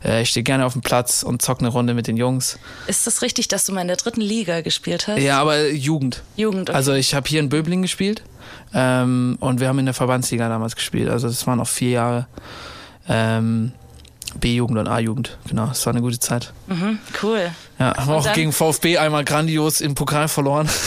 Äh, 0.04 0.22
ich 0.22 0.30
stehe 0.30 0.44
gerne 0.44 0.66
auf 0.66 0.74
dem 0.74 0.82
Platz 0.82 1.24
und 1.24 1.42
zocke 1.42 1.62
eine 1.62 1.70
Runde 1.70 1.94
mit 1.94 2.08
den 2.08 2.18
Jungs. 2.18 2.60
Ist 2.88 3.08
das 3.08 3.22
richtig, 3.22 3.48
dass 3.48 3.66
du 3.66 3.74
mal 3.74 3.82
in 3.82 3.88
der 3.88 3.98
dritten 3.98 4.22
Liga 4.22 4.62
gespielt 4.62 5.08
hast? 5.08 5.20
Ja, 5.20 5.40
aber 5.40 5.70
Jugend. 5.70 6.24
Jugend. 6.36 6.70
okay. 6.70 6.76
Also 6.76 6.94
ich 6.94 7.14
habe 7.14 7.28
hier 7.28 7.40
in 7.40 7.50
Böbling 7.50 7.82
gespielt 7.82 8.24
ähm, 8.74 9.38
und 9.40 9.60
wir 9.60 9.68
haben 9.68 9.80
in 9.80 9.86
der 9.86 9.94
Verbandsliga 9.94 10.50
damals 10.50 10.76
gespielt. 10.76 11.10
Also 11.10 11.28
das 11.28 11.46
waren 11.48 11.58
noch 11.58 11.68
vier 11.68 11.90
Jahre 11.90 12.28
ähm, 13.08 13.72
B-Jugend 14.40 14.80
und 14.80 14.88
A-Jugend. 14.88 15.38
Genau, 15.48 15.70
es 15.72 15.86
war 15.86 15.94
eine 15.94 16.02
gute 16.02 16.20
Zeit. 16.20 16.54
Mhm, 16.74 17.00
cool. 17.22 17.52
Ja, 17.80 17.96
haben 17.98 18.08
wir 18.08 18.16
auch 18.16 18.34
gegen 18.34 18.52
VfB 18.54 18.98
einmal 18.98 19.24
grandios 19.26 19.82
im 19.82 19.94
Pokal 19.96 20.28
verloren. 20.28 20.70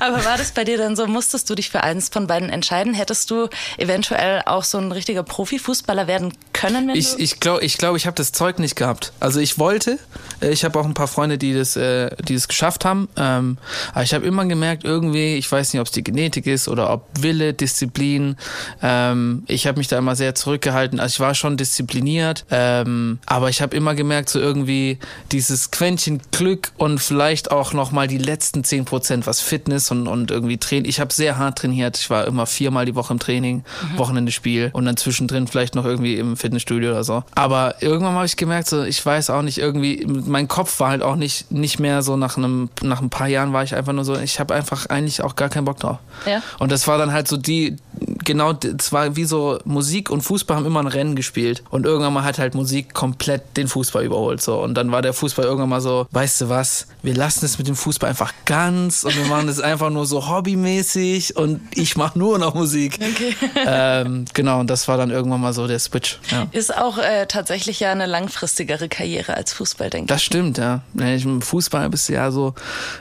Aber 0.00 0.24
war 0.24 0.36
das 0.36 0.50
bei 0.52 0.64
dir 0.64 0.76
dann 0.76 0.96
so, 0.96 1.06
musstest 1.06 1.48
du 1.48 1.54
dich 1.54 1.70
für 1.70 1.82
eins 1.82 2.08
von 2.08 2.26
beiden 2.26 2.50
entscheiden? 2.50 2.94
Hättest 2.94 3.30
du 3.30 3.48
eventuell 3.78 4.42
auch 4.46 4.64
so 4.64 4.78
ein 4.78 4.92
richtiger 4.92 5.22
Profifußballer 5.22 6.06
werden 6.06 6.32
können? 6.52 6.90
Ich 6.90 7.18
ich 7.18 7.40
glaube, 7.40 7.64
ich, 7.64 7.78
glaub, 7.78 7.96
ich 7.96 8.06
habe 8.06 8.16
das 8.16 8.32
Zeug 8.32 8.58
nicht 8.58 8.76
gehabt. 8.76 9.12
Also 9.20 9.40
ich 9.40 9.58
wollte, 9.58 9.98
äh, 10.40 10.50
ich 10.50 10.64
habe 10.64 10.78
auch 10.78 10.84
ein 10.84 10.94
paar 10.94 11.08
Freunde, 11.08 11.38
die 11.38 11.54
das, 11.54 11.76
äh, 11.76 12.10
die 12.22 12.34
das 12.34 12.48
geschafft 12.48 12.84
haben. 12.84 13.08
Ähm, 13.16 13.58
aber 13.92 14.02
ich 14.02 14.14
habe 14.14 14.26
immer 14.26 14.44
gemerkt, 14.46 14.84
irgendwie, 14.84 15.36
ich 15.36 15.50
weiß 15.50 15.72
nicht, 15.72 15.80
ob 15.80 15.86
es 15.86 15.92
die 15.92 16.04
Genetik 16.04 16.46
ist 16.46 16.68
oder 16.68 16.90
ob 16.90 17.08
Wille, 17.20 17.54
Disziplin. 17.54 18.36
Ähm, 18.82 19.44
ich 19.46 19.66
habe 19.66 19.78
mich 19.78 19.88
da 19.88 19.98
immer 19.98 20.16
sehr 20.16 20.34
zurückgehalten. 20.34 21.00
Also 21.00 21.14
ich 21.14 21.20
war 21.20 21.34
schon 21.34 21.56
diszipliniert, 21.56 22.44
ähm, 22.50 23.03
aber 23.26 23.48
ich 23.48 23.62
habe 23.62 23.76
immer 23.76 23.94
gemerkt, 23.94 24.28
so 24.28 24.38
irgendwie 24.38 24.98
dieses 25.32 25.70
Quäntchen 25.70 26.20
Glück 26.32 26.72
und 26.76 26.98
vielleicht 26.98 27.50
auch 27.50 27.72
noch 27.72 27.92
mal 27.92 28.08
die 28.08 28.18
letzten 28.18 28.64
10 28.64 28.84
Prozent, 28.84 29.26
was 29.26 29.40
Fitness 29.40 29.90
und, 29.90 30.06
und 30.08 30.30
irgendwie 30.30 30.58
Training. 30.58 30.88
Ich 30.88 31.00
habe 31.00 31.12
sehr 31.12 31.38
hart 31.38 31.58
trainiert. 31.58 31.98
Ich 31.98 32.10
war 32.10 32.26
immer 32.26 32.46
viermal 32.46 32.84
die 32.86 32.94
Woche 32.94 33.12
im 33.12 33.18
Training, 33.18 33.64
Wochenende 33.96 34.32
Spiel 34.32 34.70
und 34.72 34.84
dann 34.84 34.96
zwischendrin 34.96 35.46
vielleicht 35.46 35.74
noch 35.74 35.84
irgendwie 35.84 36.16
im 36.16 36.36
Fitnessstudio 36.36 36.90
oder 36.90 37.04
so. 37.04 37.24
Aber 37.34 37.76
irgendwann 37.80 38.14
habe 38.14 38.26
ich 38.26 38.36
gemerkt, 38.36 38.68
so 38.68 38.82
ich 38.82 39.04
weiß 39.04 39.30
auch 39.30 39.42
nicht 39.42 39.58
irgendwie, 39.58 40.06
mein 40.06 40.48
Kopf 40.48 40.80
war 40.80 40.90
halt 40.90 41.02
auch 41.02 41.16
nicht 41.16 41.50
nicht 41.50 41.78
mehr 41.80 42.02
so 42.02 42.16
nach 42.16 42.36
einem 42.36 42.70
nach 42.82 43.00
ein 43.00 43.10
paar 43.10 43.28
Jahren 43.28 43.52
war 43.52 43.62
ich 43.62 43.74
einfach 43.74 43.92
nur 43.92 44.04
so, 44.04 44.16
ich 44.16 44.40
habe 44.40 44.54
einfach 44.54 44.86
eigentlich 44.86 45.22
auch 45.22 45.36
gar 45.36 45.48
keinen 45.48 45.64
Bock 45.64 45.80
drauf. 45.80 45.98
Ja. 46.26 46.42
Und 46.58 46.72
das 46.72 46.86
war 46.86 46.98
dann 46.98 47.12
halt 47.12 47.28
so 47.28 47.36
die 47.36 47.76
genau, 48.24 48.52
es 48.52 48.92
war 48.92 49.16
wie 49.16 49.24
so 49.24 49.58
Musik 49.64 50.10
und 50.10 50.22
Fußball 50.22 50.56
haben 50.56 50.66
immer 50.66 50.80
ein 50.80 50.86
Rennen 50.86 51.16
gespielt 51.16 51.62
und 51.70 51.86
irgendwann 51.86 52.12
mal 52.12 52.24
hat 52.24 52.38
halt 52.38 52.54
Musik 52.54 52.83
komplett 52.92 53.56
den 53.56 53.68
Fußball 53.68 54.04
überholt 54.04 54.42
so 54.42 54.60
und 54.62 54.74
dann 54.74 54.92
war 54.92 55.02
der 55.02 55.12
Fußball 55.12 55.44
irgendwann 55.44 55.68
mal 55.68 55.80
so, 55.80 56.06
weißt 56.10 56.42
du 56.42 56.48
was, 56.48 56.86
wir 57.02 57.14
lassen 57.14 57.44
es 57.44 57.58
mit 57.58 57.68
dem 57.68 57.76
Fußball 57.76 58.10
einfach 58.10 58.32
ganz 58.44 59.04
und 59.04 59.16
wir 59.16 59.26
machen 59.26 59.46
das 59.46 59.60
einfach 59.64 59.90
nur 59.90 60.06
so 60.06 60.28
hobbymäßig 60.28 61.36
und 61.36 61.60
ich 61.74 61.96
mache 61.96 62.18
nur 62.18 62.38
noch 62.38 62.54
Musik. 62.54 62.98
Okay. 63.00 63.34
Ähm, 63.66 64.26
genau, 64.34 64.60
und 64.60 64.68
das 64.68 64.88
war 64.88 64.98
dann 64.98 65.10
irgendwann 65.10 65.40
mal 65.40 65.52
so 65.52 65.66
der 65.66 65.78
Switch. 65.78 66.18
Ja. 66.30 66.46
Ist 66.52 66.76
auch 66.76 66.98
äh, 66.98 67.26
tatsächlich 67.26 67.80
ja 67.80 67.92
eine 67.92 68.06
langfristigere 68.06 68.88
Karriere 68.88 69.34
als 69.34 69.52
Fußball, 69.52 69.90
denke 69.90 70.08
Das 70.08 70.22
stimmt, 70.22 70.58
ja. 70.58 70.82
Ich 70.94 71.24
im 71.24 71.40
Fußball 71.40 71.88
bist 71.88 72.08
du 72.08 72.12
ja 72.12 72.30
so, 72.30 72.54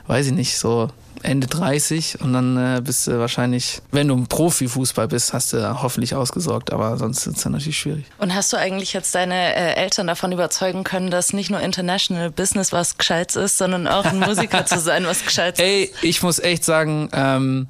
weiß 0.08 0.28
ich 0.28 0.32
nicht, 0.34 0.58
so 0.58 0.90
Ende 1.24 1.48
30 1.48 2.22
und 2.22 2.34
dann 2.34 2.58
äh, 2.58 2.82
bist 2.82 3.08
du 3.08 3.20
wahrscheinlich, 3.20 3.82
wenn 3.92 4.08
du 4.08 4.16
ein 4.16 4.28
Profifußball 4.28 5.08
bist, 5.08 5.34
hast 5.34 5.54
du 5.54 5.82
hoffentlich 5.82 6.16
ausgesorgt, 6.16 6.72
aber 6.72 6.98
sonst 6.98 7.26
ist 7.26 7.38
es 7.38 7.44
dann 7.44 7.54
natürlich 7.54 7.78
schwierig. 7.78 8.06
Und 8.18 8.34
hast 8.36 8.52
du 8.54 8.58
eigentlich 8.58 8.94
jetzt 8.94 9.16
deine 9.16 9.56
äh, 9.56 9.76
Eltern 9.76 10.08
davon 10.08 10.32
überzeugen 10.32 10.84
können, 10.84 11.10
dass 11.10 11.34
nicht 11.34 11.50
nur 11.50 11.60
International 11.60 12.30
Business 12.32 12.72
was 12.72 12.98
Gescheites 12.98 13.36
ist, 13.36 13.58
sondern 13.58 13.88
auch 13.88 14.06
ein 14.06 14.20
Musiker 14.20 14.66
zu 14.66 14.80
sein, 14.80 15.06
was 15.06 15.26
Gescheites 15.26 15.60
ist? 15.60 15.66
Ey, 15.66 15.92
ich 16.02 16.22
muss 16.22 16.40
echt 16.40 16.66
sagen, 16.66 17.10
ähm, 17.14 17.68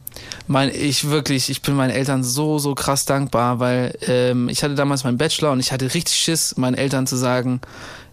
mein, 0.47 0.69
ich 0.73 1.09
wirklich, 1.09 1.49
ich 1.49 1.61
bin 1.61 1.75
meinen 1.75 1.91
Eltern 1.91 2.23
so, 2.23 2.59
so 2.59 2.75
krass 2.75 3.05
dankbar, 3.05 3.59
weil 3.59 3.97
ähm, 4.07 4.49
ich 4.49 4.63
hatte 4.63 4.75
damals 4.75 5.03
meinen 5.03 5.17
Bachelor 5.17 5.51
und 5.51 5.59
ich 5.59 5.71
hatte 5.71 5.93
richtig 5.93 6.15
Schiss, 6.15 6.57
meinen 6.57 6.75
Eltern 6.75 7.07
zu 7.07 7.15
sagen, 7.15 7.61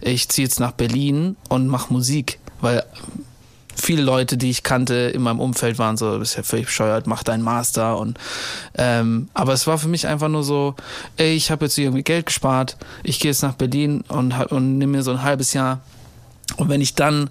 ich 0.01 0.29
ziehe 0.29 0.47
jetzt 0.47 0.61
nach 0.61 0.73
Berlin 0.73 1.37
und 1.49 1.67
mache 1.67 1.93
Musik, 1.93 2.39
weil 2.61 2.85
viele 3.91 4.03
Leute, 4.05 4.37
die 4.37 4.51
ich 4.51 4.63
kannte 4.63 4.95
in 4.95 5.21
meinem 5.21 5.41
Umfeld 5.41 5.81
waren 5.81 5.97
so, 5.97 6.13
du 6.13 6.21
bist 6.21 6.37
ja 6.37 6.45
völlig 6.45 6.67
bescheuert, 6.67 7.09
mach 7.09 7.25
deinen 7.25 7.43
Master 7.43 7.99
und 7.99 8.21
ähm, 8.79 9.29
aber 9.35 9.53
es 9.53 9.67
war 9.67 9.79
für 9.79 9.89
mich 9.89 10.07
einfach 10.07 10.29
nur 10.29 10.45
so, 10.45 10.77
ey, 11.17 11.35
ich 11.35 11.51
habe 11.51 11.65
jetzt 11.65 11.77
irgendwie 11.77 12.05
Geld 12.05 12.27
gespart, 12.27 12.77
ich 13.03 13.19
gehe 13.19 13.33
jetzt 13.33 13.43
nach 13.43 13.55
Berlin 13.55 14.05
und, 14.07 14.33
und 14.53 14.79
nehme 14.79 14.99
mir 14.99 15.03
so 15.03 15.11
ein 15.11 15.25
halbes 15.25 15.55
Jahr 15.55 15.81
und 16.57 16.69
wenn 16.69 16.81
ich 16.81 16.95
dann 16.95 17.31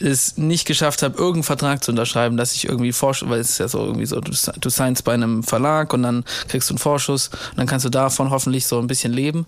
es 0.00 0.36
nicht 0.36 0.66
geschafft 0.66 1.04
habe, 1.04 1.16
irgendeinen 1.16 1.44
Vertrag 1.44 1.84
zu 1.84 1.92
unterschreiben, 1.92 2.36
dass 2.36 2.54
ich 2.54 2.64
irgendwie 2.68 2.92
Vorschuss, 2.92 3.28
weil 3.28 3.38
es 3.38 3.50
ist 3.50 3.58
ja 3.58 3.68
so 3.68 3.78
irgendwie 3.78 4.06
so, 4.06 4.20
du, 4.20 4.32
du 4.32 4.70
signst 4.70 5.04
bei 5.04 5.14
einem 5.14 5.44
Verlag 5.44 5.92
und 5.92 6.02
dann 6.02 6.24
kriegst 6.48 6.70
du 6.70 6.74
einen 6.74 6.78
Vorschuss 6.78 7.28
und 7.28 7.58
dann 7.58 7.68
kannst 7.68 7.84
du 7.84 7.90
davon 7.90 8.30
hoffentlich 8.30 8.66
so 8.66 8.80
ein 8.80 8.88
bisschen 8.88 9.12
leben. 9.12 9.46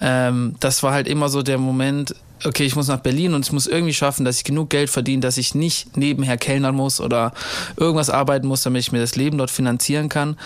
Ähm, 0.00 0.56
das 0.58 0.82
war 0.82 0.92
halt 0.92 1.06
immer 1.06 1.28
so 1.28 1.42
der 1.42 1.58
Moment, 1.58 2.16
okay, 2.44 2.64
ich 2.64 2.76
muss 2.76 2.88
nach 2.88 3.00
Berlin 3.00 3.34
und 3.34 3.44
ich 3.46 3.52
muss 3.52 3.66
irgendwie 3.66 3.94
schaffen, 3.94 4.24
dass 4.24 4.36
ich 4.36 4.44
genug 4.44 4.70
Geld 4.70 4.90
verdiene, 4.90 5.20
dass 5.20 5.36
ich 5.36 5.54
nicht 5.54 5.96
nebenher 5.96 6.36
kellnern 6.36 6.74
muss 6.74 7.00
oder 7.00 7.32
irgendwas 7.76 8.10
arbeiten 8.10 8.46
muss, 8.46 8.62
damit 8.62 8.80
ich 8.80 8.92
mir 8.92 9.00
das 9.00 9.16
Leben 9.16 9.38
dort 9.38 9.50
finanzieren 9.50 10.08
kann. 10.08 10.36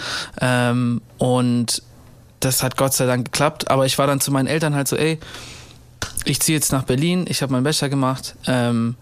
Ähm, 0.40 1.02
und 1.18 1.82
das 2.40 2.62
hat 2.62 2.76
Gott 2.76 2.94
sei 2.94 3.06
Dank 3.06 3.26
geklappt. 3.26 3.70
Aber 3.70 3.86
ich 3.86 3.98
war 3.98 4.06
dann 4.06 4.20
zu 4.20 4.30
meinen 4.30 4.46
Eltern 4.46 4.74
halt 4.74 4.88
so, 4.88 4.96
ey, 4.96 5.18
ich 6.24 6.40
ziehe 6.40 6.56
jetzt 6.56 6.72
nach 6.72 6.84
Berlin, 6.84 7.24
ich 7.28 7.42
habe 7.42 7.52
meinen 7.52 7.64
Bachelor 7.64 7.88
gemacht, 7.88 8.36
ähm, 8.46 8.96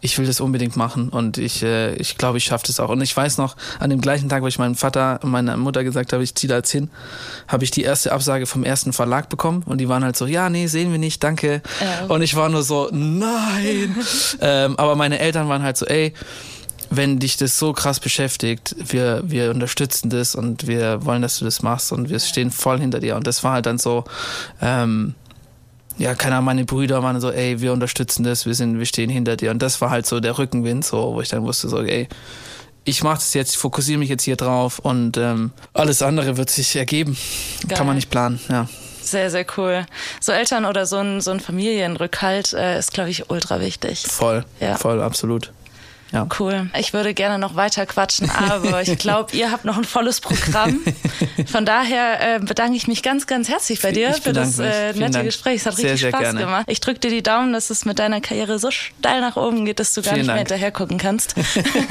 ich 0.00 0.18
will 0.18 0.26
das 0.26 0.40
unbedingt 0.40 0.76
machen 0.76 1.08
und 1.08 1.38
ich, 1.38 1.62
äh, 1.62 1.94
ich 1.94 2.16
glaube, 2.16 2.38
ich 2.38 2.44
schaffe 2.44 2.66
das 2.66 2.80
auch. 2.80 2.88
Und 2.88 3.00
ich 3.00 3.16
weiß 3.16 3.38
noch, 3.38 3.56
an 3.78 3.90
dem 3.90 4.00
gleichen 4.00 4.28
Tag, 4.28 4.42
wo 4.42 4.46
ich 4.46 4.58
meinem 4.58 4.74
Vater 4.74 5.20
und 5.22 5.30
meiner 5.30 5.56
Mutter 5.56 5.84
gesagt 5.84 6.12
habe, 6.12 6.22
ich 6.22 6.34
ziehe 6.34 6.48
da 6.48 6.56
jetzt 6.56 6.70
hin, 6.70 6.90
habe 7.48 7.64
ich 7.64 7.70
die 7.70 7.82
erste 7.82 8.12
Absage 8.12 8.46
vom 8.46 8.64
ersten 8.64 8.92
Verlag 8.92 9.28
bekommen 9.28 9.62
und 9.66 9.78
die 9.78 9.88
waren 9.88 10.04
halt 10.04 10.16
so, 10.16 10.26
ja, 10.26 10.48
nee, 10.50 10.66
sehen 10.66 10.90
wir 10.92 10.98
nicht, 10.98 11.22
danke. 11.22 11.62
Ja. 11.80 12.06
Und 12.06 12.22
ich 12.22 12.34
war 12.36 12.48
nur 12.48 12.62
so, 12.62 12.88
nein. 12.92 13.96
ähm, 14.40 14.76
aber 14.78 14.96
meine 14.96 15.18
Eltern 15.18 15.48
waren 15.48 15.62
halt 15.62 15.76
so, 15.76 15.86
ey, 15.86 16.14
wenn 16.90 17.20
dich 17.20 17.36
das 17.36 17.56
so 17.56 17.72
krass 17.72 18.00
beschäftigt, 18.00 18.74
wir, 18.78 19.22
wir 19.24 19.50
unterstützen 19.50 20.10
das 20.10 20.34
und 20.34 20.66
wir 20.66 21.04
wollen, 21.04 21.22
dass 21.22 21.38
du 21.38 21.44
das 21.44 21.62
machst 21.62 21.92
und 21.92 22.10
wir 22.10 22.18
stehen 22.18 22.50
voll 22.50 22.80
hinter 22.80 22.98
dir. 22.98 23.14
Und 23.16 23.26
das 23.28 23.44
war 23.44 23.52
halt 23.52 23.66
dann 23.66 23.78
so, 23.78 24.04
ähm, 24.60 25.14
ja, 26.00 26.14
keine 26.14 26.36
Ahnung, 26.36 26.46
meine 26.46 26.64
Brüder 26.64 27.02
waren 27.02 27.20
so, 27.20 27.30
ey, 27.30 27.60
wir 27.60 27.72
unterstützen 27.74 28.24
das, 28.24 28.46
wir 28.46 28.54
sind, 28.54 28.78
wir 28.78 28.86
stehen 28.86 29.10
hinter 29.10 29.36
dir. 29.36 29.50
Und 29.50 29.60
das 29.60 29.80
war 29.82 29.90
halt 29.90 30.06
so 30.06 30.18
der 30.18 30.38
Rückenwind, 30.38 30.84
so, 30.84 31.14
wo 31.14 31.20
ich 31.20 31.28
dann 31.28 31.42
wusste, 31.42 31.68
so, 31.68 31.82
ey, 31.82 32.08
ich 32.84 33.02
mache 33.02 33.16
das 33.16 33.34
jetzt, 33.34 33.52
ich 33.52 33.58
fokussiere 33.58 33.98
mich 33.98 34.08
jetzt 34.08 34.22
hier 34.24 34.36
drauf 34.36 34.78
und 34.78 35.18
ähm, 35.18 35.52
alles 35.74 36.00
andere 36.00 36.38
wird 36.38 36.48
sich 36.48 36.74
ergeben. 36.76 37.16
Geil. 37.68 37.76
Kann 37.76 37.86
man 37.86 37.96
nicht 37.96 38.10
planen, 38.10 38.40
ja. 38.48 38.66
Sehr, 39.02 39.30
sehr 39.30 39.44
cool. 39.56 39.84
So 40.20 40.32
Eltern 40.32 40.64
oder 40.64 40.86
so 40.86 40.96
ein, 40.96 41.20
so 41.20 41.30
ein 41.32 41.40
Familienrückhalt 41.40 42.52
äh, 42.54 42.78
ist, 42.78 42.92
glaube 42.92 43.10
ich, 43.10 43.28
ultra 43.30 43.60
wichtig. 43.60 44.06
Voll, 44.06 44.44
Ja. 44.60 44.76
voll, 44.76 45.02
absolut. 45.02 45.52
Ja. 46.12 46.26
Cool. 46.38 46.68
Ich 46.76 46.92
würde 46.92 47.14
gerne 47.14 47.38
noch 47.38 47.54
weiter 47.54 47.86
quatschen, 47.86 48.28
aber 48.30 48.82
ich 48.82 48.98
glaube, 48.98 49.36
ihr 49.36 49.52
habt 49.52 49.64
noch 49.64 49.76
ein 49.78 49.84
volles 49.84 50.20
Programm. 50.20 50.80
Von 51.46 51.64
daher 51.64 52.36
äh, 52.36 52.38
bedanke 52.40 52.76
ich 52.76 52.88
mich 52.88 53.02
ganz, 53.02 53.26
ganz 53.28 53.48
herzlich 53.48 53.80
bei 53.80 53.92
dir 53.92 54.10
Ich 54.10 54.20
für 54.22 54.32
das 54.32 54.58
äh, 54.58 54.92
nette 54.94 55.12
Dank. 55.12 55.24
Gespräch. 55.26 55.60
Es 55.60 55.66
hat 55.66 55.76
Sehr, 55.76 55.84
richtig 55.92 56.00
sehr 56.00 56.10
Spaß 56.10 56.20
gerne. 56.20 56.40
gemacht. 56.40 56.64
Ich 56.68 56.80
drücke 56.80 56.98
dir 57.00 57.10
die 57.10 57.22
Daumen, 57.22 57.52
dass 57.52 57.70
es 57.70 57.84
mit 57.84 57.98
deiner 58.00 58.20
Karriere 58.20 58.58
so 58.58 58.70
steil 58.70 59.20
nach 59.20 59.36
oben 59.36 59.64
geht, 59.64 59.78
dass 59.78 59.94
du 59.94 60.02
gar 60.02 60.14
Vielen 60.14 60.26
nicht 60.26 60.34
mehr 60.34 60.36
Dank. 60.36 60.48
hinterher 60.48 60.72
gucken 60.72 60.98
kannst. 60.98 61.34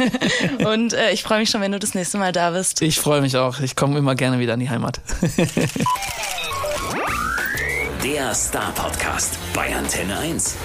Und 0.65 0.93
äh, 0.93 1.11
ich 1.11 1.23
freue 1.23 1.39
mich 1.39 1.49
schon, 1.49 1.61
wenn 1.61 1.71
du 1.71 1.79
das 1.79 1.93
nächste 1.93 2.17
Mal 2.17 2.31
da 2.33 2.51
bist. 2.51 2.81
Ich 2.81 2.99
freue 2.99 3.21
mich 3.21 3.37
auch. 3.37 3.59
Ich 3.61 3.75
komme 3.77 3.97
immer 3.97 4.15
gerne 4.15 4.39
wieder 4.39 4.55
in 4.55 4.59
die 4.59 4.69
Heimat. 4.69 4.99
Der 8.03 8.33
Star 8.33 8.71
Podcast 8.73 9.37
bei 9.53 9.73
Antenne 9.75 10.17
1. 10.19 10.55